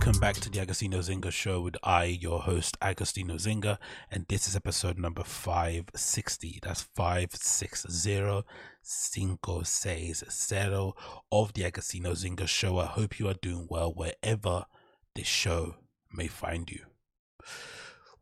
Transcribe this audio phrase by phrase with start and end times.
[0.00, 3.76] welcome back to the Agostinho Zinga show with I, your host, Agostinho Zinga,
[4.10, 6.60] and this is episode number 560.
[6.62, 8.42] That's 560,
[8.80, 10.94] cinco, seis, zero
[11.30, 12.78] of the Agostinho Zinga show.
[12.78, 14.64] I hope you are doing well wherever
[15.14, 15.74] this show
[16.10, 16.80] may find you.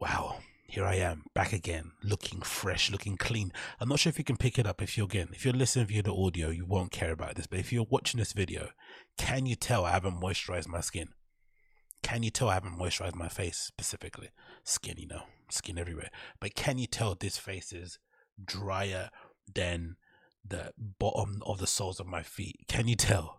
[0.00, 3.52] Wow, here I am back again, looking fresh, looking clean.
[3.78, 4.82] I'm not sure if you can pick it up.
[4.82, 7.46] If you're again, if you're listening via the audio, you won't care about this.
[7.46, 8.70] But if you're watching this video,
[9.16, 11.10] can you tell I haven't moisturized my skin?
[12.02, 14.30] Can you tell I haven't moisturized my face specifically?
[14.64, 16.10] Skin, you know, skin everywhere.
[16.40, 17.98] But can you tell this face is
[18.42, 19.10] drier
[19.52, 19.96] than
[20.46, 22.60] the bottom of the soles of my feet?
[22.68, 23.37] Can you tell?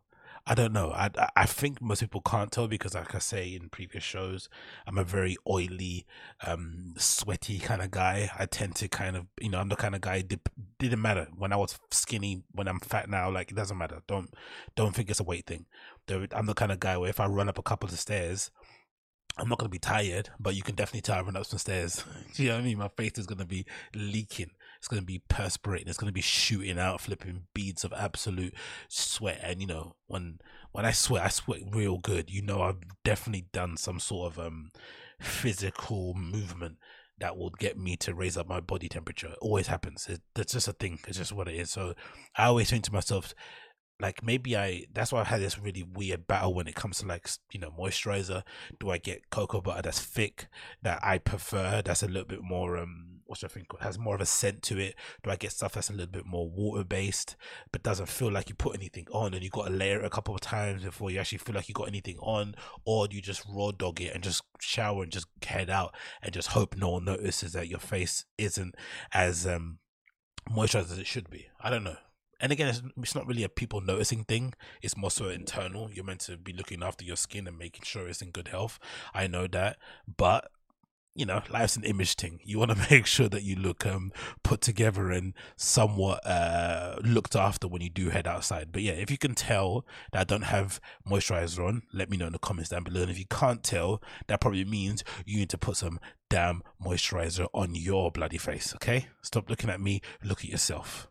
[0.49, 0.91] I don't know.
[0.91, 4.49] I I think most people can't tell because, like I say in previous shows,
[4.87, 6.07] I'm a very oily,
[6.43, 8.31] um, sweaty kind of guy.
[8.37, 10.21] I tend to kind of, you know, I'm the kind of guy.
[10.23, 12.41] Dip, didn't matter when I was skinny.
[12.51, 14.01] When I'm fat now, like it doesn't matter.
[14.07, 14.33] Don't
[14.75, 15.67] don't think it's a weight thing.
[16.09, 18.49] I'm the kind of guy where if I run up a couple of stairs,
[19.37, 22.03] I'm not gonna be tired, but you can definitely tell I run up some stairs.
[22.37, 22.79] you know what I mean?
[22.79, 24.49] My face is gonna be leaking.
[24.79, 25.87] It's gonna be perspirating.
[25.87, 28.53] It's gonna be shooting out, flipping beads of absolute
[28.87, 29.39] sweat.
[29.43, 30.39] And you know, when
[30.71, 32.29] when I sweat, I sweat real good.
[32.29, 34.71] You know, I've definitely done some sort of um
[35.19, 36.77] physical movement
[37.19, 39.27] that will get me to raise up my body temperature.
[39.27, 40.07] It always happens.
[40.07, 40.99] It, that's just a thing.
[41.07, 41.69] It's just what it is.
[41.69, 41.93] So
[42.37, 43.33] I always think to myself,
[43.99, 47.05] like maybe I that's why I had this really weird battle when it comes to
[47.05, 48.43] like you know moisturizer.
[48.79, 50.47] Do I get cocoa butter that's thick
[50.81, 54.21] that I prefer that's a little bit more um what's I think has more of
[54.21, 54.95] a scent to it?
[55.23, 57.35] Do I get stuff that's a little bit more water based
[57.71, 60.09] but doesn't feel like you put anything on and you got to layer it a
[60.09, 63.21] couple of times before you actually feel like you got anything on, or do you
[63.21, 66.89] just raw dog it and just shower and just head out and just hope no
[66.89, 68.75] one notices that your face isn't
[69.13, 69.77] as um
[70.49, 71.47] moisturized as it should be?
[71.61, 71.97] I don't know
[72.39, 74.53] and again, it's, it's, not really a people noticing thing.
[74.81, 75.91] It's more so internal.
[75.91, 78.79] You're meant to be looking after your skin and making sure it's in good health.
[79.13, 79.77] I know that,
[80.17, 80.49] but
[81.19, 82.39] you know, life's an image thing.
[82.45, 87.35] You want to make sure that you look um put together and somewhat uh looked
[87.35, 88.71] after when you do head outside.
[88.71, 92.27] But yeah, if you can tell that I don't have moisturizer on, let me know
[92.27, 93.01] in the comments down below.
[93.01, 97.47] And if you can't tell, that probably means you need to put some damn moisturizer
[97.53, 98.73] on your bloody face.
[98.75, 100.01] Okay, stop looking at me.
[100.23, 101.09] Look at yourself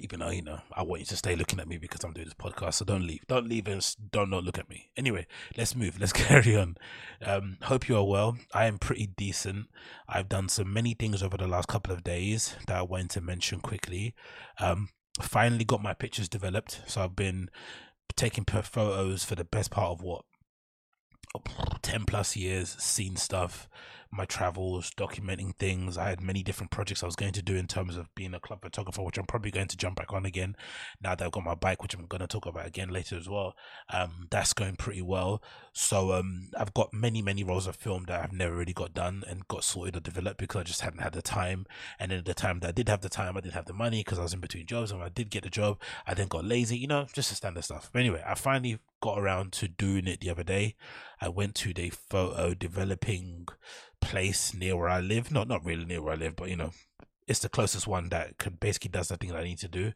[0.00, 2.26] even though you know I want you to stay looking at me because I'm doing
[2.26, 2.74] this podcast.
[2.74, 4.90] So don't leave, don't leave, and don't not look at me.
[4.96, 6.00] Anyway, let's move.
[6.00, 6.76] Let's carry on.
[7.24, 8.36] Um, hope you are well.
[8.52, 9.68] I am pretty decent.
[10.08, 13.20] I've done so many things over the last couple of days that I want to
[13.20, 14.14] mention quickly.
[14.58, 14.88] Um,
[15.20, 17.48] finally got my pictures developed, so I've been
[18.16, 20.24] taking photos for the best part of what
[21.82, 23.68] 10 plus years, seen stuff
[24.16, 25.98] my travels, documenting things.
[25.98, 28.40] I had many different projects I was going to do in terms of being a
[28.40, 30.56] club photographer, which I'm probably going to jump back on again
[31.02, 33.28] now that I've got my bike, which I'm going to talk about again later as
[33.28, 33.56] well.
[33.92, 35.42] Um, that's going pretty well.
[35.72, 39.24] So um, I've got many, many roles of film that I've never really got done
[39.28, 41.66] and got sorted or developed because I just hadn't had the time.
[41.98, 44.00] And then the time that I did have the time, I didn't have the money
[44.00, 44.92] because I was in between jobs.
[44.92, 47.64] And I did get the job, I then got lazy, you know, just the standard
[47.64, 47.90] stuff.
[47.92, 50.74] But anyway, I finally got around to doing it the other day.
[51.20, 53.46] I went to the photo developing
[54.00, 55.30] place near where I live.
[55.30, 56.70] Not not really near where I live, but you know,
[57.28, 59.92] it's the closest one that could basically does the thing that I need to do.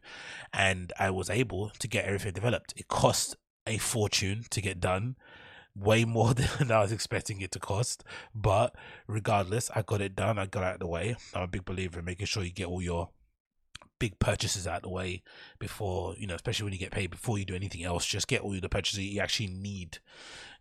[0.53, 2.75] And I was able to get everything developed.
[2.77, 5.15] It cost a fortune to get done.
[5.75, 8.03] Way more than I was expecting it to cost.
[8.35, 8.75] But
[9.07, 10.37] regardless, I got it done.
[10.37, 11.15] I got out of the way.
[11.33, 13.09] I'm a big believer in making sure you get all your
[13.99, 15.21] big purchases out the way
[15.59, 18.41] before you know especially when you get paid before you do anything else just get
[18.41, 18.99] all the purchases.
[18.99, 19.99] You actually need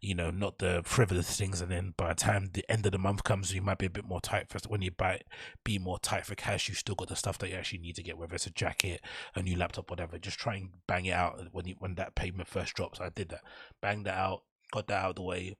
[0.00, 1.60] you know not the frivolous things.
[1.60, 3.90] And then by the time the end of the month comes you might be a
[3.90, 5.20] bit more tight for when you buy
[5.64, 8.02] be more tight for cash you still got the stuff that you actually need to
[8.02, 9.00] get whether it's a jacket
[9.34, 10.18] a new laptop whatever.
[10.18, 13.00] Just try and bang it out when you when that payment first drops.
[13.00, 13.40] I did that.
[13.80, 15.56] Banged that out got that out of the way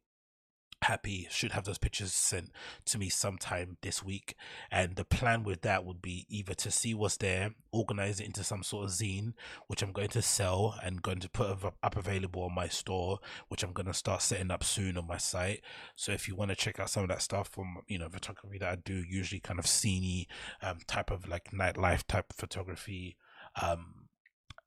[0.89, 2.51] happy should have those pictures sent
[2.87, 4.35] to me sometime this week.
[4.71, 8.43] And the plan with that would be either to see what's there organize it into
[8.43, 9.35] some sort of zine
[9.67, 11.51] which i'm going to sell and going to put
[11.83, 13.19] up available on my store
[13.49, 15.61] which i'm going to start setting up soon on my site.
[15.95, 18.59] So if you want to check out some of that stuff from you know photography
[18.59, 20.27] that i do usually kind of sceney
[20.63, 23.17] um, type of like nightlife type photography
[23.61, 24.08] um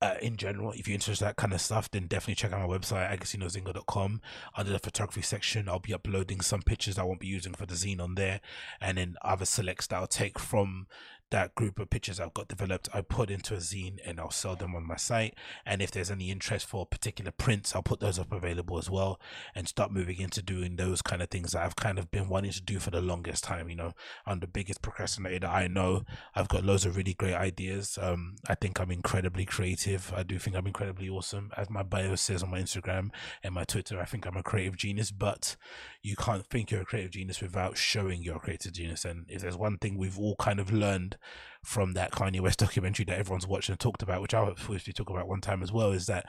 [0.01, 2.68] uh, in general, if you're interested in that kind of stuff, then definitely check out
[2.68, 4.21] my website, agostinhozinga.com.
[4.56, 7.75] Under the photography section, I'll be uploading some pictures I won't be using for the
[7.75, 8.42] zine on there,
[8.80, 10.88] and then other selects that I'll take from
[11.31, 14.56] that group of pictures I've got developed, I put into a zine and I'll sell
[14.56, 15.36] them on my site.
[15.66, 19.19] And if there's any interest for particular prints, I'll put those up available as well
[19.56, 22.51] and start moving into doing those kind of things that I've kind of been wanting
[22.51, 23.69] to do for the longest time.
[23.69, 23.94] You know,
[24.25, 26.04] I'm the biggest procrastinator I know.
[26.36, 27.98] I've got loads of really great ideas.
[28.01, 30.13] Um, I think I'm incredibly creative.
[30.16, 31.51] I do think I'm incredibly awesome.
[31.57, 33.10] As my bio says on my Instagram
[33.44, 35.56] and my Twitter, I think I'm a creative genius, but
[36.04, 39.06] you can't think you're a creative genius without showing you're a creative genius.
[39.06, 41.18] And if there's one thing we've all kind of learned
[41.63, 44.79] from that Kanye West documentary that everyone's watched and talked about, which I hope we
[44.79, 46.25] talk about one time as well, is that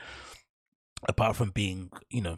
[1.09, 2.37] apart from being, you know,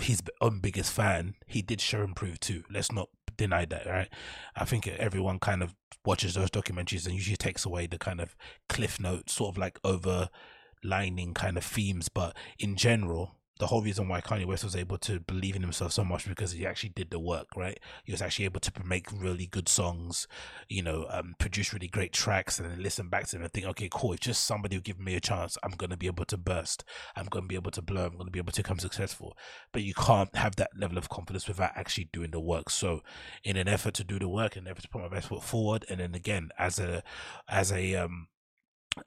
[0.00, 2.62] his own biggest fan, he did show and prove too.
[2.70, 4.08] Let's not deny that, right?
[4.54, 5.74] I think everyone kind of
[6.04, 8.36] watches those documentaries and usually takes away the kind of
[8.68, 14.08] cliff notes, sort of like overlining kind of themes, but in general, the whole reason
[14.08, 17.10] why Kanye West was able to believe in himself so much because he actually did
[17.10, 17.78] the work, right?
[18.04, 20.26] He was actually able to make really good songs,
[20.70, 23.66] you know, um, produce really great tracks, and then listen back to them and think,
[23.66, 24.14] okay, cool.
[24.14, 26.84] If just somebody will give me a chance, I'm gonna be able to burst.
[27.14, 28.06] I'm gonna be able to blow.
[28.06, 29.36] I'm gonna be able to become successful.
[29.72, 32.70] But you can't have that level of confidence without actually doing the work.
[32.70, 33.02] So,
[33.44, 35.84] in an effort to do the work and effort to put my best foot forward,
[35.90, 37.02] and then again, as a
[37.46, 38.28] as a um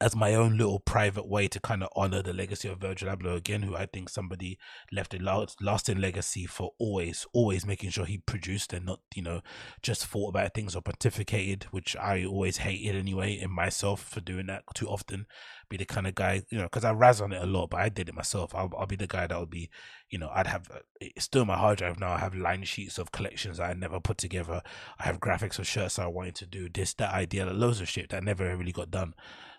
[0.00, 3.36] as my own little private way to kind of honor the legacy of Virgil Abloh
[3.36, 4.58] again, who I think somebody
[4.90, 9.42] left a lasting legacy for always, always making sure he produced and not, you know,
[9.82, 14.46] just thought about things or pontificated, which I always hated anyway in myself for doing
[14.46, 15.26] that too often.
[15.68, 17.80] Be the kind of guy, you know, because I razz on it a lot, but
[17.80, 18.54] I did it myself.
[18.54, 19.68] I'll, I'll be the guy that would be,
[20.08, 22.12] you know, I'd have, uh, it's still my hard drive now.
[22.12, 24.62] I have line sheets of collections that I never put together.
[24.98, 28.08] I have graphics of shirts I wanted to do, this, that idea, loads of shit
[28.10, 29.14] that never really got done.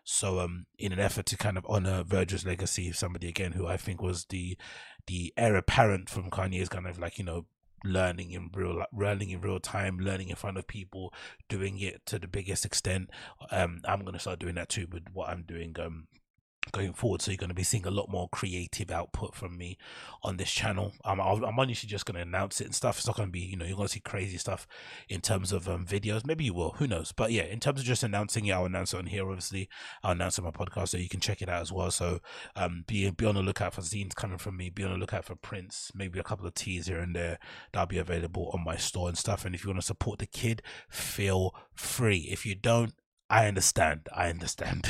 [0.05, 3.75] So, um, in an effort to kind of honor Virgil's legacy, somebody again who I
[3.75, 4.57] think was the
[5.07, 7.45] the heir apparent from Kanye's kind of like you know
[7.83, 11.13] learning in real learning in real time learning in front of people
[11.47, 13.09] doing it to the biggest extent
[13.51, 16.07] um i'm to start doing that too with what i'm doing um
[16.71, 19.77] going forward so you're going to be seeing a lot more creative output from me
[20.23, 20.93] on this channel.
[21.03, 22.97] Um, i am honestly just going to announce it and stuff.
[22.97, 24.67] It's not going to be you know you're going to see crazy stuff
[25.09, 26.25] in terms of um, videos.
[26.25, 26.71] Maybe you will.
[26.71, 27.11] Who knows?
[27.11, 29.69] But yeah in terms of just announcing it i'll announce it on here obviously.
[30.03, 31.91] I'll announce it on my podcast so you can check it out as well.
[31.91, 32.19] So
[32.55, 34.69] um, be, be on the lookout for zines coming from me.
[34.69, 37.39] Be on the lookout for prints maybe a couple of teas here and there
[37.71, 39.45] that'll be available on my store and stuff.
[39.45, 42.27] And if you want to support the kid feel free.
[42.31, 42.93] If you don't
[43.29, 44.07] I understand.
[44.13, 44.89] I understand.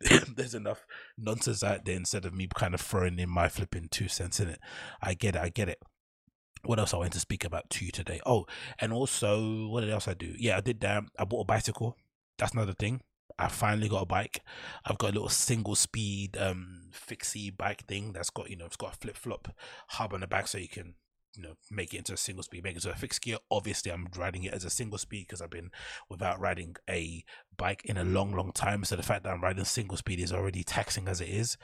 [0.36, 0.86] There's enough
[1.18, 4.48] nonsense out there instead of me kind of throwing in my flipping two cents in
[4.48, 4.60] it.
[5.02, 5.42] I get it.
[5.42, 5.78] I get it.
[6.64, 8.20] What else I wanted to speak about to you today?
[8.24, 8.46] Oh,
[8.78, 10.34] and also, what else I do?
[10.38, 11.02] Yeah, I did that.
[11.18, 11.96] I bought a bicycle.
[12.38, 13.00] That's another thing.
[13.38, 14.40] I finally got a bike.
[14.84, 18.76] I've got a little single speed um fixie bike thing that's got you know it's
[18.76, 19.48] got a flip flop
[19.88, 20.94] hub on the back so you can
[21.36, 22.64] you know make it into a single speed.
[22.64, 23.38] Make it into a fixed gear.
[23.50, 25.70] Obviously i'm riding it as a single speed because i've been
[26.08, 27.24] without riding a
[27.56, 30.32] bike in a long long time so the fact that i'm riding single speed is
[30.32, 31.56] already taxing as it is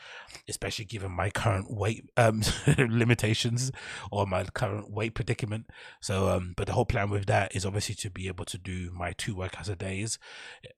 [0.49, 2.43] especially given my current weight um
[2.79, 3.71] limitations
[4.11, 5.67] or my current weight predicament
[6.01, 8.91] so um but the whole plan with that is obviously to be able to do
[8.93, 10.19] my two workouts a days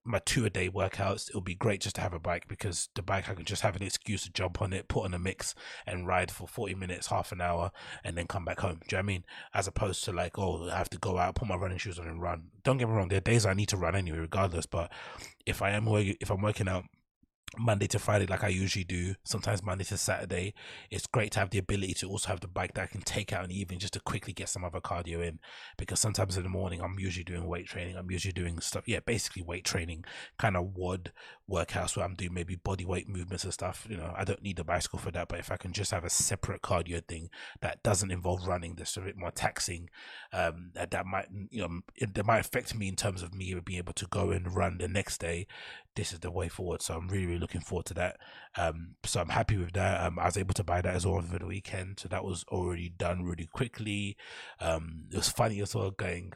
[0.05, 3.03] my two a day workouts it'll be great just to have a bike because the
[3.03, 5.55] bike i can just have an excuse to jump on it put on a mix
[5.87, 7.71] and ride for 40 minutes half an hour
[8.05, 9.25] and then come back home do you know I mean?
[9.55, 12.07] As opposed to like, oh, I have to go out, put my running shoes on
[12.07, 12.45] and run.
[12.63, 14.67] Don't get me wrong, there are days I need to run anyway, regardless.
[14.67, 14.93] But
[15.47, 16.85] if I am working, if I'm working out
[17.59, 20.55] Monday to Friday, like I usually do, sometimes Monday to Saturday.
[20.91, 23.33] It's great to have the ability to also have the bike that I can take
[23.33, 25.41] out in the evening just to quickly get some other cardio in.
[25.77, 27.97] Because sometimes in the morning, I'm usually doing weight training.
[27.97, 30.05] I'm usually doing stuff, yeah, basically weight training,
[30.39, 31.13] kind of WOD
[31.51, 33.87] workouts where I'm doing maybe body weight movements and stuff.
[33.89, 36.05] You know, I don't need a bicycle for that, but if I can just have
[36.05, 37.31] a separate cardio thing
[37.61, 39.91] that doesn't involve running, that's a bit more taxing,
[40.33, 43.55] um, that, that might, you know, it, that might affect me in terms of me
[43.65, 45.47] being able to go and run the next day
[45.97, 46.83] this is the way forward.
[46.83, 48.19] So I'm really, really looking forward to that.
[48.57, 50.01] Um, so I'm happy with that.
[50.01, 52.45] Um, I was able to buy that as well over the weekend, so that was
[52.49, 54.17] already done really quickly.
[54.61, 56.33] Um, it was funny as well going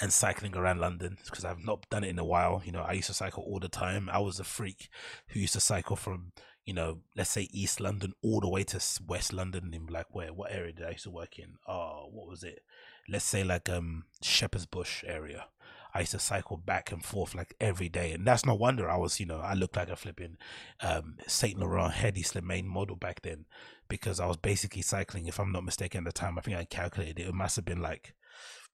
[0.00, 2.62] and cycling around London because I've not done it in a while.
[2.64, 4.08] You know, I used to cycle all the time.
[4.12, 4.88] I was a freak
[5.28, 6.32] who used to cycle from
[6.64, 10.32] you know, let's say East London all the way to West London in like where
[10.32, 11.54] what area did I used to work in?
[11.66, 12.60] Oh, what was it?
[13.08, 15.46] Let's say like um Shepherd's Bush area.
[15.94, 18.96] I used to cycle back and forth like every day, and that's no wonder I
[18.96, 20.38] was, you know, I looked like a flipping
[20.80, 23.44] um, Saint Laurent Hedi Slimane model back then
[23.88, 25.26] because I was basically cycling.
[25.26, 27.66] If I'm not mistaken, at the time, I think I calculated it, it must have
[27.66, 28.14] been like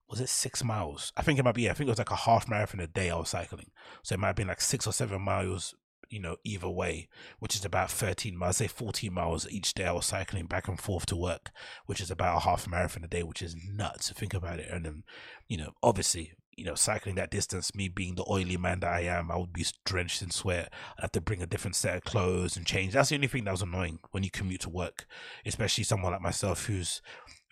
[0.09, 1.12] was it six miles?
[1.17, 1.69] I think it might be.
[1.69, 3.71] I think it was like a half marathon a day I was cycling,
[4.03, 5.75] so it might have been like six or seven miles
[6.11, 9.85] you know, either way, which is about 13 miles, say 14 miles each day.
[9.85, 11.50] I was cycling back and forth to work,
[11.87, 14.71] which is about a half marathon a day, which is nuts think about it.
[14.71, 15.05] And then,
[15.49, 19.03] you know, obviously, you know, cycling that distance, me being the oily man that I
[19.03, 20.73] am, I would be drenched in sweat.
[20.97, 22.95] I'd have to bring a different set of clothes and change.
[22.95, 25.07] That's the only thing that was annoying when you commute to work,
[25.47, 27.00] especially someone like myself who's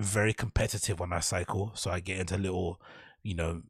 [0.01, 1.73] very competitive when I cycle.
[1.75, 2.81] So I get into little,
[3.23, 3.63] you know,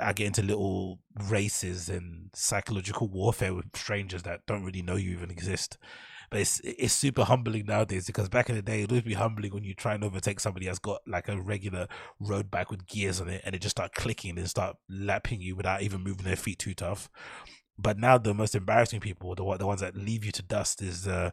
[0.00, 5.10] I get into little races and psychological warfare with strangers that don't really know you
[5.10, 5.78] even exist.
[6.30, 9.52] But it's it's super humbling nowadays because back in the day it would be humbling
[9.52, 13.20] when you try and overtake somebody that's got like a regular road bike with gears
[13.20, 16.36] on it and it just start clicking and start lapping you without even moving their
[16.36, 17.10] feet too tough.
[17.76, 21.06] But now the most embarrassing people, the the ones that leave you to dust, is
[21.06, 21.32] uh,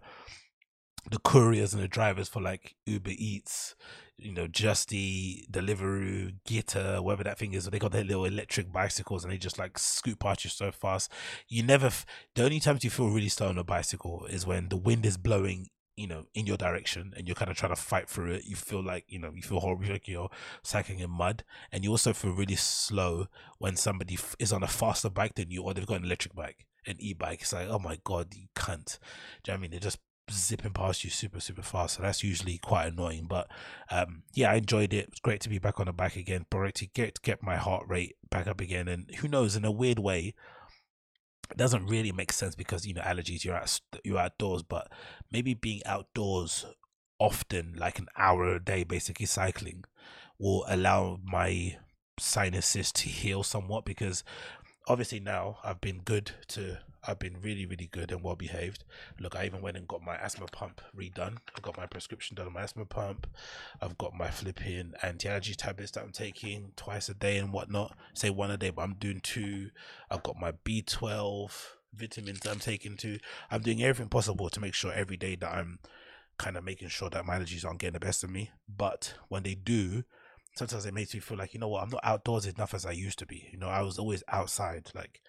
[1.09, 3.75] the couriers and the drivers for like Uber Eats,
[4.21, 7.65] you know, Just Eat, Deliveroo, Getir, whatever that thing is.
[7.65, 11.11] They got their little electric bicycles and they just like scoot past you so fast.
[11.47, 14.69] You never, f- the only times you feel really slow on a bicycle is when
[14.69, 17.81] the wind is blowing, you know, in your direction and you're kind of trying to
[17.81, 18.45] fight through it.
[18.45, 20.29] You feel like, you know, you feel horrible, like you're
[20.63, 21.43] cycling in mud.
[21.71, 25.51] And you also feel really slow when somebody f- is on a faster bike than
[25.51, 27.41] you or they've got an electric bike an e-bike.
[27.41, 28.99] It's like, oh my god, you can't.
[29.43, 29.71] Do you know I mean?
[29.71, 29.99] They're just
[30.31, 31.95] zipping past you super super fast.
[31.95, 33.49] So that's usually quite annoying but
[33.89, 35.07] um yeah i enjoyed it.
[35.09, 36.45] It's great to be back on the bike again.
[36.51, 38.87] Great to get get my heart rate back up again.
[38.87, 40.33] And who knows in a weird way
[41.51, 44.91] it doesn't really make sense because you know allergies you're out you're outdoors but
[45.31, 46.65] maybe being outdoors
[47.19, 49.83] often like an hour a day basically cycling
[50.37, 51.75] will allow my
[52.19, 54.23] sinuses to heal somewhat because
[54.89, 58.83] obviously now I've been good to I've been really, really good and well behaved.
[59.21, 61.37] Look, I even went and got my asthma pump redone.
[61.55, 63.25] I got my prescription done on my asthma pump.
[63.81, 67.95] I've got my flipping anti allergy tablets that I'm taking twice a day and whatnot.
[68.13, 69.69] Say one a day, but I'm doing two.
[70.11, 71.51] I've got my B12
[71.93, 73.19] vitamins I'm taking too.
[73.49, 75.79] I'm doing everything possible to make sure every day that I'm
[76.37, 78.51] kind of making sure that my allergies aren't getting the best of me.
[78.67, 80.03] But when they do,
[80.59, 82.91] sometimes it makes me feel like, you know what, I'm not outdoors enough as I
[82.91, 83.47] used to be.
[83.51, 85.21] You know, I was always outside, like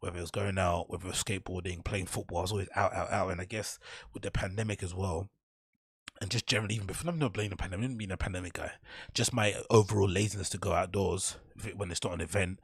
[0.00, 2.94] whether it was going out, whether it was skateboarding, playing football, I was always out,
[2.94, 3.30] out, out.
[3.30, 3.78] And I guess
[4.14, 5.28] with the pandemic as well,
[6.20, 8.72] and just generally, even before I'm not blaming the pandemic, mean a pandemic guy,
[9.12, 11.36] just my overall laziness to go outdoors
[11.76, 12.58] when it's not an event.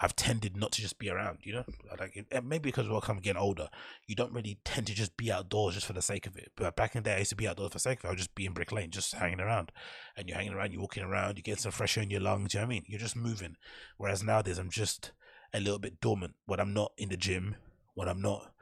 [0.00, 1.64] I've tended not to just be around, you know,
[1.98, 3.68] like maybe because we're coming getting older,
[4.06, 6.52] you don't really tend to just be outdoors just for the sake of it.
[6.56, 8.08] But back in the day, I used to be outdoors for the sake of it.
[8.08, 9.72] I would just be in Brick Lane, just hanging around,
[10.16, 12.54] and you're hanging around, you're walking around, you get some fresh air in your lungs.
[12.54, 12.84] You know what I mean?
[12.86, 13.56] You're just moving.
[13.96, 15.10] Whereas nowadays, I'm just
[15.52, 17.56] a little bit dormant when I'm not in the gym,
[17.94, 18.52] when I'm not,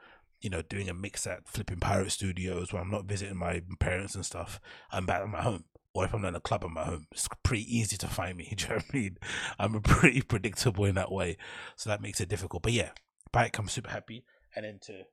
[0.41, 4.15] you know, doing a mix at flipping pirate studios, when I'm not visiting my parents
[4.15, 4.59] and stuff.
[4.91, 7.07] I'm back at my home or if I'm not in a club at my home,
[7.11, 8.53] it's pretty easy to find me.
[8.55, 9.17] Do you know what I mean?
[9.59, 11.37] I'm pretty predictable in that way,
[11.75, 12.63] so that makes it difficult.
[12.63, 12.91] But yeah,
[13.31, 14.23] bike, I'm super happy.
[14.55, 15.03] And then to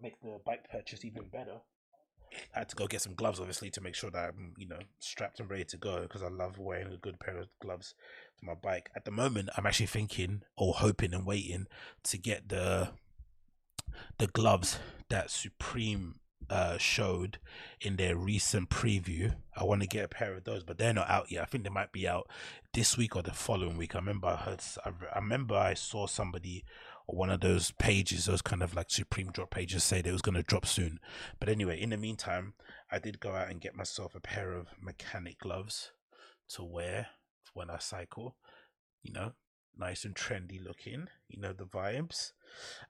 [0.00, 1.60] make the bike purchase even better,
[2.54, 4.78] I had to go get some gloves, obviously, to make sure that I'm, you know,
[4.98, 7.94] strapped and ready to go because I love wearing a good pair of gloves
[8.38, 8.90] for my bike.
[8.96, 11.66] At the moment, I'm actually thinking or hoping and waiting
[12.04, 12.90] to get the
[14.18, 14.78] the gloves
[15.08, 16.16] that Supreme
[16.50, 17.38] uh, showed
[17.80, 19.34] in their recent preview.
[19.56, 21.42] I want to get a pair of those, but they're not out yet.
[21.42, 22.28] I think they might be out
[22.72, 23.94] this week or the following week.
[23.94, 26.64] I remember I heard, I, remember I saw somebody
[27.06, 30.22] or one of those pages, those kind of like Supreme drop pages, say they was
[30.22, 30.98] going to drop soon.
[31.38, 32.54] But anyway, in the meantime,
[32.90, 35.92] I did go out and get myself a pair of mechanic gloves
[36.50, 37.08] to wear
[37.52, 38.36] when I cycle.
[39.02, 39.32] You know,
[39.78, 41.08] nice and trendy looking.
[41.28, 42.32] You know the vibes.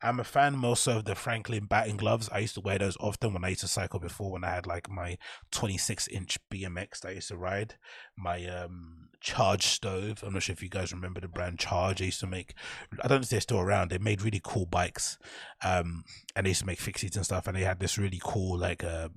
[0.02, 2.28] I'm a fan also of the Franklin batting gloves.
[2.30, 4.66] I used to wear those often when I used to cycle before when I had
[4.66, 5.16] like my
[5.52, 7.74] 26 inch BMX that I used to ride.
[8.16, 10.22] My um Charge stove.
[10.22, 12.00] I'm not sure if you guys remember the brand Charge.
[12.00, 12.54] They used to make
[13.02, 13.90] I don't know if they're still around.
[13.90, 15.18] They made really cool bikes.
[15.62, 16.04] Um
[16.36, 18.84] and they used to make fixies and stuff and they had this really cool like
[18.84, 19.08] uh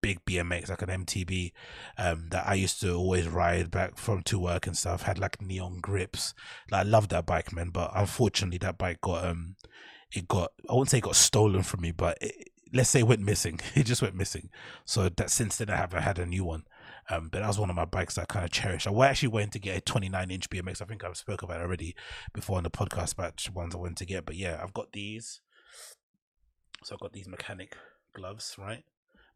[0.00, 1.52] big BMX, like an MTB,
[1.96, 5.02] um, that I used to always ride back from to work and stuff.
[5.02, 6.34] Had like neon grips.
[6.70, 7.70] Like, I loved that bike, man.
[7.70, 9.56] But unfortunately, that bike got um,
[10.12, 13.06] it got I wouldn't say it got stolen from me, but it, let's say it
[13.06, 13.60] went missing.
[13.74, 14.50] It just went missing.
[14.84, 16.64] So that since then I haven't had a new one.
[17.10, 18.86] Um, but that was one of my bikes that I kind of cherish.
[18.86, 20.82] I actually went to get a 29 inch BMX.
[20.82, 21.94] I think I've spoke about already
[22.34, 24.26] before on the podcast about ones I went to get.
[24.26, 25.40] But yeah, I've got these.
[26.84, 27.76] So I've got these mechanic
[28.14, 28.84] gloves, right?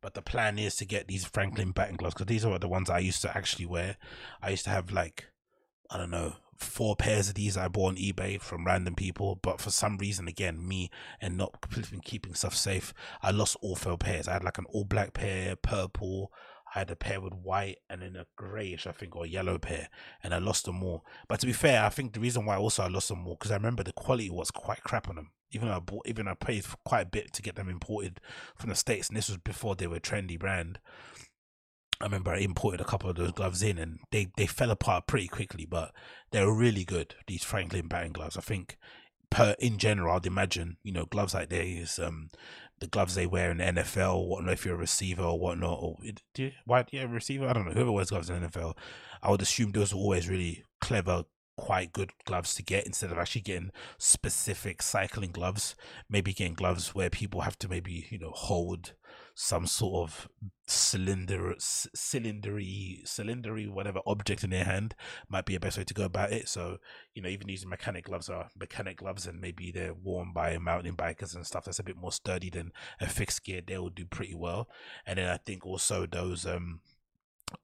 [0.03, 2.91] But the plan is to get these Franklin batting gloves because these are the ones
[2.91, 3.97] I used to actually wear.
[4.43, 5.27] I used to have like,
[5.89, 9.39] I don't know, four pairs of these I bought on eBay from random people.
[9.41, 10.91] But for some reason, again, me
[11.21, 11.65] and not
[12.05, 12.93] keeping stuff safe,
[13.23, 14.27] I lost all four pairs.
[14.27, 16.33] I had like an all black pair, purple.
[16.75, 19.89] I had a pair with white and then a grayish, I think, or yellow pair,
[20.23, 21.05] and I lost them all.
[21.29, 23.51] But to be fair, I think the reason why also I lost them all because
[23.51, 25.33] I remember the quality was quite crap on them.
[25.51, 28.21] Even though I bought, even I paid quite a bit to get them imported
[28.57, 30.79] from the states, and this was before they were a trendy brand.
[32.01, 35.07] I remember I imported a couple of those gloves in, and they they fell apart
[35.07, 35.93] pretty quickly, but
[36.31, 37.15] they were really good.
[37.27, 38.77] These Franklin batting gloves, I think.
[39.31, 42.29] Per in general, I'd imagine you know gloves like these, um,
[42.83, 44.27] the gloves they wear in the NFL.
[44.27, 45.97] What if you're a receiver or whatnot, or
[46.35, 47.49] do you, why yeah receiver?
[47.49, 47.73] I don't know.
[47.73, 48.77] Whoever wears gloves in NFL,
[49.23, 51.25] I would assume those are always really clever
[51.57, 55.77] quite good gloves to get instead of actually getting specific cycling gloves.
[56.11, 58.95] Maybe getting gloves where people have to maybe you know hold
[59.43, 60.29] some sort of
[60.69, 64.95] cylinder, cylindery, cylindery, whatever object in their hand
[65.29, 66.49] might be a best way to go about it.
[66.49, 66.79] So
[67.13, 70.95] you know, even using mechanic gloves are mechanic gloves, and maybe they're worn by mountain
[70.95, 72.71] bikers and stuff that's a bit more sturdy than
[73.01, 73.61] a fixed gear.
[73.67, 74.69] They will do pretty well.
[75.05, 76.79] And then I think also those um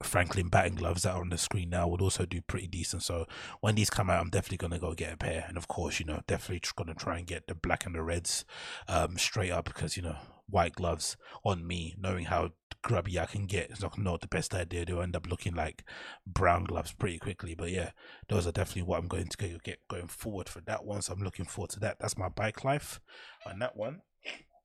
[0.02, 3.04] Franklin batting gloves that are on the screen now would also do pretty decent.
[3.04, 3.26] So
[3.60, 6.06] when these come out, I'm definitely gonna go get a pair, and of course, you
[6.06, 8.44] know, definitely gonna try and get the black and the reds
[8.88, 10.16] um, straight up because you know
[10.48, 12.50] white gloves on me, knowing how
[12.82, 14.84] grubby I can get, is not the best idea.
[14.84, 15.84] They'll end up looking like
[16.26, 17.54] brown gloves pretty quickly.
[17.54, 17.90] But yeah,
[18.28, 21.02] those are definitely what I'm going to get going forward for that one.
[21.02, 21.98] So I'm looking forward to that.
[22.00, 23.00] That's my bike life
[23.46, 24.02] on that one,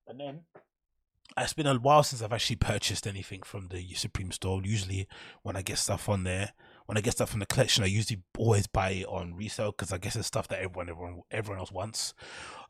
[0.07, 0.41] and then
[1.37, 4.61] it's been a while since I've actually purchased anything from the Supreme store.
[4.63, 5.07] Usually,
[5.41, 6.53] when I get stuff on there,
[6.85, 9.91] when I get stuff from the collection, I usually always buy it on resale because
[9.91, 12.13] I guess it's stuff that everyone, everyone, everyone else wants,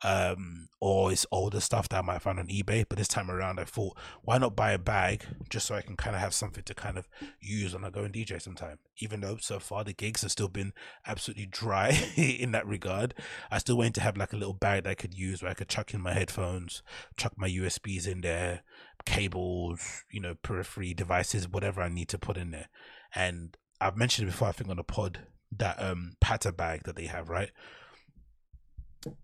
[0.04, 2.86] um, or it's older stuff that I might find on eBay.
[2.88, 5.96] But this time around, I thought, why not buy a bag just so I can
[5.96, 7.08] kind of have something to kind of
[7.40, 8.80] use when I go and DJ sometime.
[8.98, 10.74] Even though so far the gigs have still been
[11.08, 13.14] absolutely dry in that regard,
[13.50, 15.56] I still want to have like a little bag that I could use where I
[15.56, 16.84] could chuck in my headphones,
[17.18, 18.62] chuck my USBs in there,
[19.06, 22.70] cables, you know, periphery devices, whatever I need to put in there.
[23.16, 25.20] And I've mentioned before, I think on the pod,
[25.58, 27.52] that um Patta bag that they have, right?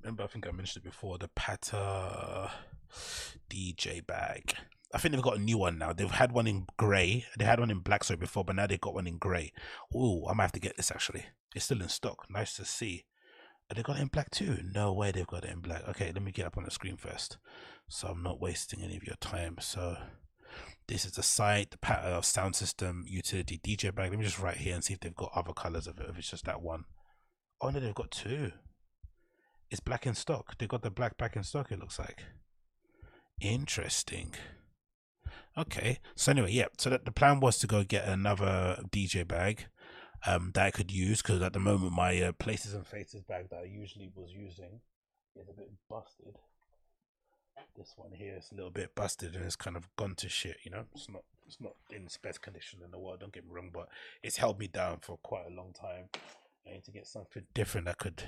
[0.04, 2.52] Remember, I think I mentioned it before, the Patta
[3.50, 4.56] DJ bag.
[4.94, 5.94] I think they've got a new one now.
[5.94, 7.26] They've had one in grey.
[7.38, 9.54] They had one in black so before, but now they've got one in grey.
[9.94, 11.26] Oh, I might have to get this actually.
[11.56, 12.26] It's still in stock.
[12.30, 13.06] Nice to see.
[13.70, 14.58] Have they got it in black too?
[14.74, 15.88] No way they've got it in black.
[15.90, 17.38] Okay, let me get up on the screen first.
[17.88, 19.58] So I'm not wasting any of your time.
[19.60, 19.96] So
[20.90, 24.10] this is the site, the pattern of sound system, utility, DJ bag.
[24.10, 26.18] Let me just write here and see if they've got other colors of it, if
[26.18, 26.86] it's just that one.
[27.62, 28.52] Oh no, they've got two.
[29.70, 30.58] It's black in stock.
[30.58, 32.24] They've got the black back in stock, it looks like.
[33.40, 34.34] Interesting.
[35.56, 36.00] Okay.
[36.16, 36.66] So anyway, yeah.
[36.80, 39.68] So that the plan was to go get another DJ bag
[40.26, 43.50] um, that I could use because at the moment my uh, places and faces bag
[43.52, 44.82] that I usually was using
[45.36, 46.36] is a bit busted
[47.78, 50.58] this one here is a little bit busted and it's kind of gone to shit.
[50.64, 53.20] You know, it's not it's not in its best condition in the world.
[53.20, 53.90] Don't get me wrong, but
[54.22, 56.06] it's held me down for quite a long time.
[56.68, 58.22] I need to get something different I could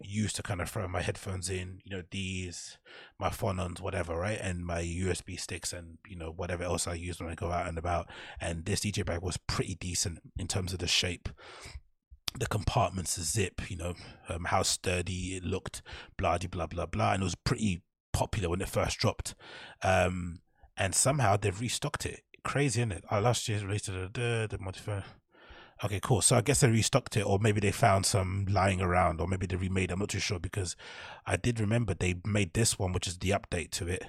[0.00, 2.78] use to kind of throw my headphones in, you know, these,
[3.18, 4.38] my phonons, whatever, right?
[4.40, 7.66] And my USB sticks and, you know, whatever else I use when I go out
[7.66, 8.08] and about.
[8.40, 11.28] And this DJ bag was pretty decent in terms of the shape
[12.38, 13.94] the compartments the zip, you know,
[14.28, 15.82] um, how sturdy it looked,
[16.16, 17.12] blah, blah, blah, blah.
[17.12, 19.34] And it was pretty popular when it first dropped.
[19.82, 20.40] Um,
[20.76, 22.22] and somehow they've restocked it.
[22.44, 23.04] Crazy, isn't it?
[23.10, 25.04] Oh, last year's released the, the, modifier.
[25.84, 26.20] Okay, cool.
[26.20, 29.46] So I guess they restocked it, or maybe they found some lying around, or maybe
[29.46, 29.90] they remade.
[29.90, 30.76] I'm not too sure because
[31.26, 34.04] I did remember they made this one, which is the update to it,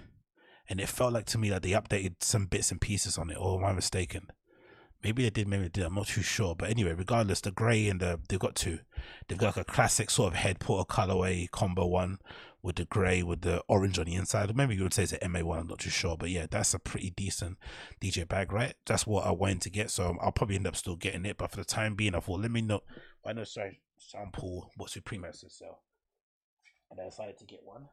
[0.70, 3.38] and it felt like to me that they updated some bits and pieces on it.
[3.40, 4.28] Or am I mistaken?
[5.04, 5.84] Maybe they did, maybe they did.
[5.86, 6.56] I'm not too sure.
[6.56, 8.80] But anyway, regardless, the grey and the they've got two.
[9.28, 12.20] They've got like a classic sort of head porter colorway combo one
[12.64, 14.56] with the grey with the orange on the inside.
[14.56, 16.16] Maybe you would say it's an MA1, I'm not too sure.
[16.18, 17.58] But yeah, that's a pretty decent
[18.02, 18.74] DJ bag, right?
[18.86, 19.92] That's what I wanted to get.
[19.92, 21.38] So I'll probably end up still getting it.
[21.38, 22.82] But for the time being, I thought, let me know.
[23.22, 25.82] Why not try sample what Supreme has to sell?
[26.90, 27.90] And I decided to get one.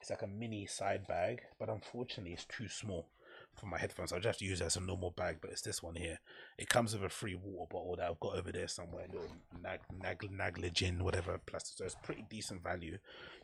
[0.00, 3.10] It's like a mini side bag, but unfortunately, it's too small
[3.54, 4.12] for my headphones.
[4.12, 6.18] I'll just use it as a normal bag, but it's this one here.
[6.58, 9.28] It comes with a free water bottle that I've got over there somewhere, little
[9.62, 10.20] nag, nag,
[10.58, 11.76] Nalgene, whatever plastic.
[11.78, 12.98] So it's pretty decent value.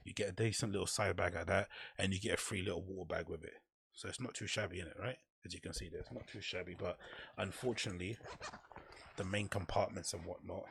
[0.04, 1.68] You get a decent little side bag like that,
[1.98, 3.54] and you get a free little water bag with it.
[3.92, 5.18] So it's not too shabby in it, right?
[5.44, 6.98] As you can see there, it's not too shabby, but
[7.36, 8.16] unfortunately,
[9.16, 10.64] the main compartments and whatnot,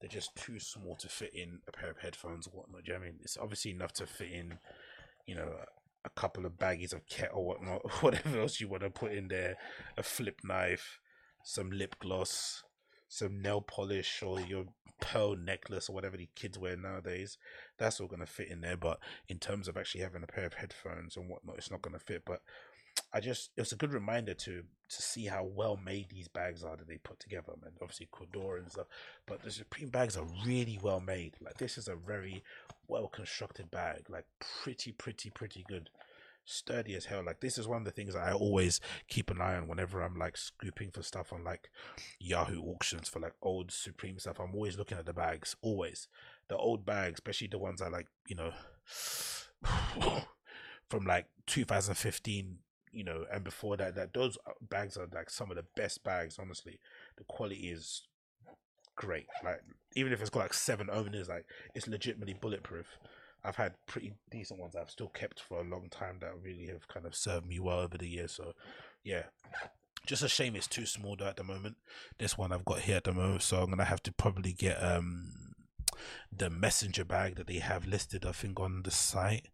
[0.00, 2.84] they're just too small to fit in a pair of headphones or whatnot.
[2.84, 3.18] Do you know I mean?
[3.22, 4.58] It's obviously enough to fit in,
[5.26, 5.54] you know,
[6.04, 9.28] a couple of baggies of ket or whatnot, whatever else you want to put in
[9.28, 9.56] there,
[9.96, 10.98] a flip knife,
[11.44, 12.62] some lip gloss,
[13.08, 14.64] some nail polish, or your
[15.00, 17.36] pearl necklace or whatever the kids wear nowadays.
[17.78, 18.76] That's all gonna fit in there.
[18.76, 21.98] But in terms of actually having a pair of headphones and whatnot, it's not gonna
[21.98, 22.22] fit.
[22.24, 22.40] But
[23.12, 24.62] I just it's a good reminder to
[24.96, 27.72] to see how well made these bags are that they put together, man.
[27.80, 28.86] Obviously Cordura and stuff,
[29.26, 31.34] but the Supreme bags are really well made.
[31.40, 32.42] Like this is a very
[32.88, 34.26] well constructed bag, like
[34.62, 35.90] pretty, pretty, pretty good,
[36.44, 37.22] sturdy as hell.
[37.24, 40.02] Like this is one of the things that I always keep an eye on whenever
[40.02, 41.70] I'm like scooping for stuff on like
[42.18, 44.40] Yahoo auctions for like old Supreme stuff.
[44.40, 46.08] I'm always looking at the bags, always
[46.48, 48.52] the old bags, especially the ones I like, you know.
[50.88, 52.58] from like 2015
[52.92, 56.38] you know, and before that, that those bags are like some of the best bags.
[56.38, 56.78] Honestly,
[57.16, 58.02] the quality is
[58.96, 59.26] great.
[59.44, 59.62] Like
[59.96, 62.98] even if it's got like seven openers, like it's legitimately bulletproof.
[63.44, 66.86] I've had pretty decent ones I've still kept for a long time that really have
[66.86, 68.30] kind of served me well over the years.
[68.30, 68.52] So,
[69.02, 69.24] yeah,
[70.06, 71.76] just a shame it's too small though at the moment.
[72.18, 74.76] This one I've got here at the moment, so I'm gonna have to probably get
[74.82, 75.32] um
[76.36, 78.24] the messenger bag that they have listed.
[78.24, 79.48] I think on the site.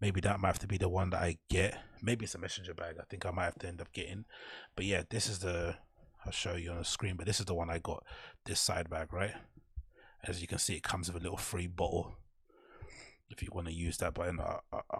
[0.00, 1.78] Maybe that might have to be the one that I get.
[2.02, 2.96] Maybe it's a messenger bag.
[3.00, 4.24] I think I might have to end up getting.
[4.74, 5.76] But yeah, this is the.
[6.24, 7.16] I'll show you on the screen.
[7.16, 8.04] But this is the one I got.
[8.44, 9.34] This side bag, right?
[10.24, 12.16] As you can see, it comes with a little free bottle.
[13.30, 14.58] If you want to use that, but I,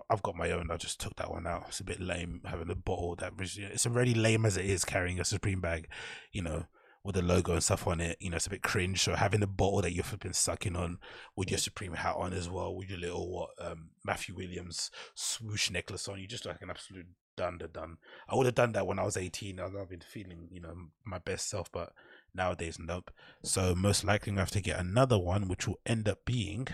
[0.09, 0.71] have got my own.
[0.71, 1.65] I just took that one out.
[1.69, 3.33] It's a bit lame having a bottle that.
[3.39, 5.89] It's already lame as it is carrying a Supreme bag.
[6.33, 6.67] You know,
[7.05, 8.17] with the logo and stuff on it.
[8.21, 9.03] You know, it's a bit cringe.
[9.03, 10.99] So having the bottle that you've been sucking on
[11.37, 15.71] with your Supreme hat on as well, with your little what um, Matthew Williams swoosh
[15.71, 17.99] necklace on, you just like an absolute dunder done.
[18.29, 19.59] I would have done that when I was 18.
[19.59, 21.93] I'd have been feeling, you know, my best self, but
[22.35, 23.11] nowadays, nope.
[23.43, 26.69] So most likely I have to get another one, which will end up being,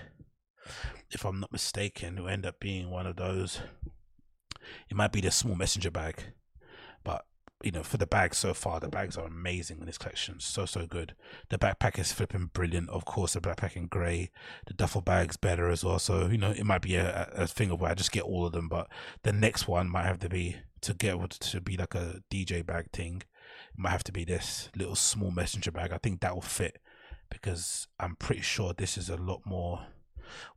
[1.10, 3.60] if I'm not mistaken, will end up being one of those.
[4.90, 6.22] It might be the small messenger bag,
[7.02, 7.24] but
[7.62, 10.38] you know, for the bags so far, the bags are amazing in this collection.
[10.38, 11.14] So, so good.
[11.48, 12.88] The backpack is flipping brilliant.
[12.88, 14.30] Of course, the backpack in grey.
[14.66, 15.98] The duffel bag's better as well.
[15.98, 18.46] So, you know, it might be a, a thing of where I just get all
[18.46, 18.68] of them.
[18.68, 18.88] But
[19.24, 22.92] the next one might have to be to get to be like a DJ bag
[22.92, 23.22] thing.
[23.72, 25.92] It might have to be this little small messenger bag.
[25.92, 26.78] I think that will fit
[27.28, 29.86] because I'm pretty sure this is a lot more.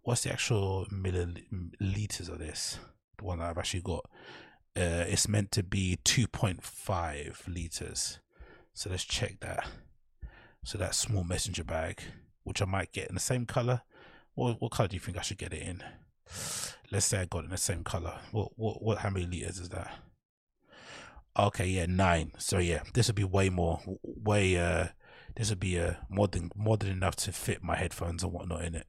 [0.04, 2.78] What's the actual milliliters of this?
[3.18, 4.08] The one that I've actually got
[4.77, 8.19] uh, it's meant to be 2.5 liters.
[8.73, 9.67] So let's check that.
[10.63, 12.01] So that small messenger bag,
[12.43, 13.81] which I might get in the same color.
[14.34, 15.84] What what color do you think I should get it in?
[16.91, 18.19] Let's say I got it in the same color.
[18.31, 18.99] What what what?
[18.99, 19.91] How many liters is that?
[21.38, 22.31] Okay, yeah, nine.
[22.38, 24.88] So yeah, this would be way more, way uh,
[25.36, 28.63] this would be uh more than more than enough to fit my headphones and whatnot
[28.63, 28.88] in it.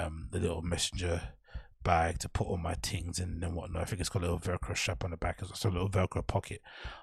[0.00, 1.34] Um, the little messenger
[1.82, 3.82] bag to put all my things in and whatnot.
[3.82, 6.26] I think it's got a little Velcro strap on the back, so a little Velcro
[6.26, 6.60] pocket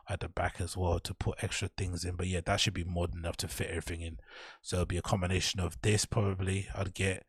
[0.08, 2.16] at the back as well to put extra things in.
[2.16, 4.18] But yeah, that should be more than enough to fit everything in.
[4.62, 6.68] So it'll be a combination of this probably.
[6.76, 7.26] I'd get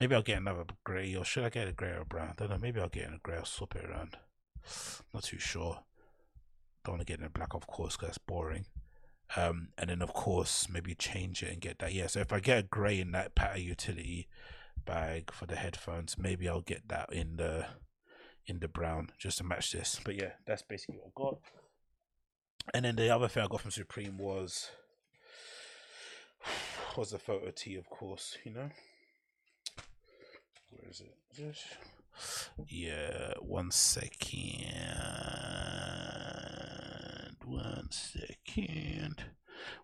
[0.00, 2.30] maybe I'll get another grey or should I get a grey or brown?
[2.30, 2.58] I don't know.
[2.58, 3.36] Maybe I'll get in a grey.
[3.36, 4.16] I'll swap it around.
[5.14, 5.80] Not too sure.
[6.84, 8.66] Don't want to get in a black, of course, because that's boring.
[9.36, 11.94] Um, and then of course maybe change it and get that.
[11.94, 12.06] Yeah.
[12.08, 14.28] So if I get a grey in that Patta utility
[14.84, 16.16] bag for the headphones.
[16.18, 17.66] Maybe I'll get that in the
[18.46, 20.00] in the brown just to match this.
[20.04, 21.38] But yeah, that's basically what I got.
[22.72, 24.70] And then the other thing I got from Supreme was
[26.96, 28.36] was the photo tee, of course.
[28.44, 28.70] You know,
[30.70, 31.14] where is it?
[31.34, 31.66] Just,
[32.68, 34.74] yeah, one second.
[37.44, 39.24] One second.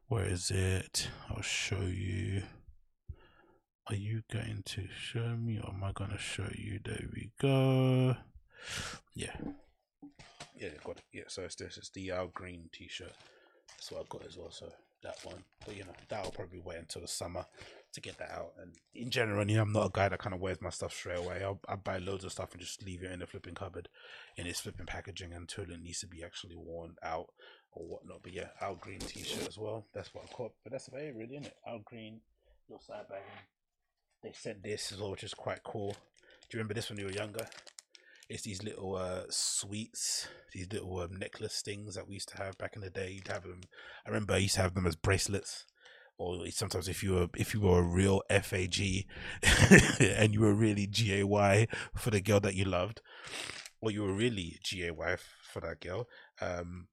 [0.09, 1.09] Where is it?
[1.29, 2.43] I'll show you.
[3.91, 6.79] Are you going to show me or am I going to show you?
[6.85, 8.15] There we go.
[9.17, 9.35] Yeah.
[10.57, 11.03] Yeah, got it.
[11.13, 11.77] Yeah, so it's this.
[11.77, 13.11] It's the Al Green t shirt.
[13.71, 14.53] That's what I've got as well.
[14.53, 14.67] So
[15.03, 15.43] that one.
[15.67, 17.45] But you know, that'll probably wait until the summer
[17.93, 18.53] to get that out.
[18.63, 20.93] And in general, you know, I'm not a guy that kind of wears my stuff
[20.93, 21.43] straight away.
[21.43, 23.89] I'll, i buy loads of stuff and just leave it in the flipping cupboard
[24.37, 27.27] in its flipping packaging until it needs to be actually worn out
[27.73, 28.23] or whatnot.
[28.23, 29.85] But yeah, Al Green t shirt as well.
[29.93, 30.53] That's what I caught.
[30.63, 31.57] But that's about it, really, isn't it?
[31.67, 32.21] Al Green,
[32.69, 33.23] little side bag
[34.23, 35.93] they sent this as well, which is quite cool.
[35.93, 37.47] Do you remember this when you were younger?
[38.29, 42.57] It's these little uh, sweets, these little um, necklace things that we used to have
[42.59, 43.11] back in the day.
[43.11, 43.63] You'd have them.
[44.07, 45.65] I remember I used to have them as bracelets,
[46.17, 49.07] or sometimes if you were if you were a real FAG
[50.01, 53.01] and you were really GAY for the girl that you loved,
[53.81, 54.91] or you were really GAY
[55.43, 56.07] for that girl,
[56.41, 56.87] um,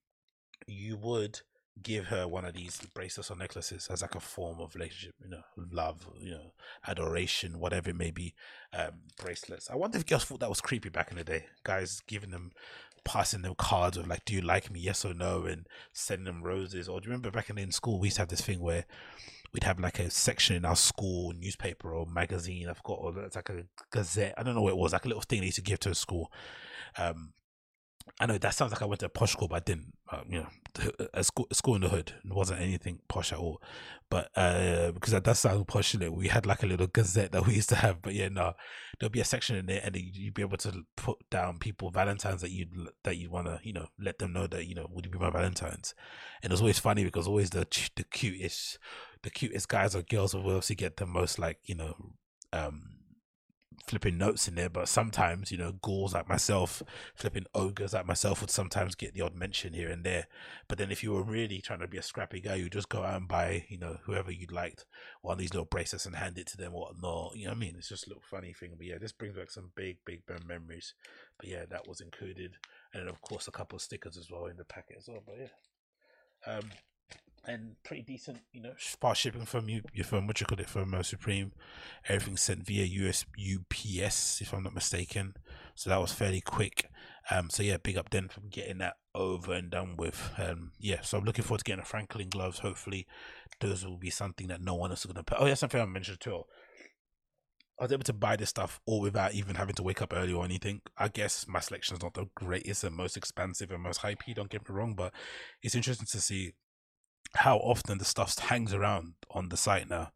[0.65, 1.41] you would
[1.83, 5.29] give her one of these bracelets or necklaces as like a form of relationship, you
[5.29, 6.53] know, love, you know,
[6.87, 8.33] adoration, whatever it may be.
[8.73, 9.69] Um, bracelets.
[9.69, 11.45] I wonder if girls thought that was creepy back in the day.
[11.63, 12.51] Guys giving them,
[13.03, 14.79] passing them cards of like, "Do you like me?
[14.79, 16.87] Yes or no?" and sending them roses.
[16.89, 18.85] Or do you remember back in, in school we used to have this thing where
[19.53, 22.69] we'd have like a section in our school newspaper or magazine.
[22.69, 24.33] I forgot, or it's like a gazette.
[24.37, 25.91] I don't know what it was, like a little thing they used to give to
[25.91, 26.31] a school.
[26.97, 27.33] Um,
[28.19, 29.93] I know that sounds like I went to a posh school, but I didn't.
[30.11, 30.47] Uh, you know,
[31.13, 32.13] a school, a school in the hood.
[32.23, 33.61] It wasn't anything posh at all.
[34.09, 37.45] But uh, because that does sound posh, it, we had like a little gazette that
[37.45, 38.01] we used to have.
[38.01, 38.53] But yeah, no,
[38.99, 42.41] there'll be a section in there, and you'd be able to put down people Valentines
[42.41, 42.71] that you'd
[43.03, 45.19] that you want to, you know, let them know that you know would you be
[45.19, 45.93] my Valentines.
[46.41, 48.79] And it's always funny because always the the cutest,
[49.23, 51.95] the cutest guys or girls will obviously get the most like you know,
[52.53, 52.96] um
[53.87, 56.83] flipping notes in there, but sometimes, you know, ghouls like myself,
[57.15, 60.27] flipping ogres like myself would sometimes get the odd mention here and there.
[60.67, 63.03] But then if you were really trying to be a scrappy guy, you just go
[63.03, 64.85] out and buy, you know, whoever you'd liked
[65.21, 67.37] one of these little bracelets and hand it to them or whatnot.
[67.37, 67.75] You know what I mean?
[67.77, 68.73] It's just a little funny thing.
[68.77, 70.93] But yeah, this brings back some big, big memories.
[71.39, 72.55] But yeah, that was included.
[72.93, 75.23] And then of course a couple of stickers as well in the packet as well.
[75.25, 76.53] But yeah.
[76.53, 76.69] Um
[77.47, 80.69] and pretty decent, you know, fast shipping from you, your firm, what you call it
[80.69, 81.53] from uh, Supreme.
[82.07, 85.33] Everything sent via US UPS, if I'm not mistaken.
[85.75, 86.89] So that was fairly quick.
[87.31, 90.31] Um, so yeah, big up then for getting that over and done with.
[90.37, 92.59] Um, yeah, so I'm looking forward to getting a Franklin gloves.
[92.59, 93.07] Hopefully,
[93.59, 95.37] those will be something that no one else is gonna put.
[95.39, 96.43] Oh yeah, something I mentioned too.
[97.79, 100.33] I was able to buy this stuff all without even having to wake up early
[100.33, 100.81] or anything.
[100.97, 104.49] I guess my selection is not the greatest and most expansive and most hypey, don't
[104.49, 105.13] get me wrong, but
[105.61, 106.53] it's interesting to see
[107.35, 110.11] how often the stuff hangs around on the site now.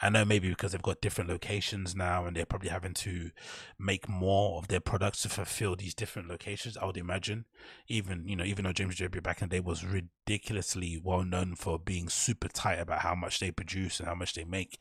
[0.00, 3.30] I know maybe because they've got different locations now and they're probably having to
[3.78, 6.76] make more of their products to fulfill these different locations.
[6.76, 7.46] I would imagine.
[7.88, 11.56] Even, you know, even though James Jebbia back in the day was ridiculously well known
[11.56, 14.78] for being super tight about how much they produce and how much they make,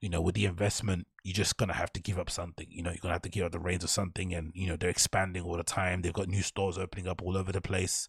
[0.00, 2.66] you know, with the investment, you're just gonna have to give up something.
[2.70, 4.76] You know, you're gonna have to give up the reins of something, and you know
[4.76, 6.00] they're expanding all the time.
[6.00, 8.08] They've got new stores opening up all over the place.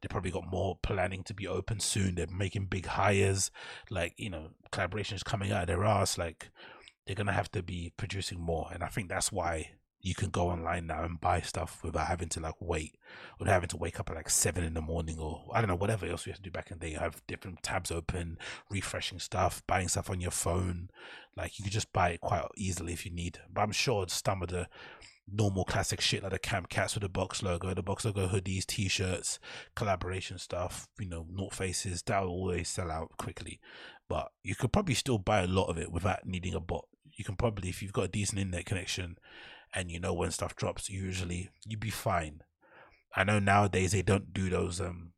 [0.00, 2.14] They probably got more planning to be open soon.
[2.14, 3.50] They're making big hires,
[3.90, 6.16] like you know, collaborations coming out of their ass.
[6.16, 6.50] Like
[7.06, 9.70] they're gonna have to be producing more, and I think that's why
[10.04, 12.94] you can go online now and buy stuff without having to like wait
[13.40, 15.76] or having to wake up at like seven in the morning or I don't know
[15.76, 16.92] whatever else you have to do back in the day.
[16.92, 18.36] You have different tabs open,
[18.68, 20.90] refreshing stuff, buying stuff on your phone.
[21.34, 23.38] Like you can just buy it quite easily if you need.
[23.50, 24.68] But I'm sure some of the
[25.26, 28.66] normal classic shit like the Camp Caps with the box logo, the box logo hoodies,
[28.66, 29.38] t-shirts,
[29.74, 33.58] collaboration stuff, you know, North Faces, that'll always sell out quickly.
[34.06, 36.84] But you could probably still buy a lot of it without needing a bot.
[37.16, 39.16] You can probably, if you've got a decent internet connection,
[39.74, 42.40] and you know when stuff drops usually you'd be fine.
[43.16, 45.12] I know nowadays they don't do those um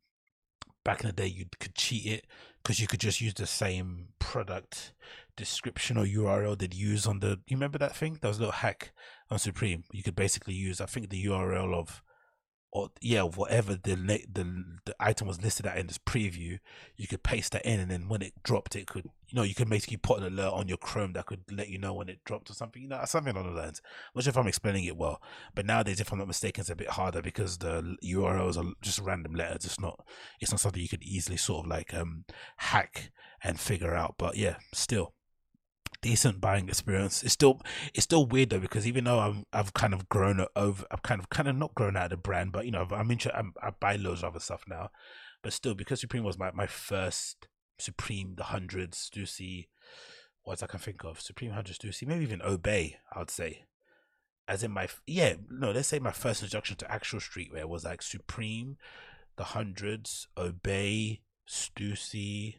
[0.83, 2.25] back in the day you could cheat it
[2.63, 4.93] because you could just use the same product
[5.35, 8.17] description or url they'd use on the you remember that thing?
[8.21, 8.91] That was a little hack
[9.29, 9.83] on supreme.
[9.91, 12.01] You could basically use i think the url of
[12.71, 16.59] or yeah, whatever the the the item was listed at in this preview,
[16.95, 19.55] you could paste that in, and then when it dropped, it could you know you
[19.55, 22.23] could basically put an alert on your Chrome that could let you know when it
[22.25, 23.81] dropped or something, you know, something along those lines.
[24.13, 25.21] Not sure if I'm explaining it well,
[25.55, 28.99] but nowadays, if I'm not mistaken, it's a bit harder because the URLs are just
[28.99, 29.65] random letters.
[29.65, 30.05] It's not
[30.41, 32.25] it's not something you could easily sort of like um
[32.57, 33.11] hack
[33.43, 34.15] and figure out.
[34.17, 35.13] But yeah, still
[36.01, 37.23] decent buying experience.
[37.23, 37.61] It's still
[37.93, 41.19] it's still weird though because even though I'm I've kind of grown over, I've kind
[41.19, 43.71] of kind of not grown out of the brand, but you know I'm into I
[43.79, 44.89] buy loads of other stuff now,
[45.43, 47.47] but still because Supreme was my my first
[47.79, 49.67] Supreme the hundreds Stussy,
[50.43, 53.65] what I can think of Supreme hundreds Stussy maybe even Obey I would say,
[54.47, 58.01] as in my yeah no let's say my first introduction to actual streetwear was like
[58.01, 58.77] Supreme,
[59.35, 62.55] the hundreds Obey Stussy,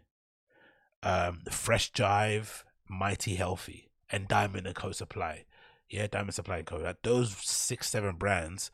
[1.03, 4.93] um Fresh Jive Mighty Healthy, and Diamond and Co.
[4.93, 5.45] Supply.
[5.89, 6.77] Yeah, Diamond Supply and Co.
[6.77, 8.71] Like those six, seven brands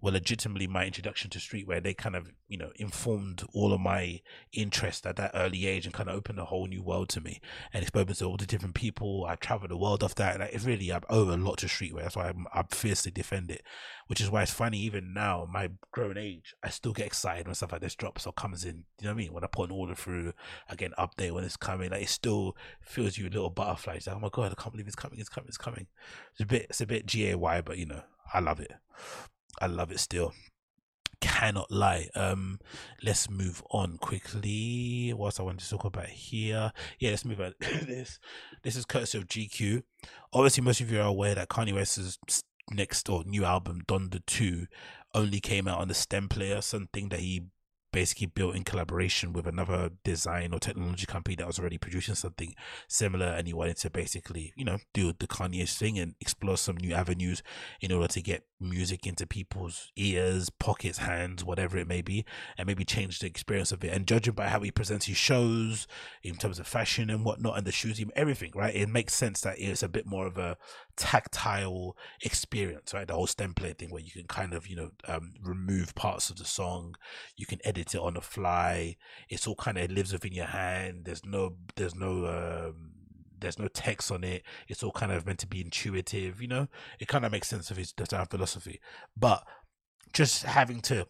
[0.00, 1.82] were legitimately my introduction to streetwear.
[1.82, 4.20] They kind of, you know, informed all of my
[4.52, 7.40] interest at that early age and kind of opened a whole new world to me
[7.72, 9.24] and exposed to all the different people.
[9.28, 10.38] I traveled the world off that.
[10.38, 12.02] Like, it's really, I owe a lot to streetwear.
[12.02, 13.62] That's why I'm, I fiercely defend it,
[14.06, 17.54] which is why it's funny, even now, my grown age, I still get excited when
[17.54, 18.84] stuff like this drops or comes in.
[19.00, 19.32] You know what I mean?
[19.32, 20.34] When I put an order through,
[20.68, 21.90] I get update when it's coming.
[21.90, 23.94] Like, it still feels you a little butterfly.
[23.94, 25.86] It's like, oh my God, I can't believe it's coming, it's coming, it's coming.
[26.32, 28.72] It's a bit, it's a bit GAY, but you know, I love it.
[29.60, 30.32] I love it still.
[31.20, 32.08] Cannot lie.
[32.14, 32.60] Um,
[33.02, 35.12] let's move on quickly.
[35.16, 36.72] What I want to talk about here?
[36.98, 37.54] Yeah, let's move on.
[37.60, 38.18] this
[38.62, 39.82] this is courtesy of GQ.
[40.32, 42.18] Obviously, most of you are aware that Kanye West's
[42.70, 44.66] next or new album, Donda Two,
[45.14, 47.44] only came out on the stem player, something that he
[47.96, 52.54] basically built in collaboration with another design or technology company that was already producing something
[52.88, 56.76] similar, and he wanted to basically, you know, do the Kanye thing and explore some
[56.76, 57.42] new avenues
[57.80, 62.26] in order to get music into people's ears, pockets, hands, whatever it may be,
[62.58, 63.94] and maybe change the experience of it.
[63.94, 65.86] And judging by how he presents his shows
[66.22, 68.74] in terms of fashion and whatnot, and the shoes, everything, right?
[68.74, 70.58] It makes sense that it's a bit more of a
[70.98, 73.08] tactile experience, right?
[73.08, 76.28] The whole stem play thing where you can kind of, you know, um, remove parts
[76.28, 76.94] of the song,
[77.36, 78.96] you can edit it on the fly.
[79.28, 81.04] It's all kind of lives within your hand.
[81.04, 82.92] There's no, there's no, um,
[83.38, 84.42] there's no text on it.
[84.68, 86.68] It's all kind of meant to be intuitive, you know.
[86.98, 88.80] It kind of makes sense of his design philosophy,
[89.16, 89.46] but
[90.12, 91.06] just having to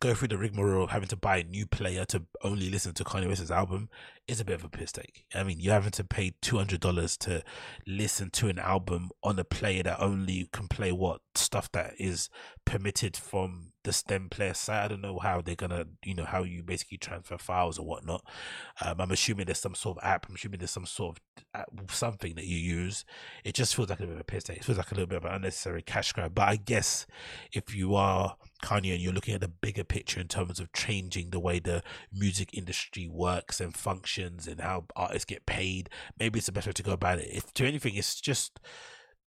[0.00, 3.28] go through the rigmarole having to buy a new player to only listen to Kanye
[3.28, 3.88] West's album
[4.28, 5.24] is a bit of a piss take.
[5.34, 7.42] I mean, you're having to pay two hundred dollars to
[7.86, 12.28] listen to an album on a player that only can play what stuff that is
[12.64, 14.86] permitted from the stem player side.
[14.86, 18.24] I don't know how they're gonna, you know, how you basically transfer files or whatnot.
[18.84, 20.26] Um, I'm assuming there's some sort of app.
[20.28, 21.18] I'm assuming there's some sort
[21.54, 23.04] of something that you use.
[23.44, 24.56] It just feels like a bit of a piss take.
[24.56, 26.34] It feels like a little bit of an unnecessary cash grab.
[26.34, 27.06] But I guess
[27.52, 31.30] if you are Kanye and you're looking at the bigger picture in terms of changing
[31.30, 36.48] the way the music industry works and functions and how artists get paid, maybe it's
[36.48, 37.28] a better way to go about it.
[37.30, 38.60] If to anything, it's just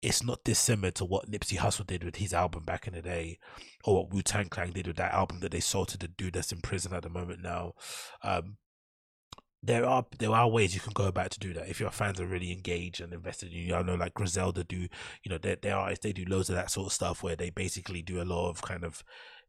[0.02, 3.39] it's not dissimilar to what Nipsey Hussle did with his album back in the day,
[3.86, 6.34] or what Wu Tang Clan did with that album that they sold to the dude
[6.34, 7.74] that's in prison at the moment now.
[8.22, 8.58] Um,
[9.65, 12.19] there are there are ways you can go about to do that if your fans
[12.19, 13.76] are really engaged and invested in you.
[13.76, 16.69] I know like Griselda do, you know, they they are they do loads of that
[16.69, 19.04] sort of stuff where they basically do a lot of kind of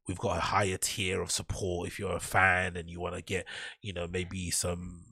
[0.07, 3.23] we've got a higher tier of support if you're a fan and you want to
[3.23, 3.47] get,
[3.81, 5.05] you know, maybe some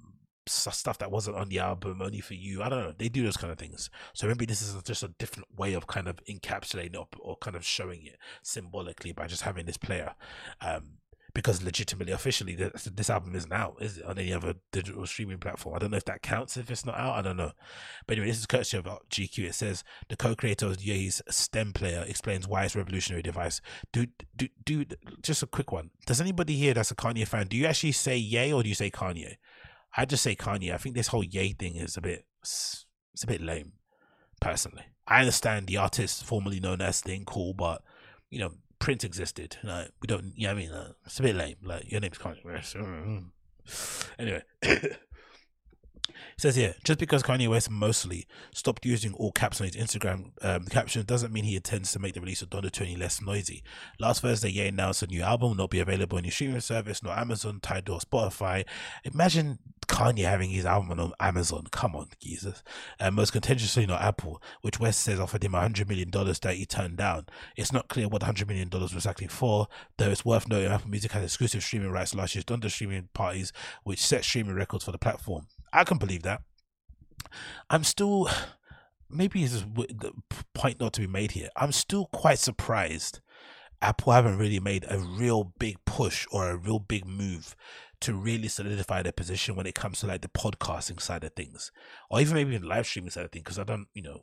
[0.49, 2.63] stuff that wasn't on the album only for you.
[2.63, 2.95] I don't know.
[2.97, 3.91] They do those kind of things.
[4.13, 7.57] So maybe this is just a different way of kind of encapsulating it or kind
[7.57, 10.15] of showing it symbolically by just having this player.
[10.61, 10.99] Um,
[11.35, 15.75] because legitimately, officially, this, album isn't out, is it, on any other digital streaming platform?
[15.75, 17.15] I don't know if that counts if it's not out.
[17.17, 17.53] I don't know.
[18.07, 19.45] But anyway, this is courtesy of GQ.
[19.45, 23.63] It says the co-creator of Ye's stem player explains why it's revolutionary device.
[23.93, 25.91] Dude, dude, dude, just a quick one.
[26.07, 27.47] Does anybody here that's a Kanye fan?
[27.47, 29.37] Do you actually say Ye or do you say Kanye?
[29.97, 30.73] I just say Kanye.
[30.73, 32.87] I think this whole Ye thing is a bit it's
[33.23, 33.73] a bit lame,
[34.41, 34.85] personally.
[35.07, 37.83] I understand the artist formerly known as thing cool, but
[38.31, 39.57] you know Prince existed.
[39.63, 40.33] Like we don't.
[40.37, 40.71] You know I mean,
[41.05, 41.57] it's a bit lame.
[41.63, 42.77] Like your name's Kanye West.
[44.19, 44.43] Anyway.
[46.37, 50.67] says here, just because Kanye West mostly stopped using all caps on his Instagram um,
[50.67, 53.63] captions doesn't mean he intends to make the release of Donda any less noisy.
[53.99, 57.03] Last Thursday, Ye announced a new album will not be available on your streaming service,
[57.03, 58.65] nor Amazon, Tidal, or Spotify.
[59.05, 61.67] Imagine Kanye having his album on Amazon.
[61.71, 62.63] Come on, Jesus.
[62.99, 66.97] And most contentiously, not Apple, which West says offered him $100 million that he turned
[66.97, 67.27] down.
[67.57, 70.91] It's not clear what the $100 million was exactly for, though it's worth noting Apple
[70.91, 73.53] Music has exclusive streaming rights last year's Donda streaming parties,
[73.85, 75.47] which set streaming records for the platform.
[75.73, 76.43] I can believe that.
[77.71, 78.29] I'm still,
[79.09, 80.13] maybe it's the
[80.55, 81.49] point not to be made here.
[81.57, 83.21] I'm still quite surprised
[83.83, 87.57] Apple haven't really made a real big push or a real big move
[88.01, 91.73] to really solidify their position when it comes to like the podcasting side of things,
[92.11, 93.43] or even maybe the live streaming side of things.
[93.43, 94.21] Because I don't, you know,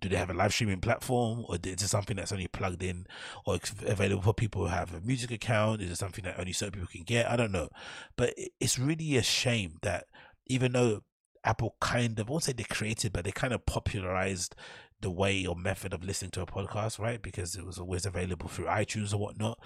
[0.00, 3.06] do they have a live streaming platform, or is it something that's only plugged in
[3.46, 5.82] or available for people who have a music account?
[5.82, 7.30] Is it something that only certain people can get?
[7.30, 7.68] I don't know,
[8.16, 10.04] but it's really a shame that
[10.46, 11.02] even though
[11.44, 14.54] Apple kind of, I won't say they created, but they kind of popularized
[15.00, 17.20] the way or method of listening to a podcast, right?
[17.20, 19.58] Because it was always available through iTunes or whatnot.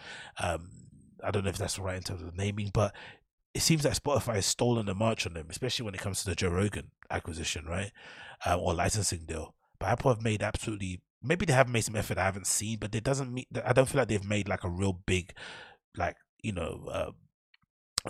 [0.43, 0.71] Um,
[1.23, 2.95] I don't know if that's right in terms of naming, but
[3.55, 6.31] it seems like Spotify has stolen the march on them, especially when it comes to
[6.31, 7.93] the Joe Rogan acquisition, right?
[8.47, 9.55] Uh, or licensing deal.
[9.79, 12.95] But Apple have made absolutely, maybe they have made some effort I haven't seen, but
[12.95, 15.33] it doesn't mean, I don't feel like they've made like a real big,
[15.97, 17.11] like, you know, uh,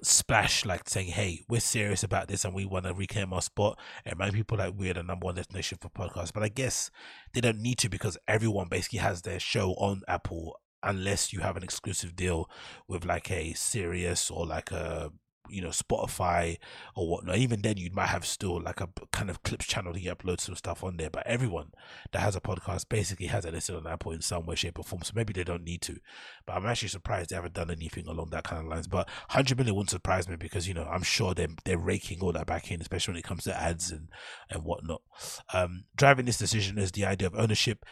[0.02, 3.78] splash like saying hey we're serious about this and we want to reclaim our spot.
[4.04, 6.90] And remind people like we're the number one destination for podcasts but i guess
[7.32, 11.56] they don't need to because everyone basically has their show on apple unless you have
[11.56, 12.48] an exclusive deal
[12.86, 15.10] with like a Sirius or like a
[15.50, 16.58] you know Spotify
[16.94, 17.36] or whatnot.
[17.36, 20.54] Even then, you might have still like a kind of clips channel to upload some
[20.54, 21.10] stuff on there.
[21.10, 21.72] But everyone
[22.12, 24.84] that has a podcast basically has it listed on Apple in some way, shape, or
[24.84, 25.02] form.
[25.02, 25.98] So maybe they don't need to.
[26.46, 28.86] But I'm actually surprised they haven't done anything along that kind of lines.
[28.86, 32.32] But 100 million wouldn't surprise me because you know I'm sure they're they're raking all
[32.32, 34.08] that back in, especially when it comes to ads and
[34.50, 35.02] and whatnot.
[35.52, 37.84] Um, driving this decision is the idea of ownership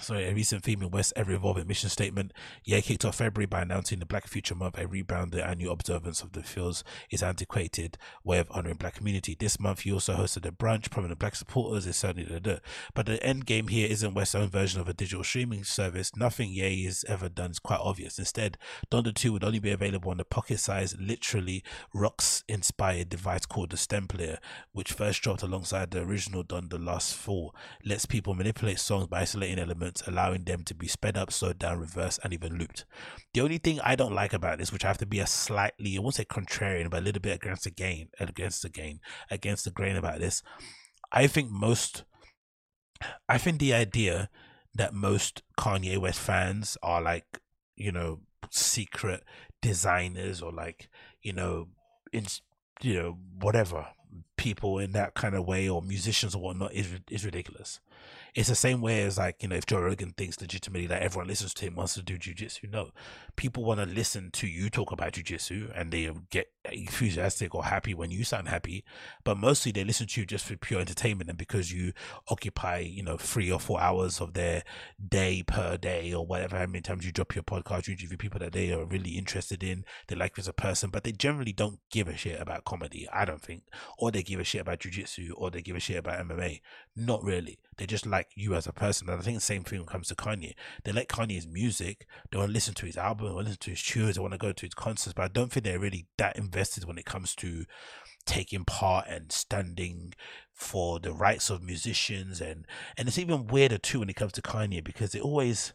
[0.00, 2.32] sorry, a recent theme in West ever evolving mission statement.
[2.64, 6.22] Yeah, kicked off February by announcing the Black Future Month, a rebound the annual observance
[6.22, 9.36] of the field's is antiquated way of honoring black community.
[9.38, 12.60] This month, he also hosted a brunch, prominent black supporters, is certainly the, the
[12.94, 16.14] But the end game here isn't West's own version of a digital streaming service.
[16.16, 18.18] Nothing Ye has ever done is quite obvious.
[18.18, 18.58] Instead,
[18.90, 21.64] Donda 2 would only be available on the pocket-sized, literally
[21.94, 24.38] rocks-inspired device called the Stem Player,
[24.72, 27.54] which first dropped alongside the original Donda last fall.
[27.84, 31.78] Lets people manipulate songs by isolating elements, allowing them to be sped up, slowed down,
[31.78, 32.84] reversed, and even looped.
[33.32, 35.96] The only thing I don't like about this, which I have to be a slightly,
[35.96, 39.00] I won't say contrarian, but a little bit against the gain, against the gain,
[39.30, 40.42] against the grain about this,
[41.12, 42.04] I think most,
[43.28, 44.28] I think the idea
[44.74, 47.40] that most Kanye West fans are like,
[47.76, 49.22] you know, secret
[49.60, 50.88] designers or like,
[51.22, 51.68] you know,
[52.12, 52.26] in,
[52.82, 53.88] you know, whatever
[54.36, 57.80] people in that kind of way or musicians or whatnot is is ridiculous
[58.34, 61.28] it's the same way as like you know if Joe Rogan thinks legitimately that everyone
[61.28, 62.70] listens to him wants to do jujitsu.
[62.70, 62.90] No,
[63.36, 67.92] people want to listen to you talk about jujitsu and they get enthusiastic or happy
[67.92, 68.84] when you sound happy,
[69.22, 71.92] but mostly they listen to you just for pure entertainment and because you
[72.28, 74.62] occupy you know three or four hours of their
[75.06, 76.56] day per day or whatever.
[76.56, 79.62] How many times you drop your podcast, you interview people that they are really interested
[79.62, 82.64] in, they like you as a person, but they generally don't give a shit about
[82.64, 83.06] comedy.
[83.12, 83.64] I don't think,
[83.98, 86.60] or they give a shit about jujitsu, or they give a shit about MMA.
[86.96, 87.58] Not really.
[87.76, 89.08] They just like you as a person.
[89.08, 90.54] And I think the same thing when it comes to Kanye.
[90.84, 92.06] They like Kanye's music.
[92.30, 94.22] They want to listen to his album, they want to listen to his tunes, they
[94.22, 96.98] want to go to his concerts, but I don't think they're really that invested when
[96.98, 97.64] it comes to
[98.24, 100.14] taking part and standing
[100.52, 102.66] for the rights of musicians and
[102.96, 105.72] and it's even weirder too when it comes to Kanye because it always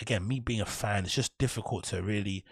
[0.00, 2.44] again me being a fan it's just difficult to really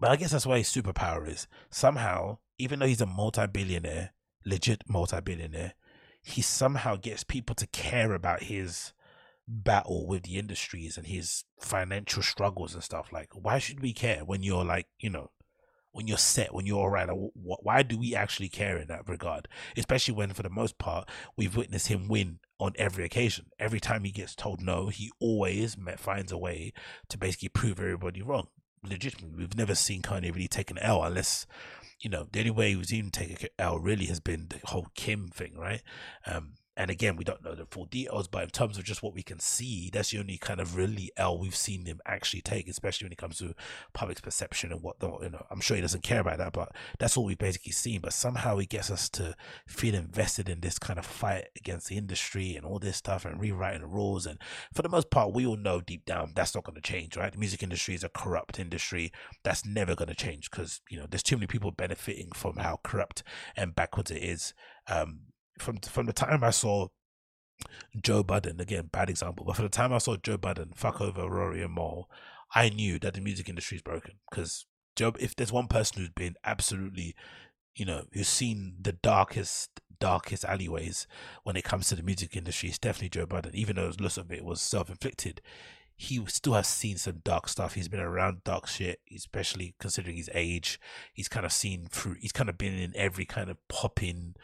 [0.00, 4.12] but I guess that's why his superpower is somehow even though he's a multi-billionaire
[4.46, 5.74] legit multi-billionaire
[6.26, 8.92] he somehow gets people to care about his
[9.46, 13.12] battle with the industries and his financial struggles and stuff.
[13.12, 15.30] Like, why should we care when you're like, you know,
[15.92, 17.08] when you're set, when you're all right?
[17.12, 19.46] Why do we actually care in that regard?
[19.76, 23.46] Especially when, for the most part, we've witnessed him win on every occasion.
[23.60, 26.72] Every time he gets told no, he always finds a way
[27.08, 28.48] to basically prove everybody wrong.
[28.82, 31.46] Legitimately, we've never seen Kanye really take an L unless
[32.00, 34.88] you know, the only way he was even taking out really has been the whole
[34.94, 35.82] Kim thing, right?
[36.26, 39.14] Um, and again, we don't know the full details, but in terms of just what
[39.14, 42.68] we can see, that's the only kind of really L we've seen him actually take,
[42.68, 43.54] especially when it comes to
[43.94, 45.22] public's perception and whatnot.
[45.22, 48.00] You know, I'm sure he doesn't care about that, but that's all we've basically seen.
[48.00, 49.34] But somehow he gets us to
[49.66, 53.40] feel invested in this kind of fight against the industry and all this stuff and
[53.40, 54.26] rewriting the rules.
[54.26, 54.38] And
[54.74, 57.32] for the most part, we all know deep down that's not going to change, right?
[57.32, 59.12] The music industry is a corrupt industry.
[59.44, 62.80] That's never going to change because, you know, there's too many people benefiting from how
[62.84, 63.22] corrupt
[63.56, 64.52] and backwards it is.
[64.88, 65.20] Um,
[65.58, 66.88] from from the time I saw
[68.00, 71.28] Joe Budden, again, bad example, but from the time I saw Joe Budden fuck over
[71.28, 72.08] Rory and Mal,
[72.54, 74.14] I knew that the music industry is broken.
[74.30, 77.14] Because Joe, if there's one person who's been absolutely,
[77.74, 81.06] you know, who's seen the darkest, darkest alleyways
[81.44, 83.54] when it comes to the music industry, it's definitely Joe Budden.
[83.54, 85.40] Even though lots of it was self inflicted,
[85.96, 87.74] he still has seen some dark stuff.
[87.74, 90.78] He's been around dark shit, especially considering his age.
[91.14, 92.16] He's kind of seen through.
[92.20, 94.34] He's kind of been in every kind of popping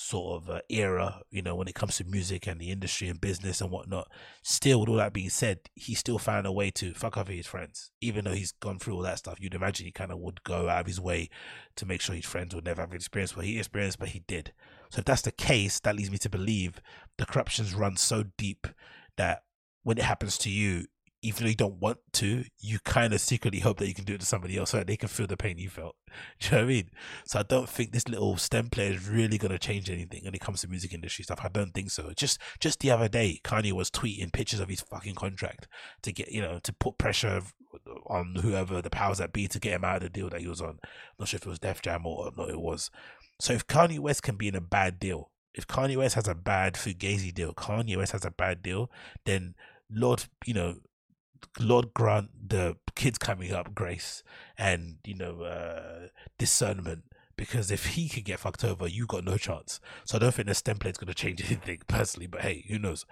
[0.00, 3.20] sort of uh, era, you know, when it comes to music and the industry and
[3.20, 4.08] business and whatnot.
[4.44, 7.48] Still, with all that being said, he still found a way to fuck over his
[7.48, 9.38] friends, even though he's gone through all that stuff.
[9.40, 11.30] You'd imagine he kind of would go out of his way
[11.74, 14.52] to make sure his friends would never have experienced what he experienced, but he did.
[14.90, 16.80] So if that's the case, that leads me to believe
[17.16, 18.68] the corruption's run so deep
[19.16, 19.42] that
[19.82, 20.86] when it happens to you,
[21.22, 24.14] even though you don't want to, you kind of secretly hope that you can do
[24.14, 25.96] it to somebody else so that they can feel the pain you felt.
[26.40, 26.90] Do you know what I mean?
[27.24, 30.34] So I don't think this little stem player is really going to change anything when
[30.34, 31.40] it comes to music industry stuff.
[31.42, 32.12] I don't think so.
[32.16, 35.66] Just just the other day, Kanye was tweeting pictures of his fucking contract
[36.02, 37.42] to get you know to put pressure
[38.06, 40.48] on whoever the powers that be to get him out of the deal that he
[40.48, 40.78] was on.
[40.82, 40.88] I'm
[41.18, 42.50] not sure if it was Def Jam or not.
[42.50, 42.90] It was.
[43.40, 46.34] So if Kanye West can be in a bad deal, if Kanye West has a
[46.34, 48.90] bad Fugazi deal, Kanye West has a bad deal,
[49.24, 49.54] then
[49.90, 50.76] Lord, you know,
[51.60, 54.22] Lord grant the kids coming up grace
[54.56, 56.08] and you know uh,
[56.38, 57.04] discernment
[57.36, 59.80] because if he could get fucked over, you got no chance.
[60.04, 62.26] So I don't think this stem player's going to change anything personally.
[62.26, 63.06] But hey, who knows?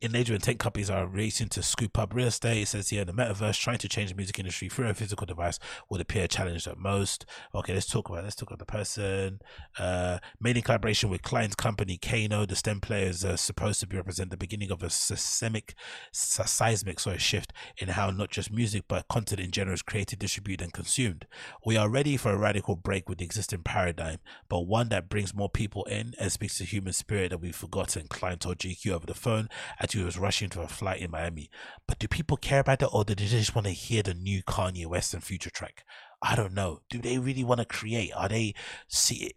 [0.00, 2.62] In Nigeria, tech companies are racing to scoop up real estate.
[2.62, 5.26] It says here in the metaverse trying to change the music industry through a physical
[5.26, 5.58] device
[5.90, 7.26] would appear challenged at most.
[7.54, 9.40] Okay, let's talk about let's talk about the person.
[9.78, 13.96] Uh, made in collaboration with Klein's company Kano, the stem players are supposed to be
[13.96, 15.74] represent the beginning of a seismic,
[16.12, 20.64] seismic sorry, shift in how not just music but content in general is created, distributed,
[20.64, 21.26] and consumed.
[21.64, 24.18] We are ready for a radical break with the existing paradigm,
[24.48, 28.06] but one that brings more people in and speaks to human spirit that we've forgotten.
[28.08, 29.48] Klein told GQ over the phone
[29.80, 31.50] as he was rushing to a flight in Miami.
[31.86, 34.42] But do people care about that, or do they just want to hear the new
[34.42, 35.84] Kanye West and Future track?
[36.22, 36.80] I don't know.
[36.88, 38.12] Do they really want to create?
[38.14, 38.54] Are they
[38.88, 39.32] see?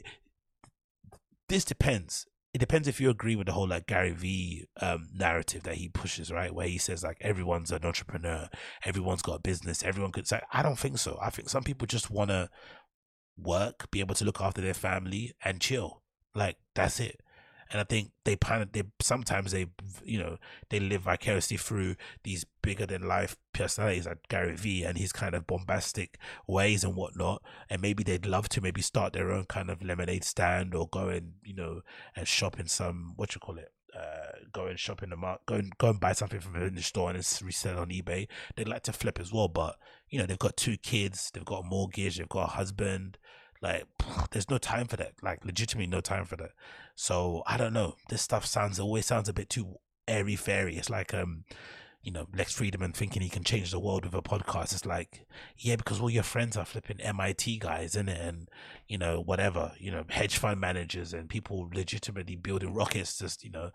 [1.49, 2.25] This depends
[2.57, 5.89] it depends if you agree with the whole like Gary V um, narrative that he
[5.89, 6.51] pushes, right?
[6.51, 8.49] Where he says like everyone's an entrepreneur,
[8.83, 10.41] everyone's got a business, everyone could say.
[10.51, 11.19] I don't think so.
[11.21, 12.49] I think some people just want to
[13.37, 16.01] work, be able to look after their family, and chill.
[16.33, 17.21] Like that's it
[17.71, 19.67] and I think they of they sometimes they
[20.03, 20.37] you know
[20.69, 25.35] they live vicariously through these bigger than life personalities like Gary Vee and his kind
[25.35, 29.69] of bombastic ways and whatnot, and maybe they'd love to maybe start their own kind
[29.69, 31.81] of lemonade stand or go and you know
[32.15, 35.45] and shop in some what you call it uh, go and shop in the market,
[35.45, 38.27] go and go and buy something from the store and resell on eBay.
[38.55, 39.77] They'd like to flip as well, but
[40.09, 43.17] you know they've got two kids, they've got a mortgage, they've got a husband,
[43.61, 43.85] like,
[44.31, 45.13] there's no time for that.
[45.21, 46.51] Like, legitimately, no time for that.
[46.95, 47.95] So I don't know.
[48.09, 49.75] This stuff sounds always sounds a bit too
[50.07, 50.77] airy fairy.
[50.77, 51.43] It's like um,
[52.07, 54.71] you know, Lex Fridman thinking he can change the world with a podcast.
[54.71, 55.25] It's like,
[55.57, 58.47] yeah, because all your friends are flipping MIT guys, in it, and
[58.87, 63.51] you know, whatever, you know, hedge fund managers and people legitimately building rockets just, you
[63.51, 63.71] know,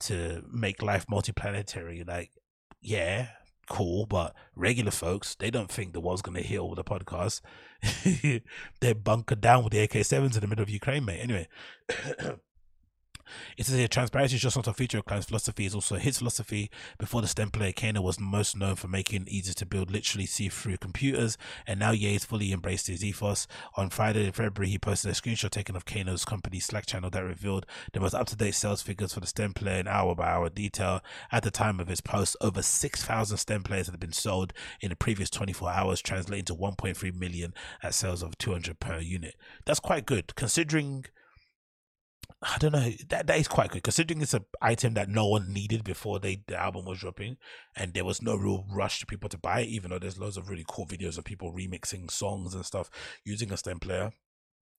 [0.00, 2.04] to make life multiplanetary.
[2.04, 2.32] Like,
[2.80, 3.28] yeah,
[3.68, 7.40] cool, but regular folks, they don't think the world's to heal with a podcast.
[8.80, 11.20] They're bunkered down with the AK 7s in the middle of Ukraine, mate.
[11.20, 11.48] Anyway.
[13.56, 16.18] It says here, transparency is just not a feature of Klein's philosophy, it's also his
[16.18, 16.70] philosophy.
[16.98, 20.26] Before the STEM player, Kano was most known for making it easy to build literally
[20.26, 23.46] see-through computers, and now Ye's fully embraced his ethos.
[23.76, 27.24] On Friday in February, he posted a screenshot taken of Kano's company Slack channel that
[27.24, 31.00] revealed the most up-to-date sales figures for the STEM player in hour-by-hour detail.
[31.32, 34.96] At the time of his post, over 6,000 STEM players had been sold in the
[34.96, 39.34] previous 24 hours, translating to 1.3 million at sales of 200 per unit.
[39.64, 41.06] That's quite good, considering
[42.42, 42.90] I don't know.
[43.08, 46.42] That that is quite good considering it's an item that no one needed before they
[46.46, 47.38] the album was dropping,
[47.74, 49.68] and there was no real rush to people to buy it.
[49.68, 52.90] Even though there's loads of really cool videos of people remixing songs and stuff
[53.24, 54.12] using a stem player.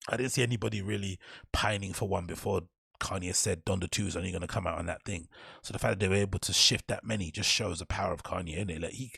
[0.09, 1.19] I didn't see anybody really
[1.51, 2.61] pining for one before
[2.99, 5.27] Kanye said Donda 2 is only going to come out on that thing.
[5.61, 8.13] So the fact that they were able to shift that many just shows the power
[8.13, 8.81] of Kanye, innit?
[8.81, 9.11] Like he,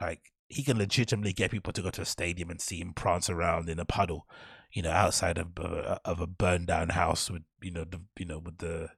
[0.00, 3.30] like he can legitimately get people to go to a stadium and see him prance
[3.30, 4.26] around in a puddle
[4.74, 8.26] you know, outside of uh, of a burned down house with you know the you
[8.26, 8.90] know with the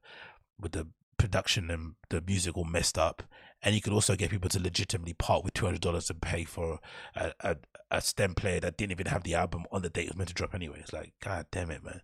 [0.59, 3.23] with the production and the music all messed up,
[3.63, 6.45] and you could also get people to legitimately part with two hundred dollars to pay
[6.45, 6.81] for
[7.15, 7.57] a, a,
[7.91, 10.29] a stem player that didn't even have the album on the date it was meant
[10.29, 10.79] to drop anyway.
[10.81, 12.01] It's like, god damn it, man,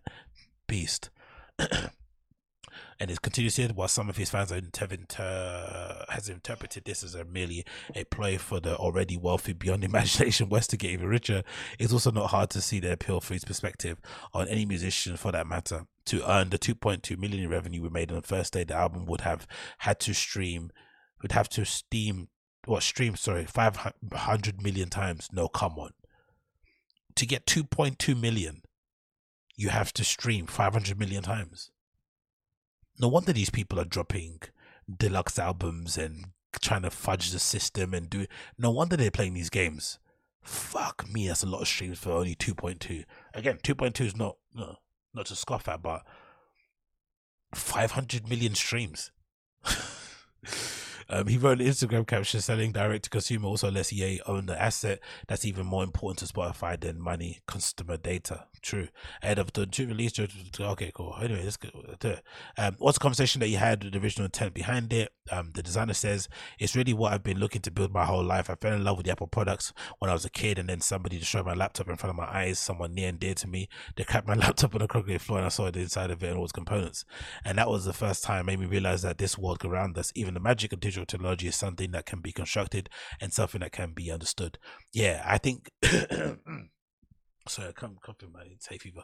[0.67, 1.09] beast.
[2.99, 4.87] and it continues while some of his fans inter-
[5.19, 7.65] uh, has interpreted this as a merely
[7.95, 11.43] a play for the already wealthy beyond imagination west to get even richer.
[11.79, 13.99] It's also not hard to see the appeal for his perspective
[14.33, 18.17] on any musician for that matter to earn the 2.2 million revenue we made on
[18.17, 19.47] the first day the album would have
[19.79, 20.69] had to stream
[21.21, 22.27] would have to steam
[22.65, 25.29] what stream sorry 500 million times.
[25.31, 25.91] No come on.
[27.15, 28.61] To get 2.2 million
[29.55, 31.69] you have to stream 500 million times
[32.99, 34.39] no wonder these people are dropping
[34.97, 36.25] deluxe albums and
[36.61, 38.25] trying to fudge the system and do
[38.57, 39.99] no wonder they're playing these games.
[40.43, 44.75] Fuck me that's a lot of streams for only 2.2 again 2.2 is not no,
[45.13, 46.03] not to scoff at but
[47.55, 49.11] 500 million streams
[51.13, 54.59] Um, he wrote an Instagram caption selling direct to consumer also lets Ye own the
[54.59, 58.47] asset that's even more important to Spotify than money customer data.
[58.63, 58.87] True.
[59.21, 61.15] Ahead of the two release, okay, cool.
[61.21, 61.69] Anyway, let's go.
[62.57, 65.11] Um, what's the conversation that you had, the original intent behind it?
[65.31, 68.49] Um, the designer says, It's really what I've been looking to build my whole life.
[68.49, 70.79] I fell in love with the Apple products when I was a kid, and then
[70.79, 73.67] somebody destroyed my laptop in front of my eyes, someone near and dear to me.
[73.95, 76.27] They cracked my laptop on the concrete floor, and I saw the inside of it
[76.27, 77.05] and all its components.
[77.43, 80.33] And that was the first time made me realize that this world around us, even
[80.33, 82.89] the magic of digital technology is something that can be constructed
[83.19, 84.57] and something that can be understood.
[84.91, 85.71] Yeah, I think.
[87.47, 89.03] sorry, I come coughing my hay fever.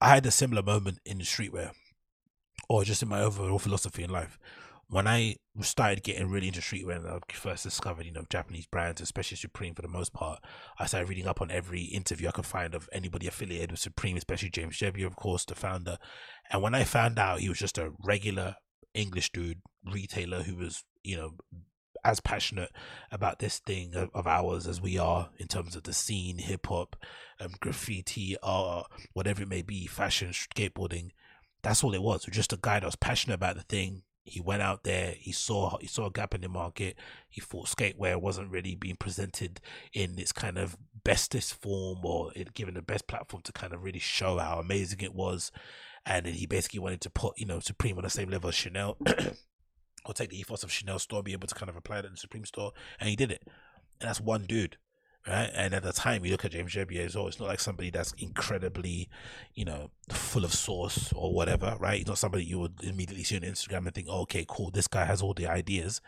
[0.00, 1.72] I had a similar moment in streetwear,
[2.68, 4.38] or just in my overall philosophy in life.
[4.88, 9.00] When I started getting really into streetwear and I first discovered, you know, Japanese brands,
[9.00, 10.40] especially Supreme for the most part,
[10.78, 14.16] I started reading up on every interview I could find of anybody affiliated with Supreme,
[14.16, 15.96] especially James Jebbia, of course, the founder.
[16.50, 18.56] And when I found out he was just a regular
[18.94, 21.34] English dude retailer who was, you know,
[22.04, 22.70] as passionate
[23.10, 26.66] about this thing of, of ours as we are in terms of the scene, hip
[26.66, 26.96] hop,
[27.40, 31.10] um, graffiti, art, whatever it may be, fashion, skateboarding.
[31.62, 32.22] That's all it was.
[32.22, 34.02] It was just a guy that was passionate about the thing.
[34.24, 35.14] He went out there.
[35.18, 36.96] He saw he saw a gap in the market.
[37.28, 39.60] He thought skatewear wasn't really being presented
[39.92, 43.98] in its kind of bestest form, or given the best platform to kind of really
[43.98, 45.50] show how amazing it was
[46.06, 48.54] and then he basically wanted to put you know Supreme on the same level as
[48.54, 48.96] Chanel.
[50.04, 52.12] or take the ethos of Chanel store, be able to kind of apply that in
[52.12, 53.42] the Supreme store, and he did it.
[54.00, 54.76] And that's one dude,
[55.26, 55.50] right?
[55.54, 57.28] And at the time, you look at James Jebbia as well.
[57.28, 59.08] It's not like somebody that's incredibly,
[59.54, 61.98] you know, full of sauce or whatever, right?
[61.98, 64.88] He's not somebody you would immediately see on Instagram and think, oh, okay, cool, this
[64.88, 66.00] guy has all the ideas.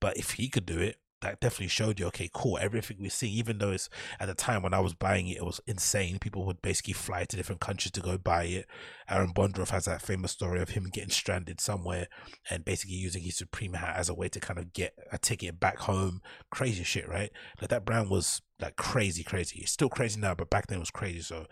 [0.00, 2.58] But if he could do it, that definitely showed you, okay, cool.
[2.60, 3.88] Everything we see, even though it's
[4.20, 6.18] at the time when I was buying it, it was insane.
[6.18, 8.66] People would basically fly to different countries to go buy it.
[9.08, 12.08] Aaron Bondaroff has that famous story of him getting stranded somewhere
[12.50, 15.58] and basically using his Supreme hat as a way to kind of get a ticket
[15.58, 16.20] back home.
[16.50, 17.30] Crazy shit, right?
[17.60, 19.60] Like that brand was like crazy, crazy.
[19.62, 21.20] It's still crazy now, but back then it was crazy.
[21.20, 21.46] So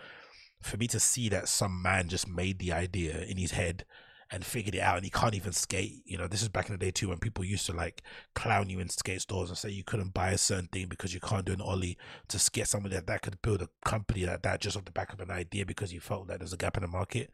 [0.63, 3.85] for me to see that some man just made the idea in his head
[4.33, 6.03] and figured it out and he can't even skate.
[6.05, 8.03] You know, this is back in the day too when people used to like
[8.35, 11.21] clown you in skate stores and say you couldn't buy a certain thing because you
[11.21, 14.61] can't do an ollie to scare somebody that, that could build a company like that
[14.61, 16.83] just off the back of an idea because you felt that there's a gap in
[16.83, 17.31] the market.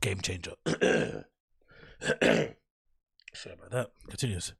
[0.00, 0.54] Game changer.
[3.34, 3.90] Sorry about that.
[4.08, 4.52] Continues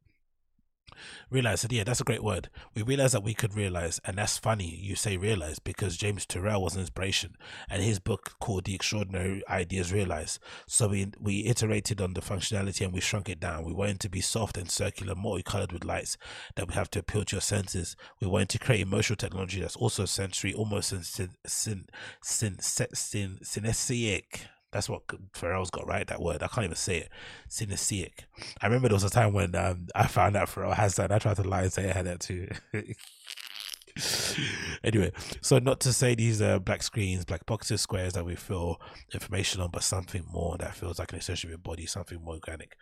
[1.30, 2.48] realize that yeah that's a great word.
[2.74, 6.62] We realized that we could realize and that's funny you say realize because james turrell
[6.62, 7.36] was an inspiration
[7.68, 12.84] and his book called the extraordinary ideas realized so we we iterated on the functionality
[12.84, 13.64] and we shrunk it down.
[13.64, 16.16] We wanted to be soft and circular multicolored with lights
[16.56, 17.96] that we have to appeal to your senses.
[18.20, 21.86] We wanted to create emotional technology that's also sensory almost syn, syn,
[22.22, 26.06] syn, syn, synesthetic that's what Pharrell's got right.
[26.06, 27.08] That word I can't even say it.
[27.48, 28.24] Synesthetic.
[28.60, 31.12] I remember there was a time when um, I found out Pharrell has that.
[31.12, 32.48] I tried to lie and say I had that too.
[34.84, 35.12] anyway,
[35.42, 38.80] so not to say these black screens, black boxes, squares that we fill
[39.12, 42.34] information on, but something more that feels like an extension of your body, something more
[42.34, 42.76] organic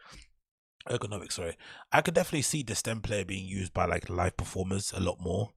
[0.89, 1.57] ergonomics sorry.
[1.93, 5.21] I could definitely see the stem player being used by like live performers a lot
[5.21, 5.51] more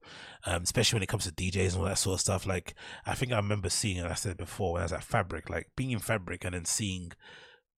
[0.46, 2.46] um, especially when it comes to djs and all that sort of stuff.
[2.46, 2.74] Like
[3.06, 5.70] i think i remember seeing and i said before when i was at fabric like
[5.76, 7.12] being in fabric and then seeing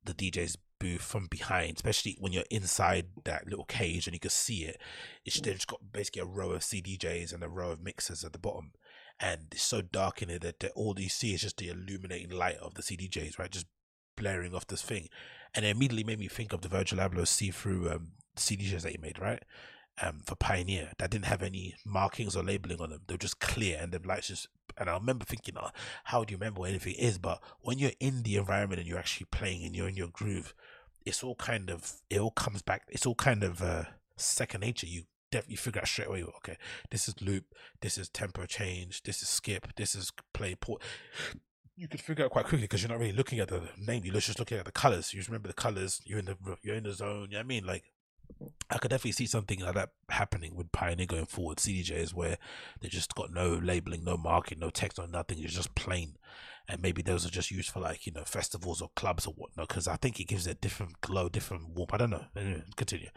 [0.04, 4.30] the dj's booth from behind especially when you're inside that little cage and you can
[4.30, 4.78] see it
[5.24, 8.38] it's just got basically a row of cdjs and a row of mixers at the
[8.38, 8.72] bottom.
[9.18, 12.56] And it's so dark in it that all you see is just the illuminating light
[12.58, 13.50] of the cdjs right?
[13.50, 13.66] Just
[14.16, 15.08] blaring off this thing
[15.56, 19.18] and it immediately made me think of the Virgil Abloh see-through um, that he made,
[19.18, 19.42] right?
[20.02, 23.00] Um, for Pioneer that didn't have any markings or labeling on them.
[23.06, 24.48] They were just clear and the lights just.
[24.76, 25.70] And I remember thinking, oh,
[26.04, 27.16] how do you remember what anything is?
[27.16, 30.52] But when you're in the environment and you're actually playing and you're in your groove,
[31.06, 32.82] it's all kind of it all comes back.
[32.90, 33.84] It's all kind of uh,
[34.16, 34.86] second nature.
[34.86, 36.24] You definitely figure out straight away.
[36.24, 36.58] Okay,
[36.90, 37.44] this is loop.
[37.80, 39.02] This is tempo change.
[39.04, 39.74] This is skip.
[39.76, 40.82] This is play port
[41.76, 44.04] you could figure out quite quickly because you're not really looking at the name.
[44.04, 45.12] You're just looking at the colors.
[45.12, 46.00] You just remember the colors.
[46.04, 47.28] You're in the you're in the zone.
[47.30, 47.66] You know what I mean?
[47.66, 47.84] Like
[48.70, 51.58] I could definitely see something like that happening with Pioneer going forward.
[51.58, 52.38] CDJs where
[52.80, 55.42] they just got no labeling, no marking, no text, or nothing.
[55.42, 56.16] It's just plain
[56.68, 59.68] and maybe those are just used for like you know festivals or clubs or whatnot
[59.68, 61.94] because I think it gives it a different glow, different warmth.
[61.94, 62.24] I don't know.
[62.36, 63.08] Anyway, continue.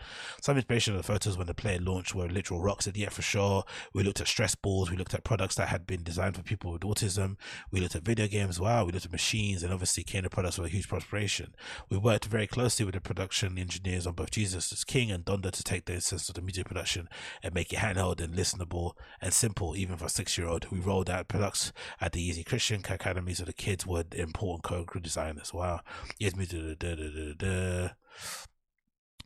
[0.41, 2.87] Some inspiration of the photos when the player launched were literal rocks.
[2.87, 3.63] At yeah, for sure.
[3.93, 4.91] We looked at stress balls.
[4.91, 7.37] We looked at products that had been designed for people with autism.
[7.71, 8.59] We looked at video games.
[8.59, 8.85] Wow.
[8.85, 11.55] We looked at machines, and obviously, Kano products were a huge prosperation.
[11.89, 15.51] We worked very closely with the production engineers on both Jesus is King and Donda
[15.51, 17.09] to take the essence of the music production
[17.43, 20.71] and make it handheld and listenable and simple, even for a six-year-old.
[20.71, 24.83] We rolled out products at the Yeezy Christian Academies so the kids were important co
[24.99, 25.53] designers.
[25.53, 25.79] Wow.
[26.19, 27.89] Yes, me da da da da da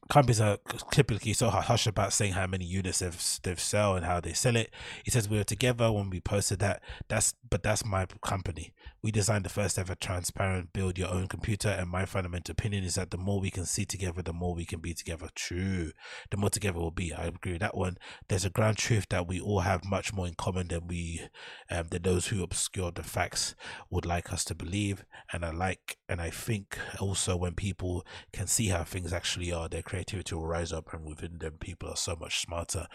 [0.09, 0.57] companies are
[0.91, 4.55] typically so hush about saying how many units they've they've sell and how they sell
[4.55, 4.71] it.
[5.03, 6.81] He says we were together when we posted that.
[7.07, 8.73] That's but that's my company.
[9.01, 12.95] We designed the first ever transparent build your own computer, and my fundamental opinion is
[12.95, 15.29] that the more we can see together, the more we can be together.
[15.35, 15.91] True,
[16.31, 17.13] the more together we'll be.
[17.13, 17.97] I agree with that one.
[18.27, 21.21] There's a ground truth that we all have much more in common than we
[21.69, 23.55] um, than those who obscure the facts
[23.89, 25.05] would like us to believe.
[25.31, 29.67] And I like and I think also when people can see how things actually are,
[29.67, 32.87] their creativity will rise up, and within them, people are so much smarter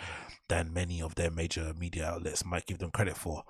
[0.48, 3.44] than many of their major media outlets might give them credit for.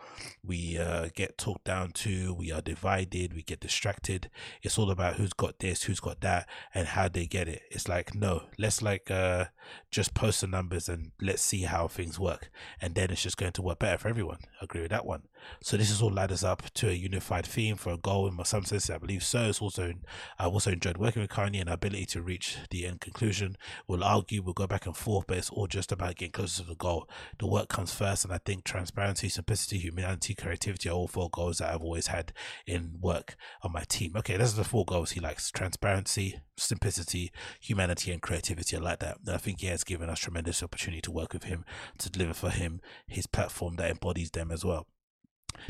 [0.45, 2.35] We uh, get talked down to.
[2.35, 4.29] We are divided, we get distracted.
[4.63, 7.63] It's all about who's got this, who's got that, and how they get it.
[7.71, 9.47] It's like, no, let's like uh
[9.91, 12.51] just post the numbers and let's see how things work.
[12.83, 14.41] And then it's just going to work better for everyone.
[14.61, 15.23] I agree with that one.
[15.63, 18.65] So this is all ladders up to a unified theme for a goal in some
[18.65, 18.91] sense.
[18.91, 19.45] I believe so.
[19.49, 19.95] It's also
[20.39, 23.38] I've also enjoyed working with Kanye and ability to reach the end conclusion.
[23.87, 26.69] We'll argue, we'll go back and forth, but it's all just about getting closer to
[26.69, 27.09] the goal.
[27.39, 31.59] The work comes first, and I think transparency, simplicity, humanity, creativity are all four goals
[31.59, 32.33] that I've always had
[32.67, 34.13] in work on my team.
[34.17, 37.31] Okay, those are the four goals he likes: transparency, simplicity,
[37.61, 38.77] humanity, and creativity.
[38.77, 39.19] I like that.
[39.27, 41.65] And I think he has given us tremendous opportunity to work with him
[41.99, 44.87] to deliver for him his platform that embodies them as well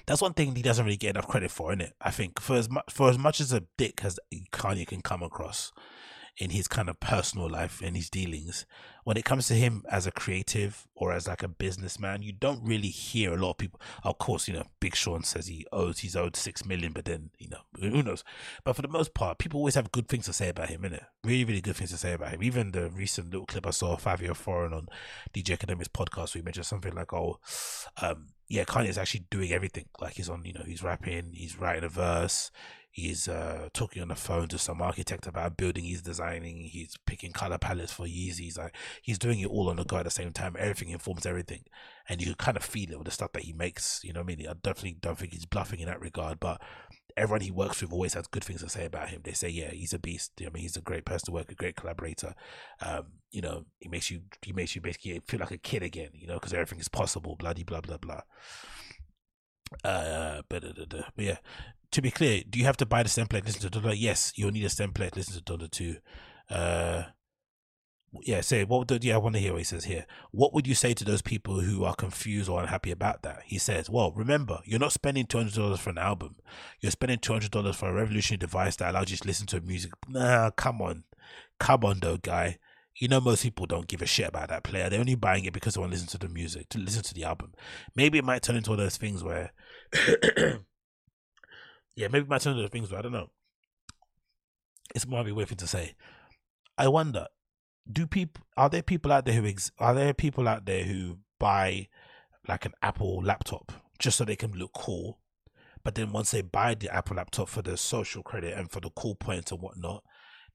[0.06, 1.94] that's one thing he doesn't really get enough credit for, isn't it?
[2.00, 4.18] I think for as much for as much as a dick as
[4.52, 5.72] Kanye can come across,
[6.38, 8.64] in his kind of personal life and his dealings.
[9.02, 12.62] When it comes to him as a creative or as like a businessman, you don't
[12.62, 13.80] really hear a lot of people.
[14.04, 17.30] Of course, you know, Big Sean says he owes he's owed six million, but then
[17.38, 18.22] you know who knows.
[18.64, 21.06] But for the most part, people always have good things to say about him, innit?
[21.24, 22.42] Really, really good things to say about him.
[22.42, 24.88] Even the recent little clip I saw of Fivio Foreign on
[25.34, 27.40] DJ Akademiks podcast, he mentioned something like, "Oh,
[28.00, 29.86] um, yeah, Kanye is actually doing everything.
[30.00, 32.50] Like he's on, you know, he's rapping, he's writing a verse,
[32.98, 36.96] he's uh, talking on the phone to some architect about a building he's designing, he's
[37.06, 38.58] picking color palettes for Yeezys.
[38.58, 40.56] Like he's doing it all on the go at the same time.
[40.58, 41.64] Everything informs everything,
[42.08, 44.00] and you can kind of feel it with the stuff that he makes.
[44.02, 46.60] You know, what I mean, I definitely don't think he's bluffing in that regard, but.
[47.16, 49.22] Everyone he works with always has good things to say about him.
[49.24, 50.34] They say, "Yeah, he's a beast.
[50.40, 52.32] I mean, he's a great person to work, a great collaborator.
[52.80, 56.10] Um, you know, he makes you, he makes you basically feel like a kid again.
[56.12, 57.34] You know, because everything is possible.
[57.34, 58.20] Bloody blah blah blah."
[59.84, 61.38] Uh, but, but yeah,
[61.92, 63.42] to be clear, do you have to buy the stem player?
[63.44, 63.94] Listen to Donda.
[63.96, 65.10] Yes, you'll need a stem player.
[65.14, 65.96] Listen to Donda too.
[66.50, 67.04] Uh,
[68.22, 70.06] yeah, say what would yeah, I want to hear what he says here.
[70.30, 73.40] What would you say to those people who are confused or unhappy about that?
[73.44, 76.36] He says, Well, remember, you're not spending two hundred dollars for an album.
[76.80, 79.60] You're spending two hundred dollars for a revolutionary device that allows you to listen to
[79.60, 79.92] music.
[80.08, 81.04] Nah, come on.
[81.60, 82.58] Come on though, guy.
[82.96, 84.88] You know most people don't give a shit about that player.
[84.88, 87.14] They're only buying it because they want to listen to the music, to listen to
[87.14, 87.52] the album.
[87.94, 89.52] Maybe it might turn into one of those things where
[91.98, 93.30] yeah, maybe my turn of things, but I don't know.
[94.94, 95.96] It's more of a weird thing to say.
[96.78, 97.26] I wonder,
[97.90, 101.18] do people are there people out there who ex, are there people out there who
[101.40, 101.88] buy
[102.46, 105.18] like an Apple laptop just so they can look cool,
[105.82, 108.90] but then once they buy the Apple laptop for the social credit and for the
[108.90, 110.04] cool points and whatnot,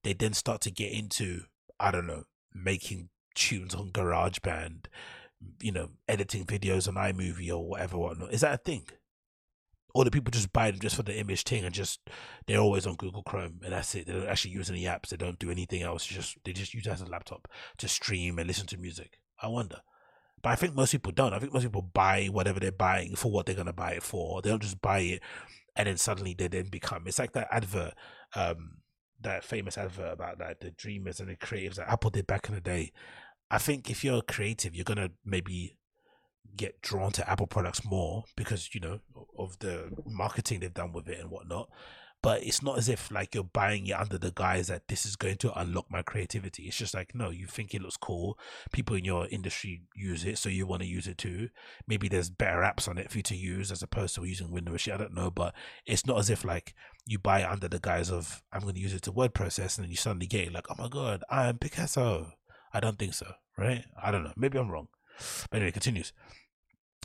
[0.05, 1.41] they then start to get into
[1.77, 2.23] I don't know
[2.53, 4.85] making tunes on GarageBand,
[5.61, 8.31] you know, editing videos on iMovie or whatever whatnot.
[8.31, 8.85] Is that a thing?
[9.93, 11.99] Or the people just buy them just for the image thing and just
[12.47, 14.07] they're always on Google Chrome and that's it.
[14.07, 15.09] They don't actually use any apps.
[15.09, 16.05] They don't do anything else.
[16.05, 19.19] Just they just use it as a laptop to stream and listen to music.
[19.41, 19.81] I wonder.
[20.41, 21.33] But I think most people don't.
[21.33, 24.41] I think most people buy whatever they're buying for what they're gonna buy it for.
[24.41, 25.21] They don't just buy it
[25.75, 27.03] and then suddenly they then become.
[27.05, 27.93] It's like that advert,
[28.35, 28.77] um,
[29.21, 32.55] that famous advert about like the dreamers and the creatives that Apple did back in
[32.55, 32.91] the day.
[33.49, 35.77] I think if you're creative, you're gonna maybe
[36.55, 38.99] get drawn to Apple products more because you know
[39.37, 41.69] of the marketing they've done with it and whatnot.
[42.21, 45.17] But it's not as if like you're buying it under the guise that this is
[45.17, 46.63] going to unlock my creativity.
[46.63, 48.37] It's just like no, you think it looks cool.
[48.71, 51.49] People in your industry use it, so you want to use it too.
[51.85, 54.87] Maybe there's better apps on it for you to use as opposed to using Windows.
[54.87, 55.53] I don't know, but
[55.85, 56.73] it's not as if like
[57.05, 59.77] you buy it under the guise of I'm going to use it to word process,
[59.77, 62.31] and then you suddenly get it like, oh my god, I am Picasso.
[62.73, 63.83] I don't think so, right?
[64.01, 64.33] I don't know.
[64.37, 64.87] Maybe I'm wrong.
[65.49, 66.13] But anyway, continues.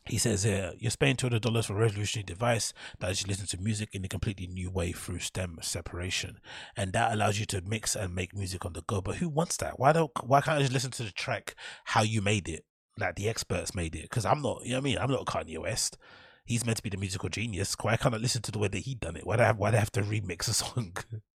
[0.09, 3.59] He says here, you're spending $200 for a revolutionary device that lets you listen to
[3.63, 6.39] music in a completely new way through stem separation.
[6.77, 9.03] And that allows you to mix and make music on the go.
[9.03, 9.79] But who wants that?
[9.79, 11.55] Why don't, why can't I just listen to the track
[11.85, 12.65] how you made it?
[12.99, 14.09] Like the experts made it.
[14.11, 14.99] Cause I'm not, you know what I mean?
[14.99, 15.99] I'm not Kanye West.
[16.47, 17.77] He's meant to be the musical genius.
[17.79, 19.27] Why can't I listen to the way that he done it?
[19.27, 20.97] Why do I have, why do I have to remix a song?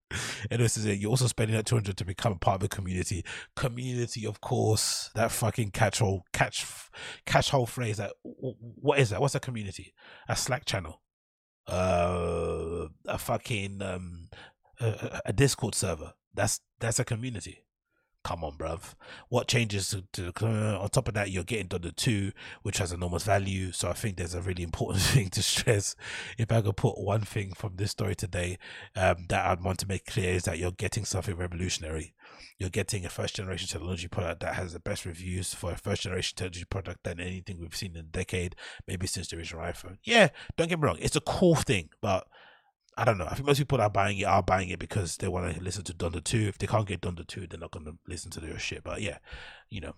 [0.51, 0.99] and this is it.
[0.99, 3.25] You're also spending that 200 to become a part of the community.
[3.57, 6.67] Community, of course, that fucking catch all catch,
[7.27, 7.99] catch whole phrase.
[7.99, 9.21] That what is that?
[9.21, 9.95] What's a community?
[10.29, 11.03] A Slack channel,
[11.67, 14.29] uh, a fucking um,
[14.81, 16.13] a, a Discord server.
[16.35, 17.65] That's that's a community
[18.23, 18.95] come on, bruv.
[19.29, 21.31] What changes to, to uh, on top of that?
[21.31, 23.73] You're getting Donda two, which has enormous value.
[23.73, 25.97] So I think there's a really important thing to stress.
[26.39, 28.59] If I could put one thing from this story today,
[28.97, 32.15] um, that I'd want to make clear is that you're getting something revolutionary.
[32.59, 36.03] You're getting a first generation technology product that has the best reviews for a first
[36.03, 38.55] generation technology product than anything we've seen in a decade,
[38.87, 39.97] maybe since the original iPhone.
[40.05, 42.27] Yeah, don't get me wrong, it's a cool thing, but
[42.97, 43.27] I don't know.
[43.27, 45.63] I think most people that are buying it are buying it because they want to
[45.63, 46.49] listen to Donda 2.
[46.49, 48.85] If they can't get Donda 2, they're not going to listen to their shit.
[48.85, 49.19] But yeah,
[49.71, 49.95] you know,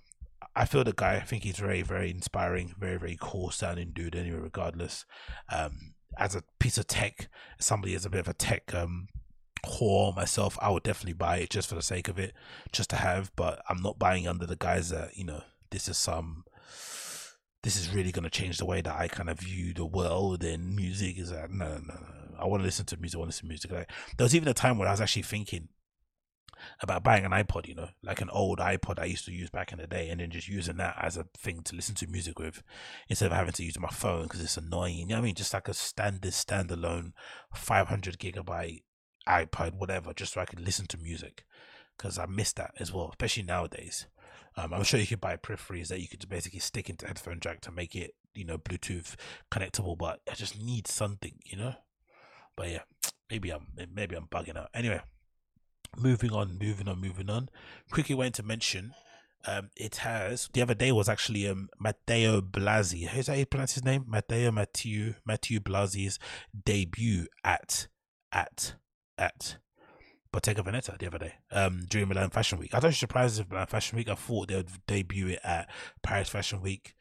[0.55, 4.14] I feel the guy, I think he's very, very inspiring, very, very cool sounding dude
[4.14, 5.05] anyway, regardless.
[5.53, 7.28] Um, as a piece of tech,
[7.59, 9.09] somebody is a bit of a tech um,
[9.66, 12.34] whore myself, I would definitely buy it just for the sake of it,
[12.72, 13.32] just to have.
[13.36, 16.45] But I'm not buying under the guise that, you know, this is some
[17.62, 20.43] this is really going to change the way that I kind of view the world
[20.43, 21.18] and music.
[21.18, 22.22] Is that no, no, no.
[22.43, 23.16] I want to listen to music.
[23.16, 23.72] I want to listen to music.
[23.72, 25.68] Like, there was even a time when I was actually thinking
[26.80, 29.72] about buying an iPod, you know, like an old iPod I used to use back
[29.72, 32.38] in the day, and then just using that as a thing to listen to music
[32.38, 32.62] with
[33.09, 34.97] instead of having to use my phone because it's annoying.
[34.99, 35.34] You know I mean?
[35.34, 37.12] Just like a standard, standalone
[37.55, 38.82] 500 gigabyte
[39.28, 41.45] iPod, whatever, just so I could listen to music
[41.97, 44.07] because I miss that as well, especially nowadays.
[44.57, 47.61] Um, I'm sure you could buy peripheries that you could basically stick into headphone jack
[47.62, 49.14] to make it, you know, Bluetooth
[49.51, 51.74] connectable, but I just need something, you know.
[52.57, 52.82] But yeah,
[53.30, 54.70] maybe I'm maybe I'm bugging out.
[54.74, 55.00] Anyway,
[55.96, 57.48] moving on, moving on, moving on.
[57.90, 58.94] Quickly went to mention.
[59.44, 63.05] Um, it has the other day was actually um Matteo Blazy.
[63.05, 64.05] How's that how you pronounce his name?
[64.07, 66.18] Matteo Matteo Matteo Blazy's
[66.64, 67.88] debut at
[68.30, 68.74] at
[69.18, 69.57] at
[70.32, 72.74] Bottega Veneta the other day, um, during Milan Fashion Week.
[72.74, 74.09] I was surprised if Milan Fashion Week.
[74.09, 75.68] I thought they would debut it at
[76.03, 76.94] Paris Fashion Week.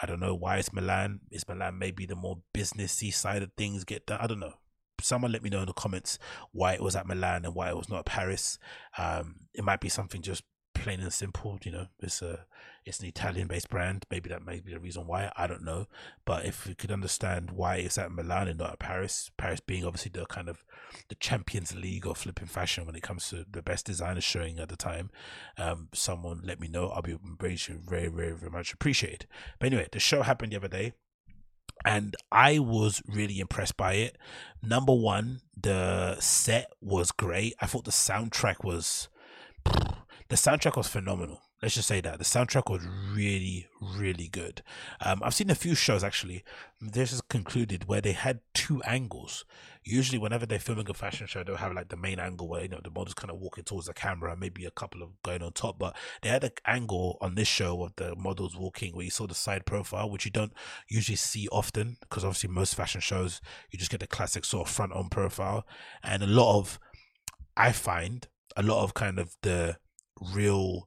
[0.00, 1.20] I don't know why it's Milan.
[1.32, 4.20] Is Milan maybe the more businessy side of things get done?
[4.20, 4.54] I don't know.
[5.00, 6.18] Someone let me know in the comments
[6.52, 8.58] why it was at Milan and why it was not at Paris.
[8.98, 10.42] Um, it might be something just
[10.74, 11.58] plain and simple.
[11.62, 12.46] You know, it's a
[12.84, 14.04] it's an Italian based brand.
[14.10, 15.32] Maybe that may be the reason why.
[15.36, 15.86] I don't know.
[16.24, 19.84] But if we could understand why it's at Milan and not at Paris, Paris being
[19.84, 20.64] obviously the kind of
[21.08, 24.68] the Champions League of flipping fashion when it comes to the best designers showing at
[24.68, 25.10] the time,
[25.58, 26.88] um, someone let me know.
[26.88, 29.26] I'll be very, very, very, very much appreciated.
[29.58, 30.92] But anyway, the show happened the other day
[31.84, 34.16] and I was really impressed by it.
[34.62, 37.54] Number one, the set was great.
[37.60, 39.08] I thought the soundtrack was
[39.64, 41.40] the soundtrack was phenomenal.
[41.66, 44.62] Let's just say that the soundtrack was really, really good.
[45.00, 46.44] Um, I've seen a few shows actually.
[46.80, 49.44] This is concluded where they had two angles.
[49.82, 52.68] Usually, whenever they're filming a fashion show, they'll have like the main angle where you
[52.68, 55.54] know the model's kind of walking towards the camera, maybe a couple of going on
[55.54, 55.76] top.
[55.76, 59.26] But they had an angle on this show of the models walking where you saw
[59.26, 60.52] the side profile, which you don't
[60.88, 63.40] usually see often because obviously most fashion shows
[63.72, 65.66] you just get the classic sort of front on profile,
[66.04, 66.78] and a lot of
[67.56, 69.78] I find a lot of kind of the
[70.32, 70.86] real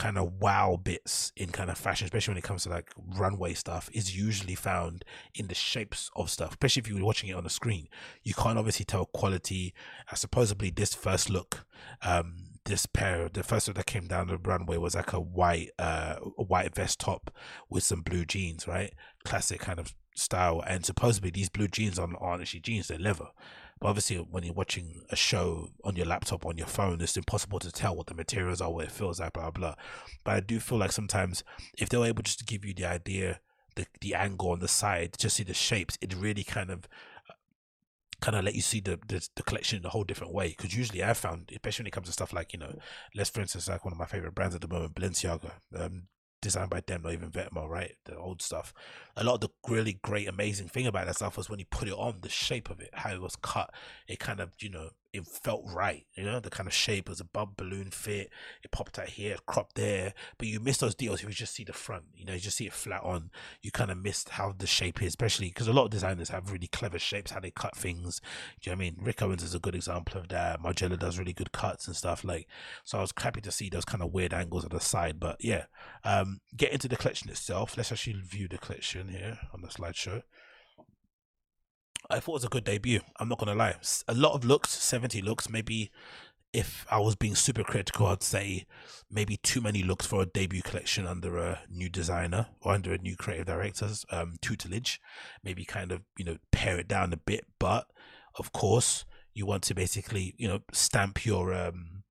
[0.00, 3.52] kind of wow bits in kind of fashion, especially when it comes to like runway
[3.52, 6.52] stuff, is usually found in the shapes of stuff.
[6.52, 7.86] Especially if you're watching it on the screen,
[8.22, 9.74] you can't obviously tell quality.
[10.10, 11.66] Uh, supposedly, this first look,
[12.00, 15.68] um, this pair, the first look that came down the runway was like a white,
[15.78, 17.30] uh, a white vest top
[17.68, 18.94] with some blue jeans, right?
[19.24, 20.62] Classic kind of style.
[20.66, 23.28] And supposedly, these blue jeans aren't actually jeans; they're leather.
[23.80, 27.58] But obviously, when you're watching a show on your laptop, on your phone, it's impossible
[27.60, 29.74] to tell what the materials are, what it feels like, blah, blah.
[30.22, 31.42] But I do feel like sometimes
[31.78, 33.40] if they were able just to give you the idea,
[33.76, 36.86] the, the angle on the side, just see the shapes, it really kind of
[38.20, 40.48] kind of let you see the, the, the collection in a whole different way.
[40.48, 42.78] Because usually I found, especially when it comes to stuff like you know,
[43.14, 45.52] let's for instance like one of my favorite brands at the moment, Balenciaga.
[45.74, 46.02] Um,
[46.40, 47.94] designed by them, not even Vetements, right?
[48.04, 48.72] The old stuff.
[49.16, 51.88] A lot of the really great, amazing thing about that stuff was when you put
[51.88, 53.72] it on, the shape of it, how it was cut,
[54.08, 57.20] it kind of, you know, it felt right, you know, the kind of shape was
[57.20, 58.30] a balloon fit,
[58.62, 61.64] it popped out here, cropped there, but you miss those details if you just see
[61.64, 63.30] the front, you know, you just see it flat on,
[63.62, 66.52] you kind of missed how the shape is, especially because a lot of designers have
[66.52, 68.20] really clever shapes, how they cut things.
[68.60, 68.96] Do you know what I mean?
[69.00, 70.62] Rick Owens is a good example of that.
[70.62, 72.46] Margiela does really good cuts and stuff like,
[72.84, 75.42] so I was happy to see those kind of weird angles on the side, but
[75.42, 75.64] yeah,
[76.04, 77.76] um, get into the collection itself.
[77.76, 80.22] Let's actually view the collection here on the slideshow.
[82.10, 83.00] I thought it was a good debut.
[83.18, 83.76] I'm not gonna lie.
[84.08, 85.48] A lot of looks, 70 looks.
[85.48, 85.90] Maybe
[86.52, 88.66] if I was being super critical, I'd say
[89.10, 92.98] maybe too many looks for a debut collection under a new designer or under a
[92.98, 95.00] new creative director's um, tutelage.
[95.44, 97.86] Maybe kind of you know pare it down a bit, but
[98.34, 102.02] of course you want to basically you know stamp your um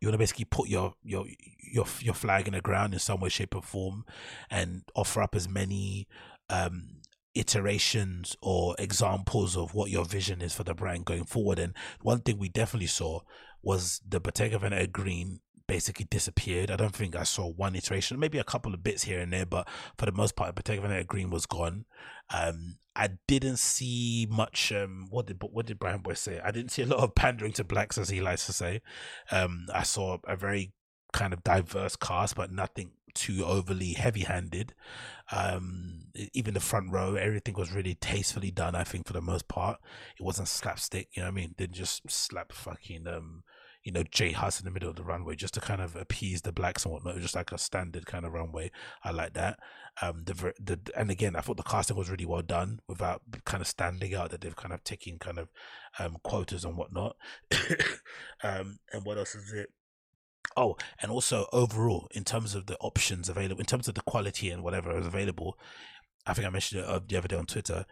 [0.00, 1.26] you want to basically put your your
[1.60, 4.04] your your flag in the ground in some way, shape, or form,
[4.50, 6.06] and offer up as many
[6.50, 6.97] um
[7.34, 11.58] iterations or examples of what your vision is for the brand going forward.
[11.58, 13.20] And one thing we definitely saw
[13.62, 16.70] was the Bottega Veneta green basically disappeared.
[16.70, 19.46] I don't think I saw one iteration, maybe a couple of bits here and there,
[19.46, 19.68] but
[19.98, 21.84] for the most part, Bottega Veneta green was gone.
[22.30, 24.72] Um, I didn't see much.
[24.72, 26.40] Um, what did what did BryanBoy say?
[26.42, 28.80] I didn't see a lot of pandering to blacks, as he likes to say.
[29.30, 30.72] Um, I saw a very
[31.12, 34.74] kind of diverse cast, but nothing too overly heavy handed.
[35.30, 39.48] Um, even the front row, everything was really tastefully done, I think, for the most
[39.48, 39.78] part.
[40.18, 41.54] It wasn't slapstick, you know what I mean?
[41.56, 43.42] Didn't just slap fucking, um,
[43.84, 46.42] you know, J Hus in the middle of the runway just to kind of appease
[46.42, 47.12] the blacks and whatnot.
[47.12, 48.70] It was just like a standard kind of runway.
[49.04, 49.58] I like that.
[50.00, 53.60] Um, the, the, and again, I thought the casting was really well done without kind
[53.60, 55.48] of standing out that they've kind of taken kind of,
[55.98, 57.16] um, quotas and whatnot.
[58.42, 59.70] um, and what else is it?
[60.58, 64.50] Oh, and also overall, in terms of the options available, in terms of the quality
[64.50, 65.56] and whatever is available,
[66.26, 67.86] I think I mentioned it uh, the other day on Twitter.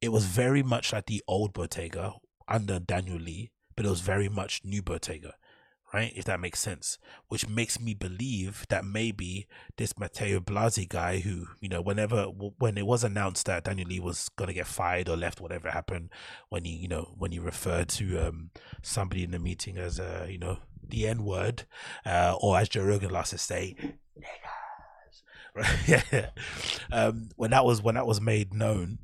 [0.00, 2.14] It was very much like the old Bottega
[2.48, 5.34] under Daniel Lee, but it was very much new Bottega,
[5.92, 6.10] right?
[6.16, 6.96] If that makes sense,
[7.28, 9.46] which makes me believe that maybe
[9.76, 14.00] this Matteo Blazy guy, who you know, whenever when it was announced that Daniel Lee
[14.00, 16.08] was gonna get fired or left, whatever happened,
[16.48, 18.52] when he you know when he referred to um
[18.82, 21.64] somebody in the meeting as a you know the N word,
[22.04, 23.76] uh, or as Joe Rogan likes to say.
[25.58, 25.88] Right?
[26.12, 26.26] yeah.
[26.92, 28.98] Um, when that was when that was made known,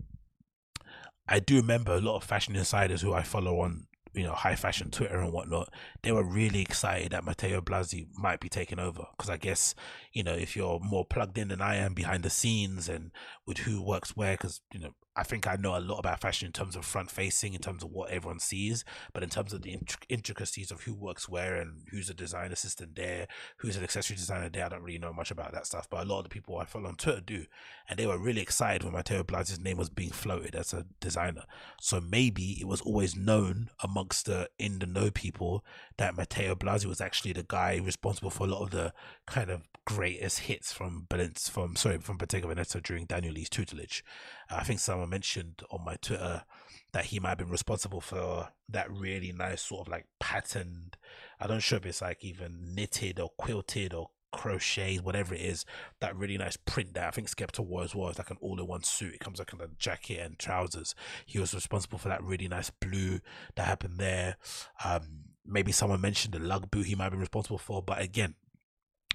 [1.27, 4.57] I do remember a lot of fashion insiders who I follow on you know high
[4.57, 5.73] fashion Twitter and whatnot,
[6.03, 9.75] they were really excited that Matteo Blazy might be taking over because I guess
[10.13, 13.11] you know if you're more plugged in than I am behind the scenes and
[13.47, 16.47] with who works where, because you know I think I know a lot about fashion
[16.47, 19.61] in terms of front facing, in terms of what everyone sees, but in terms of
[19.61, 24.17] the intricacies of who works where and who's a design assistant there, who's an accessory
[24.17, 25.87] designer there, I don't really know much about that stuff.
[25.91, 27.45] But a lot of the people I follow on Twitter do,
[27.89, 31.45] and they were really excited when Matteo Blazy's name was being floated as a designer.
[31.81, 35.63] So maybe it was always known amongst the in the know people
[35.99, 38.95] that Matteo Blazy was actually the guy responsible for a lot of the
[39.27, 44.05] kind of greatest hits from Balance from sorry from Bottega Veneta during Daniel Lee's tutelage.
[44.49, 46.45] I think someone mentioned on my Twitter
[46.93, 50.97] that he might have been responsible for that really nice sort of like patterned.
[51.41, 55.65] I don't sure if it's like even knitted or quilted or crocheted, whatever it is.
[56.01, 58.11] That really nice print that I think Skepta wore as well.
[58.11, 59.15] It's like an all-in-one suit.
[59.15, 60.95] It comes like in a jacket and trousers.
[61.27, 63.21] He was responsible for that really nice blue
[63.57, 64.37] that happened there.
[64.85, 68.35] Um, maybe someone mentioned the lug boot he might be responsible for, but again,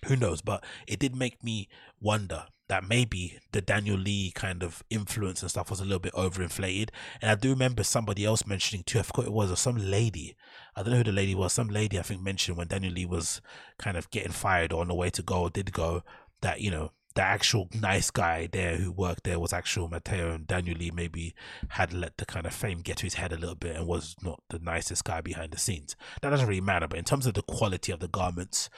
[0.06, 0.42] who knows?
[0.42, 1.68] But it did make me
[2.00, 6.14] wonder that maybe the Daniel Lee kind of influence and stuff was a little bit
[6.14, 6.90] overinflated.
[7.22, 10.36] And I do remember somebody else mentioning too, I forgot it was, or some lady,
[10.76, 13.06] I don't know who the lady was, some lady I think mentioned when Daniel Lee
[13.06, 13.42] was
[13.78, 16.04] kind of getting fired or on the way to go, or did go,
[16.42, 20.46] that, you know, the actual nice guy there who worked there was actual Matteo and
[20.46, 21.34] Daniel Lee maybe
[21.70, 24.16] had let the kind of fame get to his head a little bit and was
[24.22, 25.96] not the nicest guy behind the scenes.
[26.22, 28.70] That doesn't really matter, but in terms of the quality of the garments,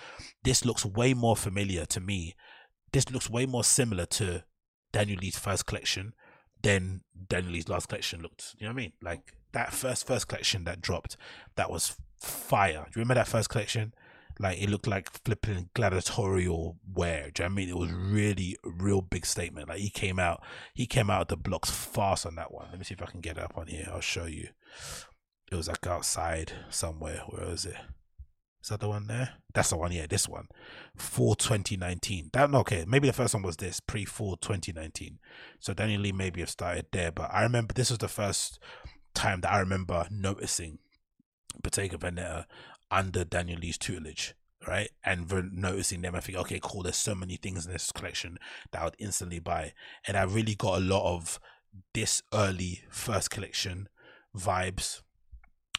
[0.42, 2.34] this looks way more familiar to me.
[2.94, 4.46] This looks way more similar to
[4.94, 6.14] Daniel Lee's first collection
[6.62, 8.56] than Daniel Lee's last collection looked.
[8.58, 8.94] You know what I mean?
[9.02, 11.18] Like that first first collection that dropped,
[11.58, 12.86] that was fire.
[12.86, 13.94] Do you remember that first collection?
[14.40, 17.30] Like it looked like flipping gladiatorial wear.
[17.34, 17.70] Do you know I mean?
[17.70, 19.68] It was really a real big statement.
[19.68, 20.42] Like he came out,
[20.74, 22.68] he came out of the blocks fast on that one.
[22.70, 23.90] Let me see if I can get it up on here.
[23.92, 24.50] I'll show you.
[25.52, 27.24] It was like outside somewhere.
[27.28, 27.76] Where is it?
[28.62, 29.32] Is that the one there?
[29.54, 30.48] That's the one, yeah, this one.
[30.96, 32.30] For 2019.
[32.34, 35.20] That okay, maybe the first one was this, pre fall 2019.
[35.60, 38.60] So Daniel Lee maybe have started there, but I remember this was the first
[39.14, 40.80] time that I remember noticing
[41.62, 42.46] Bottega Veneta
[42.92, 44.34] under Daniel Lee's tutelage,
[44.68, 44.90] right?
[45.04, 46.84] And noticing them, I think, okay, cool.
[46.84, 48.38] There's so many things in this collection
[48.72, 49.74] that I would instantly buy,
[50.08, 51.40] and I really got a lot of
[51.94, 53.90] this early first collection
[54.36, 55.02] vibes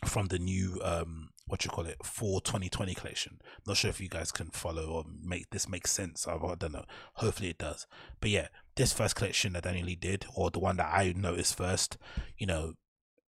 [0.04, 4.08] from the new um what you call it for 2020 collection not sure if you
[4.08, 6.84] guys can follow or make this make sense i don't know
[7.14, 7.86] hopefully it does
[8.20, 11.56] but yeah this first collection that daniel lee did or the one that i noticed
[11.56, 11.98] first
[12.38, 12.74] you know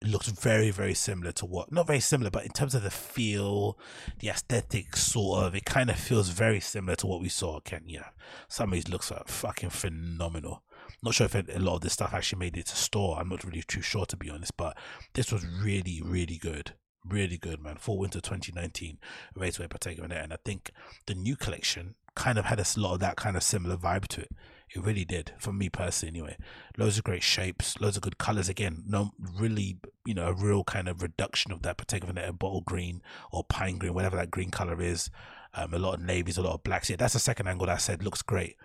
[0.03, 3.79] looks very very similar to what not very similar but in terms of the feel
[4.21, 7.65] the aesthetic sort of it kind of feels very similar to what we saw at
[7.65, 8.11] kenya.
[8.49, 10.63] Some of these looks are fucking phenomenal.
[11.03, 13.45] Not sure if a lot of this stuff actually made it to store i'm not
[13.45, 14.77] really too sure to be honest but
[15.15, 16.73] this was really really good.
[17.03, 17.77] Really good man.
[17.79, 18.99] For winter 2019
[19.35, 20.71] Bottega Veneta and i think
[21.07, 24.23] the new collection kind of had a lot of that kind of similar vibe to
[24.23, 24.31] it
[24.75, 26.37] it really did for me personally, anyway.
[26.79, 28.49] Loads of great shapes, loads of good colors.
[28.49, 33.03] Again, no, really, you know, a real kind of reduction of that particular bottle green
[33.33, 35.11] or pine green, whatever that green color is.
[35.53, 36.89] Um, a lot of navies, a lot of blacks.
[36.89, 38.57] Yeah, that's the second angle that I said looks great.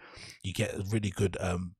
[0.43, 1.73] You get a really good um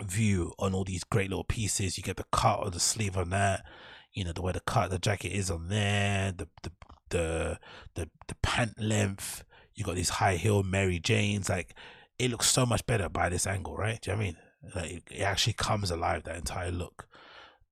[0.00, 1.96] view on all these great little pieces.
[1.96, 3.64] You get the cut of the sleeve on that.
[4.12, 6.32] You know the way the cut the jacket is on there.
[6.32, 6.72] The the
[7.10, 7.58] the
[7.96, 9.42] the, the pant length.
[9.74, 11.48] You got these high heel Mary Janes.
[11.48, 11.74] Like
[12.18, 14.00] it looks so much better by this angle, right?
[14.00, 14.36] Do you know I mean?
[14.74, 17.08] Like it, actually comes alive that entire look.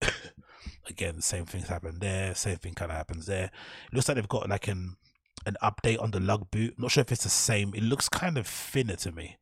[0.88, 2.34] Again, same things happen there.
[2.34, 3.50] Same thing kind of happens there.
[3.90, 4.96] It looks like they've got like an
[5.46, 6.74] an update on the lug boot.
[6.78, 7.74] Not sure if it's the same.
[7.74, 9.36] It looks kind of thinner to me.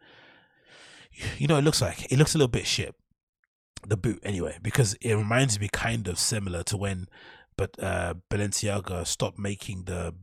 [1.39, 2.95] You know, it looks like it looks a little bit shit.
[3.87, 7.09] The boot, anyway, because it reminds me kind of similar to when,
[7.57, 10.15] but uh, Balenciaga stopped making the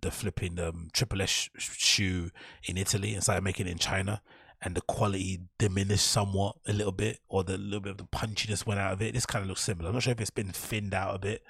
[0.00, 2.30] the flipping um, Triple S shoe
[2.64, 4.22] in Italy and started making it in China,
[4.62, 8.66] and the quality diminished somewhat a little bit, or the little bit of the punchiness
[8.66, 9.14] went out of it.
[9.14, 9.88] This kind of looks similar.
[9.88, 11.42] I'm not sure if it's been thinned out a bit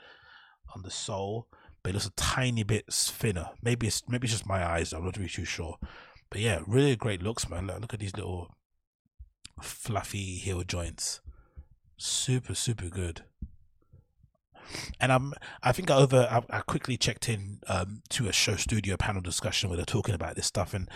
[0.74, 1.48] on the sole,
[1.82, 3.50] but it looks a tiny bit thinner.
[3.62, 4.92] Maybe it's maybe it's just my eyes.
[4.92, 5.78] I'm not really too sure.
[6.30, 7.66] But yeah, really great looks, man.
[7.66, 8.54] Look, look at these little
[9.62, 11.20] fluffy heel joints.
[11.96, 13.22] Super, super good
[15.00, 18.56] and I'm I think I over I, I quickly checked in um, to a show
[18.56, 20.88] studio panel discussion where they're talking about this stuff, and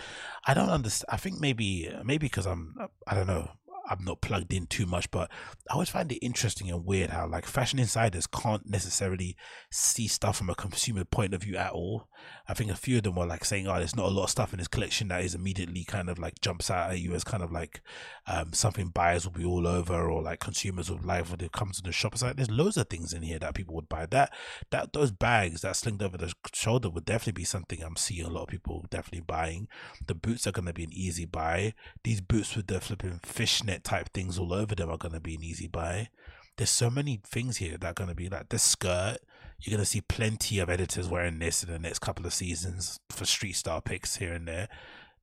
[0.45, 1.09] I don't understand.
[1.13, 2.75] I think maybe maybe because I'm
[3.07, 3.51] I don't know.
[3.89, 5.29] I'm not plugged in too much, but
[5.69, 9.35] I always find it interesting and weird how like fashion insiders can't necessarily
[9.69, 12.07] see stuff from a consumer point of view at all.
[12.47, 14.29] I think a few of them were like saying, "Oh, there's not a lot of
[14.29, 17.23] stuff in this collection that is immediately kind of like jumps out at you as
[17.23, 17.81] kind of like
[18.27, 21.77] um, something buyers will be all over or like consumers will like when it comes
[21.77, 24.05] to the shop." It's like there's loads of things in here that people would buy.
[24.05, 24.33] That
[24.71, 28.29] that those bags that slinged over the shoulder would definitely be something I'm seeing a
[28.29, 29.67] lot of people definitely buying.
[30.05, 31.73] The boots are going to be an easy buy.
[32.03, 35.35] These boots with the flipping fishnet type things all over them are going to be
[35.35, 36.09] an easy buy.
[36.57, 39.17] There's so many things here that are going to be like the skirt.
[39.59, 42.99] You're going to see plenty of editors wearing this in the next couple of seasons
[43.09, 44.67] for street style picks here and there.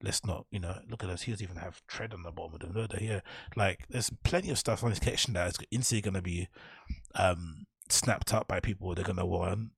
[0.03, 2.61] Let's not, you know, look at those heels even have tread on the bottom of
[2.61, 2.73] them.
[2.75, 3.23] No, they're here.
[3.55, 6.49] Like, there's plenty of stuff on this collection that is instantly going to be
[7.15, 8.95] um, snapped up by people.
[8.95, 9.71] They're going to want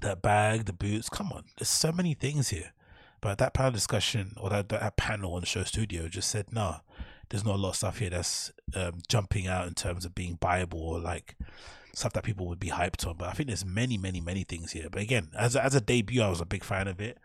[0.00, 1.08] that bag, the boots.
[1.08, 2.72] Come on, there's so many things here.
[3.20, 6.78] But that panel discussion or that, that panel on the show studio just said, nah,
[7.32, 10.36] there's not a lot of stuff here that's um, jumping out in terms of being
[10.36, 11.34] buyable or like
[11.94, 13.16] stuff that people would be hyped on.
[13.16, 14.88] But I think there's many, many, many things here.
[14.92, 17.16] But again, as a, as a debut, I was a big fan of it.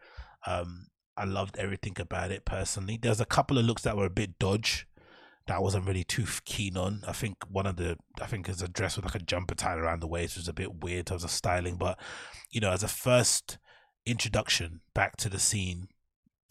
[0.45, 0.87] Um,
[1.17, 2.97] I loved everything about it personally.
[3.01, 4.87] There's a couple of looks that were a bit dodge
[5.47, 7.03] that I wasn't really too keen on.
[7.05, 9.77] I think one of the I think is a dress with like a jumper tied
[9.77, 11.75] around the waist was a bit weird in terms of styling.
[11.75, 11.99] But
[12.49, 13.57] you know, as a first
[14.05, 15.89] introduction back to the scene,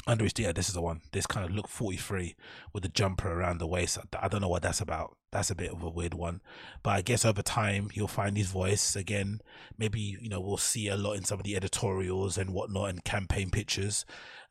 [0.06, 1.00] under his yeah, this is the one.
[1.12, 2.36] This kind of look 43
[2.72, 3.98] with the jumper around the waist.
[4.18, 5.16] I don't know what that's about.
[5.32, 6.40] That's a bit of a weird one.
[6.84, 9.40] But I guess over time he'll find his voice again.
[9.76, 13.04] Maybe, you know, we'll see a lot in some of the editorials and whatnot and
[13.04, 14.04] campaign pictures.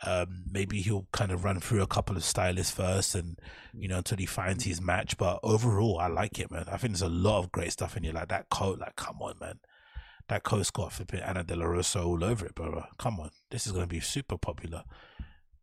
[0.06, 3.40] Um, maybe he'll kind of run through a couple of stylists first and,
[3.74, 5.18] you know, until he finds his match.
[5.18, 6.66] But overall, I like it, man.
[6.68, 8.14] I think there's a lot of great stuff in here.
[8.14, 9.60] Like that coat, like, come on, man
[10.28, 12.86] that coat's got flipping Anna Dello Russo all over it, brother.
[12.98, 14.84] Come on, this is going to be super popular.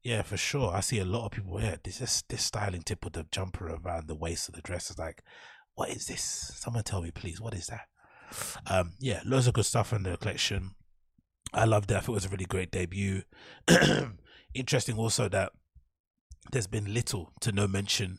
[0.03, 0.73] Yeah, for sure.
[0.75, 1.61] I see a lot of people.
[1.61, 4.91] Yeah, this is this styling tip with the jumper around the waist of the dress
[4.91, 5.23] is like,
[5.75, 6.53] what is this?
[6.57, 7.41] Someone tell me, please.
[7.41, 7.87] What is that?
[8.67, 10.73] Um, yeah, loads of good stuff in the collection.
[11.53, 12.05] I love that.
[12.05, 13.23] It was a really great debut.
[14.55, 15.53] Interesting also that
[16.51, 18.19] there's been little to no mention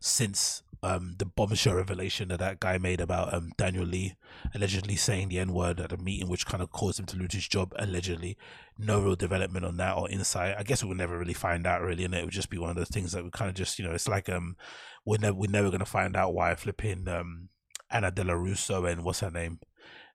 [0.00, 4.16] since um, the bombshell revelation that that guy made about um, Daniel Lee
[4.54, 7.34] allegedly saying the N word at a meeting, which kind of caused him to lose
[7.34, 7.72] his job.
[7.78, 8.36] Allegedly,
[8.78, 10.56] no real development on that or insight.
[10.58, 12.70] I guess we will never really find out, really, and it would just be one
[12.70, 14.56] of those things that we kind of just, you know, it's like um,
[15.04, 17.48] we're never we're never gonna find out why flipping um,
[17.90, 19.60] Anna Dello Russo and what's her name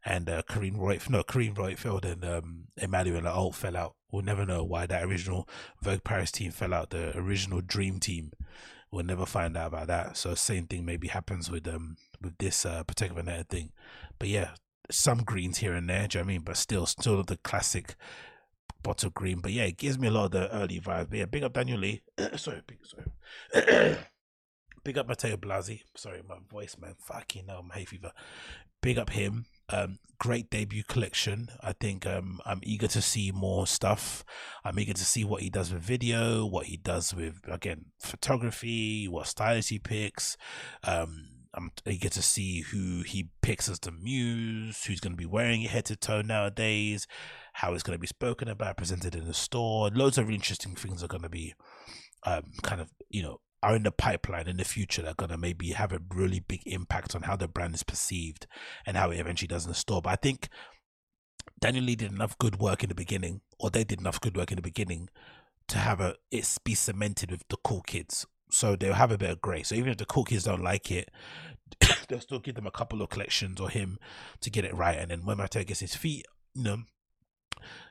[0.08, 3.96] and uh, Kareem Roy, no, Carine Roitfeld and um, Emmanuelle Alt fell out.
[4.10, 5.50] We'll never know why that original
[5.82, 6.92] Vogue Paris team fell out.
[6.92, 8.32] The original Dream Team
[8.92, 10.18] we'll never find out about that.
[10.18, 13.72] So same thing maybe happens with um with this uh particular net thing.
[14.20, 14.52] But yeah,
[14.90, 16.42] some greens here and there, do you know I mean?
[16.42, 17.96] But still still the classic
[18.84, 19.40] bottle green.
[19.40, 21.10] But yeah, it gives me a lot of the early vibes.
[21.10, 22.02] But yeah, big up Daniel Lee.
[22.36, 23.98] sorry, big sorry.
[24.84, 25.84] big up Matteo Blazy.
[25.96, 26.96] Sorry, my voice man.
[27.00, 28.12] Fucking hell, my hay fever.
[28.82, 31.50] Big up him um, great debut collection.
[31.62, 34.24] I think um, I'm eager to see more stuff.
[34.64, 39.08] I'm eager to see what he does with video, what he does with again photography,
[39.08, 40.38] what styles he picks.
[40.84, 45.26] Um, I'm eager to see who he picks as the muse, who's going to be
[45.26, 47.08] wearing it head to toe nowadays,
[47.54, 49.90] how it's going to be spoken about, presented in the store.
[49.90, 51.56] Loads of really interesting things are going to be
[52.24, 55.30] um, kind of you know are in the pipeline in the future that are going
[55.30, 58.48] to maybe have a really big impact on how the brand is perceived
[58.86, 60.02] and how it eventually does in the store.
[60.02, 60.48] But I think
[61.60, 64.52] Daniel Lee did enough good work in the beginning, or they did enough good work
[64.52, 65.10] in the beginning
[65.68, 68.26] to have a it be cemented with the cool kids.
[68.50, 69.68] So they'll have a bit of grace.
[69.68, 71.12] So even if the cool kids don't like it,
[72.08, 74.00] they'll still give them a couple of collections or him
[74.40, 74.98] to get it right.
[74.98, 76.78] And then when Matteo gets his feet, you know,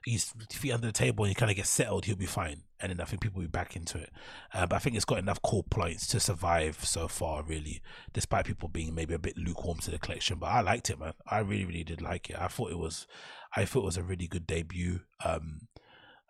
[0.04, 2.62] he's feet under the table and he kind of gets settled, he'll be fine.
[2.78, 4.10] And then I think people will be back into it.
[4.52, 7.80] Uh, but I think it's got enough core points to survive so far, really,
[8.12, 10.38] despite people being maybe a bit lukewarm to the collection.
[10.38, 11.14] But I liked it, man.
[11.26, 12.36] I really, really did like it.
[12.38, 13.06] I thought it was,
[13.54, 15.00] I thought it was a really good debut.
[15.24, 15.68] Um,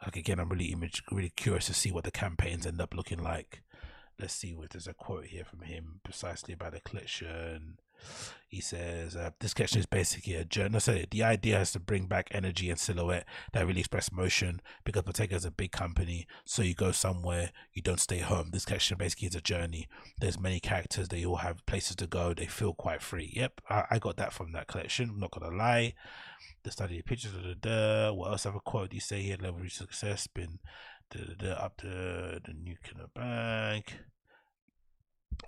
[0.05, 3.23] like again, I'm really image, really curious to see what the campaigns end up looking
[3.23, 3.63] like.
[4.19, 7.79] Let's see if there's a quote here from him precisely about the collection.
[8.49, 10.79] He says, uh, This collection is basically a journey.
[10.79, 15.03] So the idea is to bring back energy and silhouette that really express motion because
[15.03, 16.27] Bottega is a big company.
[16.45, 18.51] So you go somewhere, you don't stay home.
[18.53, 19.89] This collection basically is a journey.
[20.21, 23.33] There's many characters, they all have places to go, they feel quite free.
[23.35, 25.11] Yep, I, I got that from that collection.
[25.11, 25.95] I'm not to lie.
[26.63, 28.13] The study of pictures, da, da.
[28.13, 29.37] what else have a quote you say here?
[29.41, 30.61] Level of success, been
[31.11, 33.95] da, da, da, up to the the bank.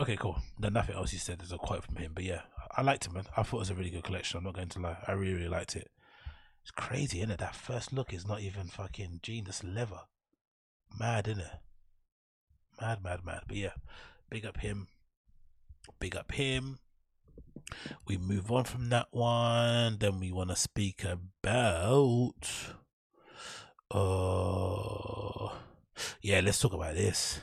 [0.00, 0.38] Okay, cool.
[0.58, 1.38] Then nothing else he said.
[1.38, 2.42] There's a quote from him, but yeah,
[2.76, 3.24] I liked it, man.
[3.36, 4.38] I thought it was a really good collection.
[4.38, 4.96] I'm not going to lie.
[5.06, 5.90] I really, really liked it.
[6.62, 7.38] It's crazy, isn't it?
[7.38, 10.02] That first look is not even fucking genius leather.
[10.98, 11.50] Mad, isn't it?
[12.80, 13.42] Mad, mad, mad.
[13.48, 13.72] But yeah,
[14.30, 14.88] big up him.
[15.98, 16.78] Big up him.
[18.06, 19.98] We move on from that one.
[19.98, 22.48] Then we want to speak about.
[23.90, 25.48] Uh,
[26.22, 27.40] yeah, let's talk about this.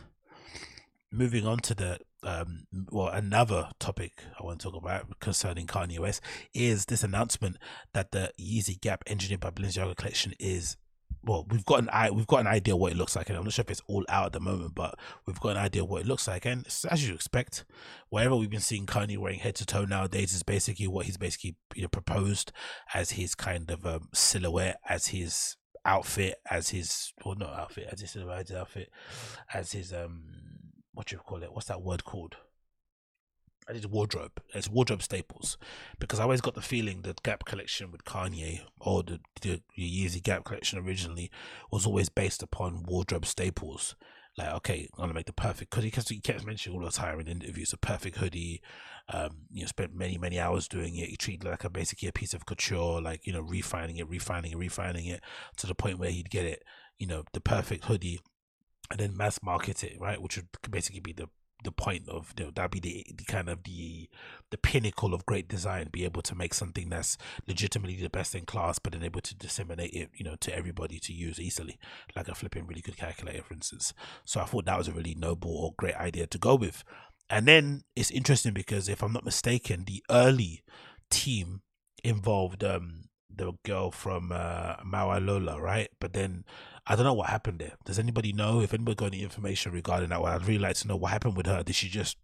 [1.11, 5.99] Moving on to the um, well, another topic I want to talk about concerning Kanye
[5.99, 6.21] West
[6.53, 7.57] is this announcement
[7.93, 10.77] that the Yeezy Gap engineered by Balenciaga collection is
[11.23, 13.53] well, we've got an we've got an idea what it looks like, and I'm not
[13.53, 16.07] sure if it's all out at the moment, but we've got an idea what it
[16.07, 17.65] looks like, and as you expect,
[18.09, 21.55] whatever we've been seeing Kanye wearing head to toe nowadays is basically what he's basically
[21.73, 22.51] you know proposed
[22.93, 28.01] as his kind of um, silhouette, as his outfit, as his well not outfit, as
[28.01, 28.89] his silhouette, as outfit,
[29.51, 30.44] as his um
[30.95, 31.53] what you call it?
[31.53, 32.37] What's that word called?
[33.67, 35.57] and his wardrobe, It's wardrobe staples,
[35.99, 40.05] because I always got the feeling the Gap collection with Kanye or the, the, the
[40.05, 41.31] Yeezy Gap collection originally
[41.71, 43.95] was always based upon wardrobe staples.
[44.37, 47.27] Like, okay, I'm gonna make the perfect because he kept mentioning all the time in
[47.27, 48.61] interviews, a perfect hoodie.
[49.07, 51.09] Um, you know, spent many many hours doing it.
[51.09, 54.09] He treated it like a basically a piece of couture, like you know, refining it,
[54.09, 55.21] refining it, refining it
[55.57, 56.63] to the point where he'd get it,
[56.97, 58.19] you know, the perfect hoodie,
[58.91, 60.21] and then mass market it, right?
[60.21, 61.29] Which would basically be the
[61.63, 64.07] the point of you know, that'd be the, the kind of the
[64.51, 67.17] the pinnacle of great design be able to make something that's
[67.47, 70.99] legitimately the best in class but then able to disseminate it you know to everybody
[70.99, 71.79] to use easily
[72.15, 73.93] like a flipping really good calculator for instance
[74.23, 76.83] so i thought that was a really noble or great idea to go with
[77.29, 80.63] and then it's interesting because if i'm not mistaken the early
[81.09, 81.61] team
[82.03, 83.04] involved um
[83.37, 85.89] the girl from uh Lola, right?
[85.99, 86.45] But then
[86.87, 87.73] I don't know what happened there.
[87.85, 88.61] Does anybody know?
[88.61, 91.47] If anybody got any information regarding that, I'd really like to know what happened with
[91.47, 91.63] her.
[91.63, 92.17] Did she just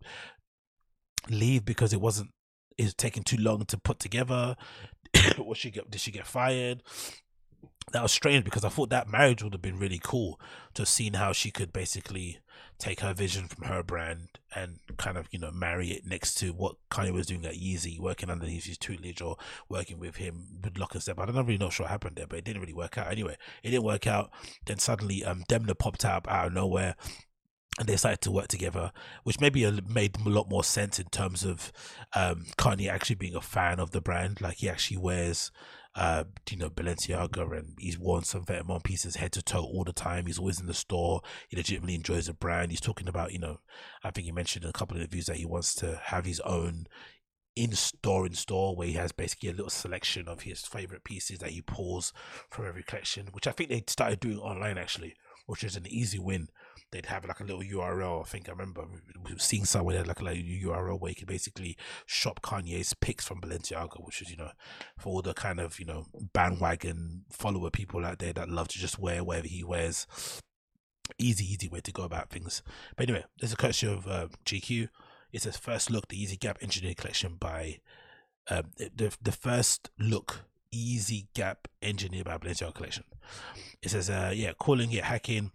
[1.29, 2.31] leave because it wasn't
[2.77, 4.55] is taking too long to put together?
[5.37, 6.83] was she get did she get fired?
[7.91, 10.39] That was strange because I thought that marriage would have been really cool
[10.75, 12.39] to have seen how she could basically
[12.77, 16.51] take her vision from her brand and kind of you know marry it next to
[16.51, 19.37] what Kanye was doing at Yeezy, working underneath his tutelage or
[19.69, 21.19] working with him with Lock and Step.
[21.19, 23.11] I don't really know what happened there, but it didn't really work out.
[23.11, 24.31] Anyway, it didn't work out.
[24.65, 26.95] Then suddenly, um, Demna popped out out of nowhere
[27.79, 28.91] and they decided to work together,
[29.23, 31.71] which maybe made a lot more sense in terms of
[32.15, 34.41] um, Kanye actually being a fan of the brand.
[34.41, 35.51] Like he actually wears
[35.95, 39.91] uh, you know, Balenciaga, and he's worn some Vetements pieces head to toe all the
[39.91, 40.25] time.
[40.25, 41.21] He's always in the store.
[41.49, 42.71] He legitimately enjoys the brand.
[42.71, 43.59] He's talking about, you know,
[44.03, 46.39] I think he mentioned in a couple of interviews that he wants to have his
[46.41, 46.85] own
[47.55, 51.39] in store in store where he has basically a little selection of his favorite pieces
[51.39, 52.13] that he pulls
[52.49, 55.15] from every collection, which I think they started doing online actually,
[55.47, 56.47] which is an easy win
[56.91, 58.21] they'd have like a little URL.
[58.21, 58.85] I think I remember
[59.37, 64.03] seeing somewhere there, like a URL where you could basically shop Kanye's picks from Balenciaga,
[64.03, 64.51] which is you know
[64.97, 68.79] for all the kind of you know bandwagon follower people out there that love to
[68.79, 70.05] just wear whatever he wears.
[71.17, 72.61] Easy, easy way to go about things.
[72.95, 74.87] But anyway, there's a courtesy of uh, GQ.
[75.33, 77.79] It's a first look, the Yeezy Gap Engineer Collection by
[78.49, 83.03] um, the the first look Yeezy Gap Engineer by Balenciaga Collection.
[83.81, 85.51] It says, uh, yeah, calling it hacking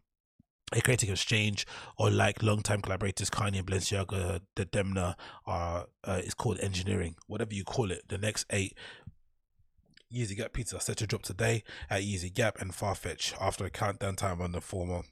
[0.72, 1.66] a creative exchange
[1.98, 5.14] or like long-time collaborators Kanye and Balenciaga, the Demna
[5.46, 8.02] are uh, is called engineering, whatever you call it.
[8.08, 8.76] The next eight
[10.12, 14.16] Yeezy Gap pizza set to drop today at Yeezy Gap and Farfetch after a countdown
[14.16, 15.02] time on the former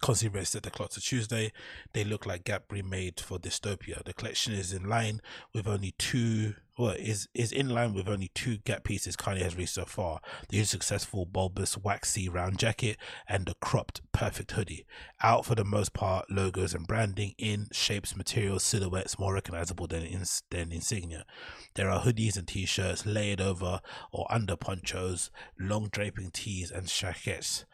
[0.00, 1.52] Constantly set the clock to Tuesday.
[1.92, 4.04] They look like Gap remade for Dystopia.
[4.04, 5.20] The collection is in line
[5.54, 9.54] with only two well, is is in line with only two Gap pieces Kanye has
[9.54, 12.96] released so far: the unsuccessful bulbous waxy round jacket
[13.28, 14.84] and the cropped perfect hoodie.
[15.22, 20.02] Out for the most part, logos and branding in shapes, materials, silhouettes more recognizable than
[20.02, 21.24] in, than insignia.
[21.74, 23.80] There are hoodies and t-shirts layered over
[24.12, 27.64] or under ponchos, long draping tees and jackets.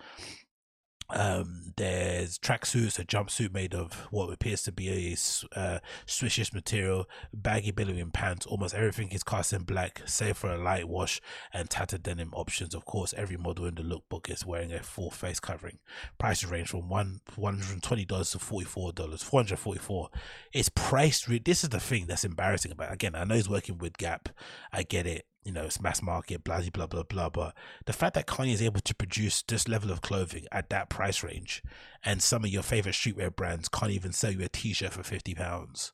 [1.13, 5.13] Um, there's tracksuits, a jumpsuit made of what appears to be a
[5.59, 8.47] uh, swishish material, baggy billowing pants.
[8.47, 11.21] Almost everything is cast in black, save for a light wash
[11.53, 12.75] and tattered denim options.
[12.75, 15.79] Of course, every model in the lookbook is wearing a full face covering.
[16.19, 19.23] Prices range from one one hundred twenty dollars to forty four dollars.
[19.23, 20.11] Four hundred forty four.
[20.53, 21.29] It's priced.
[21.29, 22.91] Re- this is the thing that's embarrassing about.
[22.91, 22.95] It.
[22.95, 24.29] Again, I know he's working with Gap.
[24.73, 27.31] I get it you know, it's mass market, blah, blah, blah, blah.
[27.31, 27.55] But
[27.87, 31.23] the fact that Kanye is able to produce this level of clothing at that price
[31.23, 31.63] range,
[32.05, 35.35] and some of your favorite streetwear brands can't even sell you a t-shirt for fifty
[35.35, 35.93] pounds,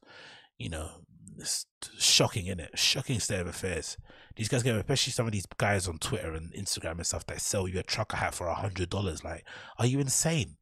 [0.59, 0.91] you know,
[1.39, 1.67] it's
[1.99, 2.79] shocking, isn't it?
[2.79, 3.97] Shocking state of affairs.
[4.37, 7.41] These guys get, especially some of these guys on Twitter and Instagram and stuff that
[7.41, 9.23] sell you a trucker hat for a hundred dollars.
[9.23, 9.45] Like,
[9.79, 10.57] are you insane?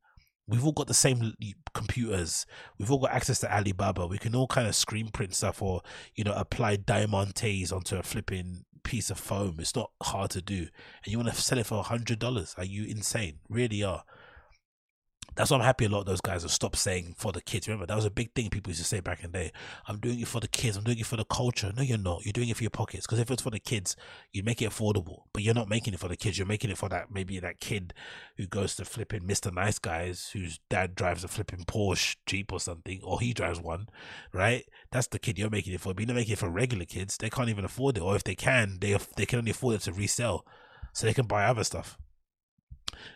[0.46, 1.34] We've all got the same
[1.72, 2.44] computers.
[2.78, 4.06] We've all got access to Alibaba.
[4.06, 5.80] We can all kind of screen print stuff or,
[6.14, 9.56] you know, apply diamantes onto a flipping piece of foam.
[9.58, 10.68] It's not hard to do.
[11.04, 12.54] And you want to sell it for a hundred dollars.
[12.56, 13.40] Are you insane?
[13.48, 14.04] Really are.
[15.36, 17.66] That's why I'm happy a lot of those guys have stopped saying for the kids.
[17.66, 19.52] Remember, that was a big thing people used to say back in the day.
[19.88, 20.76] I'm doing it for the kids.
[20.76, 21.72] I'm doing it for the culture.
[21.76, 22.24] No, you're not.
[22.24, 23.06] You're doing it for your pockets.
[23.06, 23.96] Because if it's for the kids,
[24.32, 25.22] you make it affordable.
[25.32, 26.38] But you're not making it for the kids.
[26.38, 27.94] You're making it for that maybe that kid
[28.36, 29.52] who goes to flipping Mr.
[29.52, 33.88] Nice Guys, whose dad drives a flipping Porsche Jeep or something, or he drives one,
[34.32, 34.64] right?
[34.92, 35.94] That's the kid you're making it for.
[35.94, 37.16] But you're not making it for regular kids.
[37.16, 38.02] They can't even afford it.
[38.02, 40.46] Or if they can, they they can only afford it to resell.
[40.92, 41.98] So they can buy other stuff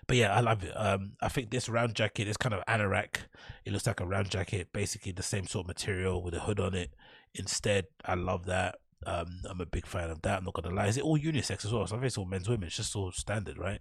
[0.06, 0.72] but yeah, I love it.
[0.74, 3.16] Um, I think this round jacket is kind of anorak.
[3.64, 6.60] It looks like a round jacket, basically the same sort of material with a hood
[6.60, 6.92] on it.
[7.34, 8.76] Instead, I love that.
[9.06, 10.38] Um, I'm a big fan of that.
[10.38, 10.86] I'm not gonna lie.
[10.86, 11.86] Is it all unisex as well?
[11.86, 12.66] So I think it's all men's, women.
[12.66, 13.80] It's just all standard, right?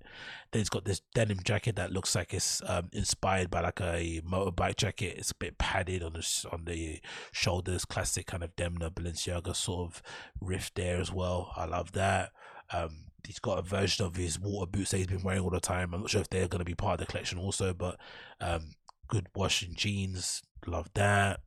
[0.52, 4.22] Then it's got this denim jacket that looks like it's um, inspired by like a
[4.22, 5.16] motorbike jacket.
[5.18, 7.02] It's a bit padded on the on the
[7.32, 10.04] shoulders, classic kind of Demna Balenciaga sort of
[10.40, 11.52] riff there as well.
[11.56, 12.32] I love that.
[12.72, 15.60] Um, he's got a version of his water boots that he's been wearing all the
[15.60, 15.94] time.
[15.94, 18.00] I'm not sure if they're going to be part of the collection also, but
[18.40, 18.76] um,
[19.10, 21.42] good washing jeans, love that.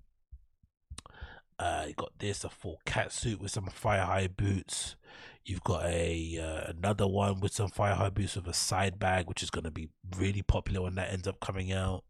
[1.59, 4.97] Uh, you got this a full cat suit with some fire high boots.
[5.44, 9.27] You've got a uh, another one with some fire high boots with a side bag,
[9.27, 12.05] which is going to be really popular when that ends up coming out.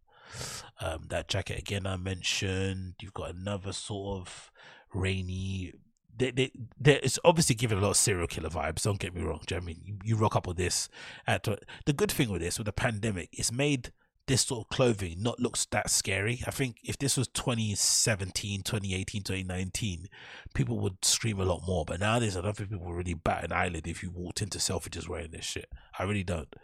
[0.80, 2.94] Um, that jacket again I mentioned.
[3.00, 4.50] You've got another sort of
[4.92, 5.72] rainy
[6.16, 6.50] they, they,
[6.80, 8.82] it's obviously giving a lot of serial killer vibes.
[8.82, 9.40] Don't get me wrong.
[9.46, 9.80] Do you I mean?
[9.84, 10.88] You, you rock up with this.
[11.26, 11.48] At,
[11.86, 13.92] the good thing with this, with the pandemic, it's made
[14.30, 16.40] this sort of clothing not looks that scary.
[16.46, 20.06] I think if this was 2017, 2018, 2019,
[20.54, 21.84] people would scream a lot more.
[21.84, 25.08] But nowadays, I don't think people really bat an eyelid if you walked into Selfridges
[25.08, 25.68] wearing this shit.
[25.98, 26.54] I really don't.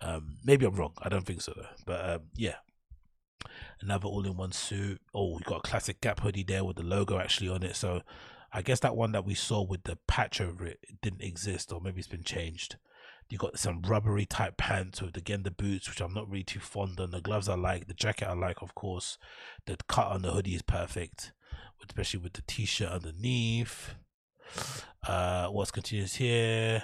[0.00, 0.94] Um, maybe I'm wrong.
[1.00, 1.66] I don't think so though.
[1.86, 2.56] But um, yeah,
[3.80, 5.00] another all-in-one suit.
[5.14, 7.76] Oh, we got a classic Gap hoodie there with the logo actually on it.
[7.76, 8.02] So
[8.52, 11.72] I guess that one that we saw with the patch over it, it didn't exist,
[11.72, 12.76] or maybe it's been changed.
[13.30, 16.60] You got some rubbery type pants with again the boots, which I'm not really too
[16.60, 17.12] fond on.
[17.12, 19.16] The gloves I like, the jacket I like, of course.
[19.64, 21.32] The cut on the hoodie is perfect,
[21.88, 23.94] especially with the t-shirt underneath.
[25.06, 26.82] Uh, what's continues here?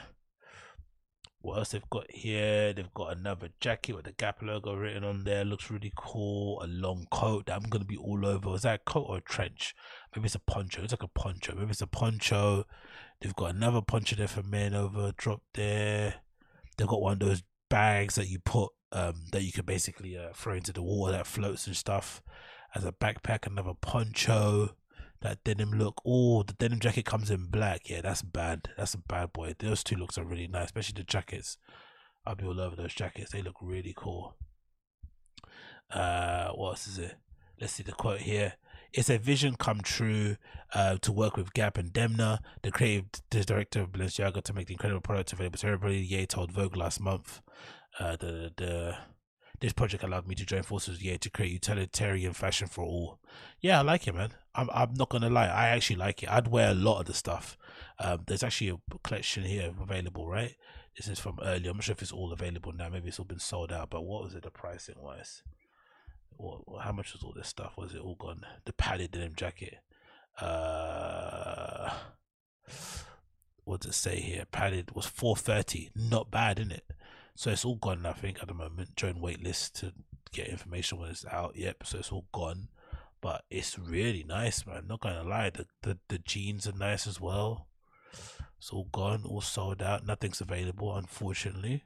[1.41, 2.73] What else they've got here?
[2.73, 5.45] They've got another jacket with the Gap logo written on there.
[5.45, 6.61] Looks really cool.
[6.63, 8.55] A long coat that I'm gonna be all over.
[8.55, 9.75] Is that a coat or a trench?
[10.15, 10.83] Maybe it's a poncho.
[10.83, 11.55] It's like a poncho.
[11.55, 12.65] Maybe it's a poncho.
[13.21, 16.17] They've got another poncho there for men over drop there.
[16.77, 20.31] They've got one of those bags that you put um that you can basically uh,
[20.35, 22.21] throw into the water that floats and stuff
[22.75, 23.47] as a backpack.
[23.47, 24.75] Another poncho
[25.21, 26.01] that denim look.
[26.07, 27.89] Oh, the denim jacket comes in black.
[27.89, 28.71] Yeah, that's bad.
[28.77, 29.55] That's a bad boy.
[29.59, 31.59] Those two looks are really nice, especially the jackets.
[32.27, 33.33] I'll be all over those jackets.
[33.33, 34.37] They look really cool.
[35.91, 37.17] Uh, what else is it?
[37.61, 38.55] Let's see the quote here.
[38.93, 40.37] It's a vision come true
[40.73, 44.75] uh, to work with Gap and Demna, the creative director of Balenciaga, to make the
[44.75, 45.99] incredible product available to everybody.
[45.99, 47.41] Ye told Vogue last month.
[47.99, 48.97] Uh, the the
[49.61, 53.19] this project allowed me to join forces with Ye to create utilitarian fashion for all.
[53.61, 54.31] Yeah, I like it, man.
[54.55, 56.31] I'm I'm not gonna lie, I actually like it.
[56.31, 57.57] I'd wear a lot of the stuff.
[57.99, 60.55] Um, there's actually a collection here available, right?
[60.97, 61.71] This is from earlier.
[61.71, 62.89] I'm not sure if it's all available now.
[62.89, 63.91] Maybe it's all been sold out.
[63.91, 65.43] But what was it, the pricing wise?
[66.37, 67.77] What, how much was all this stuff?
[67.77, 68.43] Was it all gone?
[68.65, 69.79] The padded denim jacket.
[70.41, 71.93] Uh,
[73.65, 74.45] what does it say here?
[74.51, 75.91] Padded was four thirty.
[75.95, 76.85] Not bad, isn't it?
[77.39, 78.97] So it's all gone, I think, at the moment.
[78.97, 79.93] Join waitlist to
[80.33, 81.53] get information when it's out.
[81.55, 82.67] Yep, so it's all gone.
[83.21, 84.89] But it's really nice, man.
[84.89, 87.69] Not gonna lie, the, the, the jeans are nice as well.
[88.59, 90.05] It's all gone, all sold out.
[90.05, 91.85] Nothing's available, unfortunately,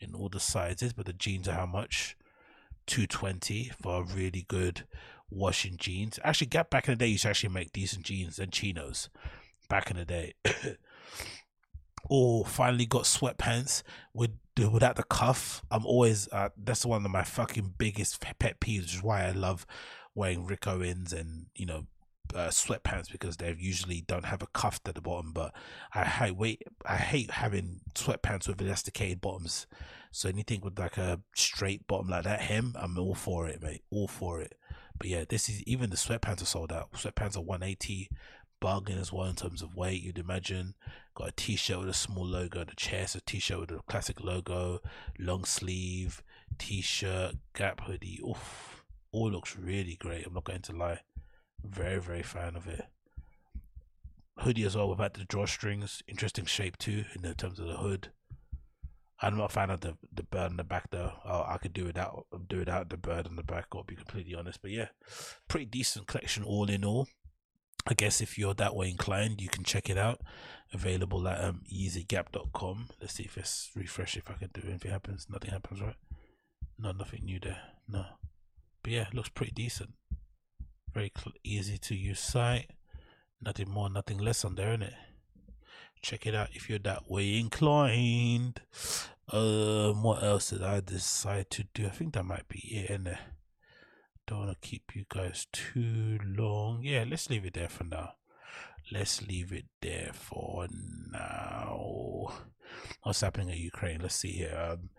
[0.00, 0.94] in all the sizes.
[0.94, 2.16] But the jeans are how much?
[2.86, 4.86] 220 for a really good
[5.28, 6.18] washing jeans.
[6.24, 9.10] Actually, Gap back in the day used to actually make decent jeans and chinos.
[9.68, 10.32] Back in the day.
[12.08, 13.82] or oh, finally got sweatpants
[14.14, 15.62] with without the cuff.
[15.70, 19.32] I'm always uh, that's one of my fucking biggest pet peeves, which is why I
[19.32, 19.66] love
[20.14, 21.86] wearing Rick Owens and you know
[22.34, 25.32] uh, sweatpants because they usually don't have a cuff at the bottom.
[25.32, 25.54] But
[25.94, 29.66] I hate wait, I hate having sweatpants with elasticated bottoms.
[30.10, 33.82] So anything with like a straight bottom like that hem, I'm all for it, mate.
[33.90, 34.54] All for it.
[34.98, 36.92] But yeah, this is even the sweatpants are sold out.
[36.92, 38.08] Sweatpants are 180
[38.60, 40.02] bargain as well in terms of weight.
[40.02, 40.74] You'd imagine
[41.16, 42.64] got a t-shirt with a small logo.
[42.64, 44.80] The chest, a t-shirt with a classic logo,
[45.18, 46.22] long sleeve
[46.58, 48.20] t-shirt, Gap hoodie.
[48.26, 50.26] Oof, all looks really great.
[50.26, 51.00] I'm not going to lie.
[51.64, 52.84] Very very fan of it.
[54.38, 56.02] Hoodie as well without the drawstrings.
[56.06, 58.10] Interesting shape too in terms of the hood.
[59.22, 61.12] I'm not a fan of the the bird on the back though.
[61.24, 63.66] Oh, I could do without do without the bird on the back.
[63.74, 64.60] I'll be completely honest.
[64.60, 64.88] But yeah,
[65.48, 67.08] pretty decent collection all in all.
[67.86, 70.20] I guess if you're that way inclined, you can check it out.
[70.72, 72.88] Available at um, yeezygap.com.
[73.00, 74.16] Let's see if it's refresh.
[74.16, 75.94] If I can do anything happens, nothing happens, right?
[76.78, 77.60] No, nothing new there.
[77.88, 78.04] No.
[78.82, 79.90] but yeah, looks pretty decent.
[80.92, 81.12] Very
[81.44, 82.70] easy to use site.
[83.40, 84.94] Nothing more, nothing less on there, innit?
[86.02, 88.60] Check it out if you're that way inclined.
[89.32, 91.86] Um, what else did I decide to do?
[91.86, 93.18] I think that might be it, innit?
[94.26, 96.80] Don't want to keep you guys too long.
[96.82, 98.14] Yeah, let's leave it there for now.
[98.90, 100.66] Let's leave it there for
[101.12, 102.32] now.
[103.02, 104.00] What's happening in Ukraine?
[104.00, 104.68] Let's see here.
[104.72, 104.90] Um,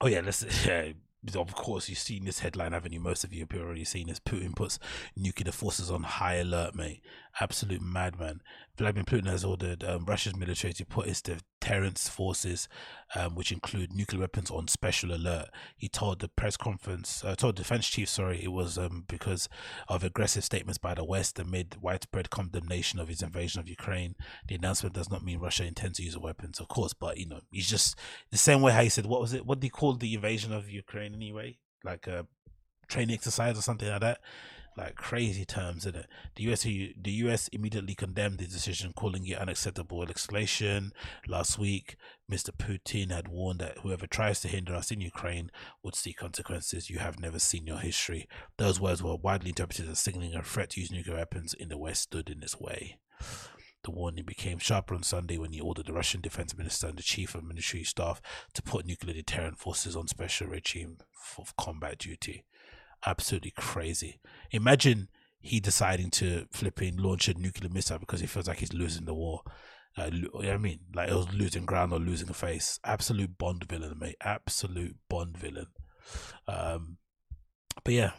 [0.00, 0.92] oh yeah, let's yeah,
[1.34, 3.00] of course, you've seen this headline, haven't you?
[3.00, 4.20] Most of you have already seen this.
[4.20, 4.78] Putin puts
[5.16, 7.02] nuclear forces on high alert, mate.
[7.40, 8.40] Absolute madman.
[8.76, 12.68] Vladimir Putin has ordered um, Russia's military to put its deterrence forces,
[13.14, 15.48] um, which include nuclear weapons, on special alert.
[15.76, 19.48] He told the press conference, uh, told defense chief, sorry, it was um, because
[19.88, 24.14] of aggressive statements by the West amid widespread condemnation of his invasion of Ukraine.
[24.46, 27.40] The announcement does not mean Russia intends to use weapons, of course, but you know,
[27.50, 27.98] he's just
[28.30, 29.44] the same way how he said, what was it?
[29.44, 31.58] What did he call the invasion of Ukraine anyway?
[31.84, 32.26] Like a
[32.88, 34.20] training exercise or something like that
[34.76, 36.06] like crazy terms in it.
[36.36, 40.90] The US the US immediately condemned the decision, calling it unacceptable escalation.
[41.26, 41.96] Last week,
[42.30, 42.50] Mr.
[42.50, 45.50] Putin had warned that whoever tries to hinder us in Ukraine
[45.82, 48.28] would see consequences you have never seen in your history.
[48.56, 51.78] Those words were widely interpreted as signaling a threat to use nuclear weapons in the
[51.78, 52.98] West stood in its way.
[53.84, 57.02] The warning became sharper on Sunday when he ordered the Russian defense minister and the
[57.02, 58.22] chief of military staff
[58.54, 62.44] to put nuclear deterrent forces on special regime for combat duty
[63.06, 64.20] absolutely crazy.
[64.50, 65.08] Imagine
[65.40, 69.14] he deciding to flipping launch a nuclear missile because he feels like he's losing the
[69.14, 69.42] war.
[69.96, 70.80] Know I mean?
[70.94, 72.80] Like it was losing ground or losing a face.
[72.84, 74.16] Absolute Bond villain, mate.
[74.22, 75.66] Absolute Bond villain.
[76.48, 76.98] Um,
[77.84, 78.10] but yeah,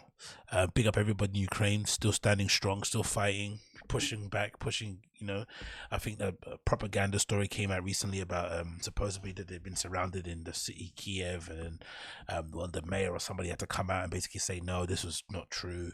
[0.51, 4.99] uh, big up everybody in Ukraine, still standing strong, still fighting, pushing back, pushing.
[5.19, 5.45] You know,
[5.91, 9.75] I think a, a propaganda story came out recently about um, supposedly that they've been
[9.75, 11.83] surrounded in the city Kiev, and
[12.27, 15.03] um, well, the mayor or somebody had to come out and basically say no, this
[15.03, 15.91] was not true.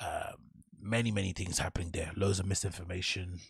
[0.00, 0.36] Um,
[0.80, 2.12] many many things happening there.
[2.16, 3.40] Loads of misinformation,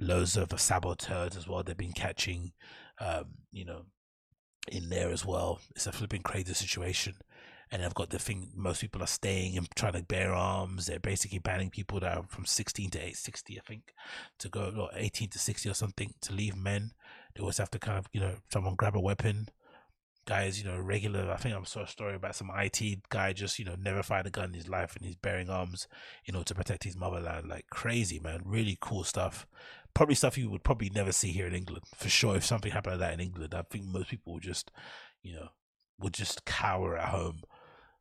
[0.00, 1.62] loads of saboteurs as well.
[1.62, 2.52] They've been catching,
[3.00, 3.82] um, you know,
[4.70, 5.60] in there as well.
[5.74, 7.14] It's a flipping crazy situation
[7.70, 10.86] and I've got the thing most people are staying and trying to bear arms.
[10.86, 13.94] They're basically banning people that are from 16 to 60, I think,
[14.38, 16.92] to go or 18 to 60 or something to leave men.
[17.34, 19.48] They always have to kind of, you know, someone grab a weapon.
[20.26, 21.30] Guys, you know, regular.
[21.30, 24.26] I think I saw a story about some IT guy just, you know, never fired
[24.26, 25.88] a gun in his life and he's bearing arms,
[26.24, 27.48] you know, to protect his motherland.
[27.48, 28.42] Like crazy, man.
[28.44, 29.46] Really cool stuff.
[29.94, 32.36] Probably stuff you would probably never see here in England for sure.
[32.36, 34.70] If something happened like that in England, I think most people would just,
[35.22, 35.48] you know,
[35.98, 37.42] would just cower at home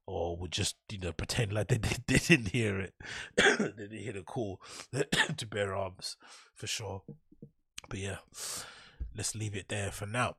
[0.07, 1.77] or would just you know pretend like they,
[2.07, 2.93] they, didn't hear it.
[3.37, 4.61] They didn't hear the call
[5.37, 6.17] to bear arms
[6.55, 7.03] for sure.
[7.89, 8.17] But yeah
[9.17, 10.35] let's leave it there for now.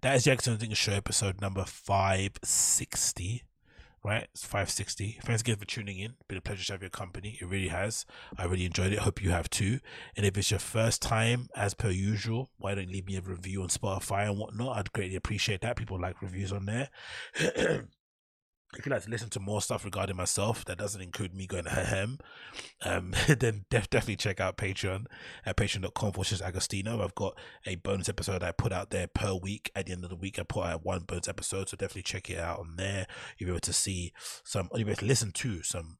[0.00, 3.44] That is Agostinho Zinga Show episode number 560
[4.04, 4.26] right?
[4.34, 6.14] It's 560 thanks again for tuning in.
[6.26, 7.38] Been a pleasure to have your company.
[7.40, 8.04] It really has.
[8.36, 8.98] I really enjoyed it.
[8.98, 9.78] Hope you have too.
[10.16, 13.20] And if it's your first time as per usual why don't you leave me a
[13.20, 14.76] review on spotify and whatnot?
[14.76, 15.76] I'd greatly appreciate that.
[15.76, 16.88] People like reviews on there
[18.76, 21.66] if you'd like to listen to more stuff regarding myself that doesn't include me going
[21.66, 22.18] ahem,
[22.84, 25.06] um, then def- definitely check out Patreon
[25.44, 27.02] at patreon.com for Agostinho.
[27.02, 27.36] I've got
[27.66, 29.70] a bonus episode I put out there per week.
[29.74, 32.30] At the end of the week, I put out one bonus episode, so definitely check
[32.30, 33.06] it out on there.
[33.38, 34.12] You'll be able to see
[34.44, 35.98] some, you'll be able to listen to some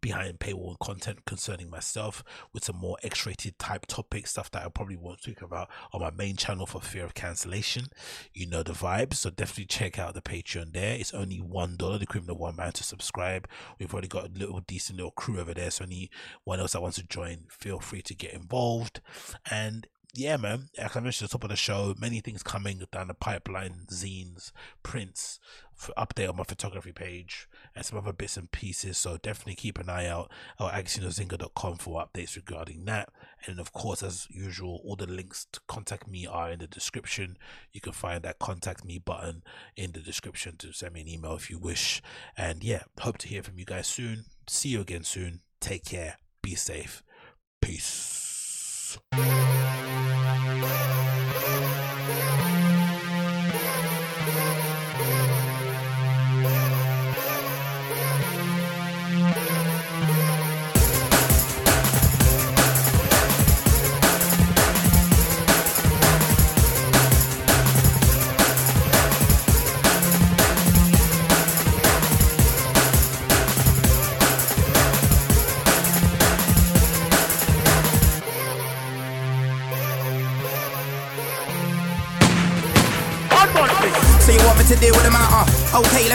[0.00, 4.96] behind paywall content concerning myself with some more X-rated type topics, stuff that I probably
[4.96, 7.86] won't speak about on my main channel for fear of cancellation.
[8.32, 10.94] You know the vibes, so definitely check out the Patreon there.
[10.94, 13.48] It's only one dollar, the of one man to subscribe.
[13.78, 16.98] We've already got a little decent little crew over there, so anyone else that wants
[16.98, 19.00] to join, feel free to get involved.
[19.50, 22.82] And yeah, man, like I mentioned at the top of the show, many things coming
[22.92, 24.52] down the pipeline, zines,
[24.82, 25.40] prints,
[25.96, 28.98] update on my photography page, and some other bits and pieces.
[28.98, 30.30] So definitely keep an eye out
[30.60, 33.08] at agostinhozinga.com for updates regarding that.
[33.46, 37.38] And of course, as usual, all the links to contact me are in the description.
[37.72, 39.42] You can find that contact me button
[39.76, 42.02] in the description to send me an email if you wish.
[42.36, 44.26] And yeah, hope to hear from you guys soon.
[44.46, 45.40] See you again soon.
[45.58, 46.18] Take care.
[46.42, 47.02] Be safe.
[47.62, 48.98] Peace.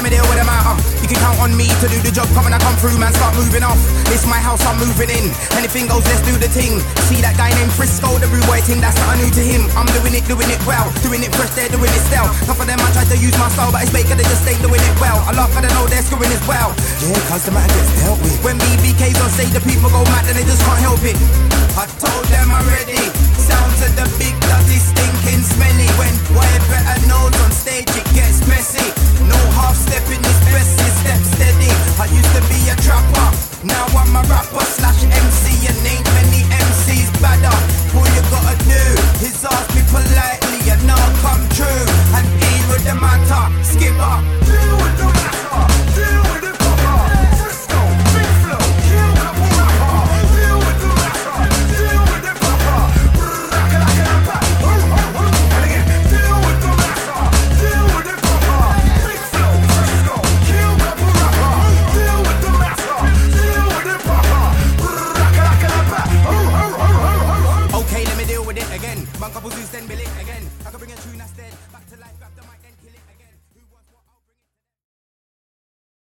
[0.07, 0.75] Me deal with the matter.
[1.03, 2.27] You can count on me to do the job.
[2.31, 3.77] Come when I come through, man, start moving off.
[4.11, 5.35] It's my house, I'm moving in.
[5.59, 6.79] Anything goes, let's do the thing.
[7.11, 9.67] See that guy named Frisco, the rude boy thing, that's not new to him.
[9.75, 10.87] I'm doing it, doing it well.
[11.03, 12.27] Doing it fresh, they're doing it still.
[12.47, 14.55] Half of them I tried to use my style, but it's fake, they just stay
[14.63, 15.19] doing it well.
[15.27, 16.71] I laugh, I don't know they're screwing as well.
[17.03, 18.39] Yeah, cause the man gets dealt with.
[18.43, 21.19] When BBK's on stage, the people go mad and they just can't help it.
[21.75, 25.87] I told them already sounds of the big bloody stinking smelly.
[25.95, 28.83] When wire better know, on stage it gets messy.
[29.31, 31.71] No half stepping is best, you step steady.
[32.03, 33.27] I used to be a trapper,
[33.63, 35.45] now I'm a rapper slash MC.
[35.69, 37.57] And ain't many MCs badder.
[37.95, 38.83] All you gotta do
[39.23, 41.85] is ask me politely, and I'll come true.
[42.17, 44.15] And deal with the matter, skipper.
[44.43, 45.63] Deal with the matter,
[45.95, 46.56] deal with the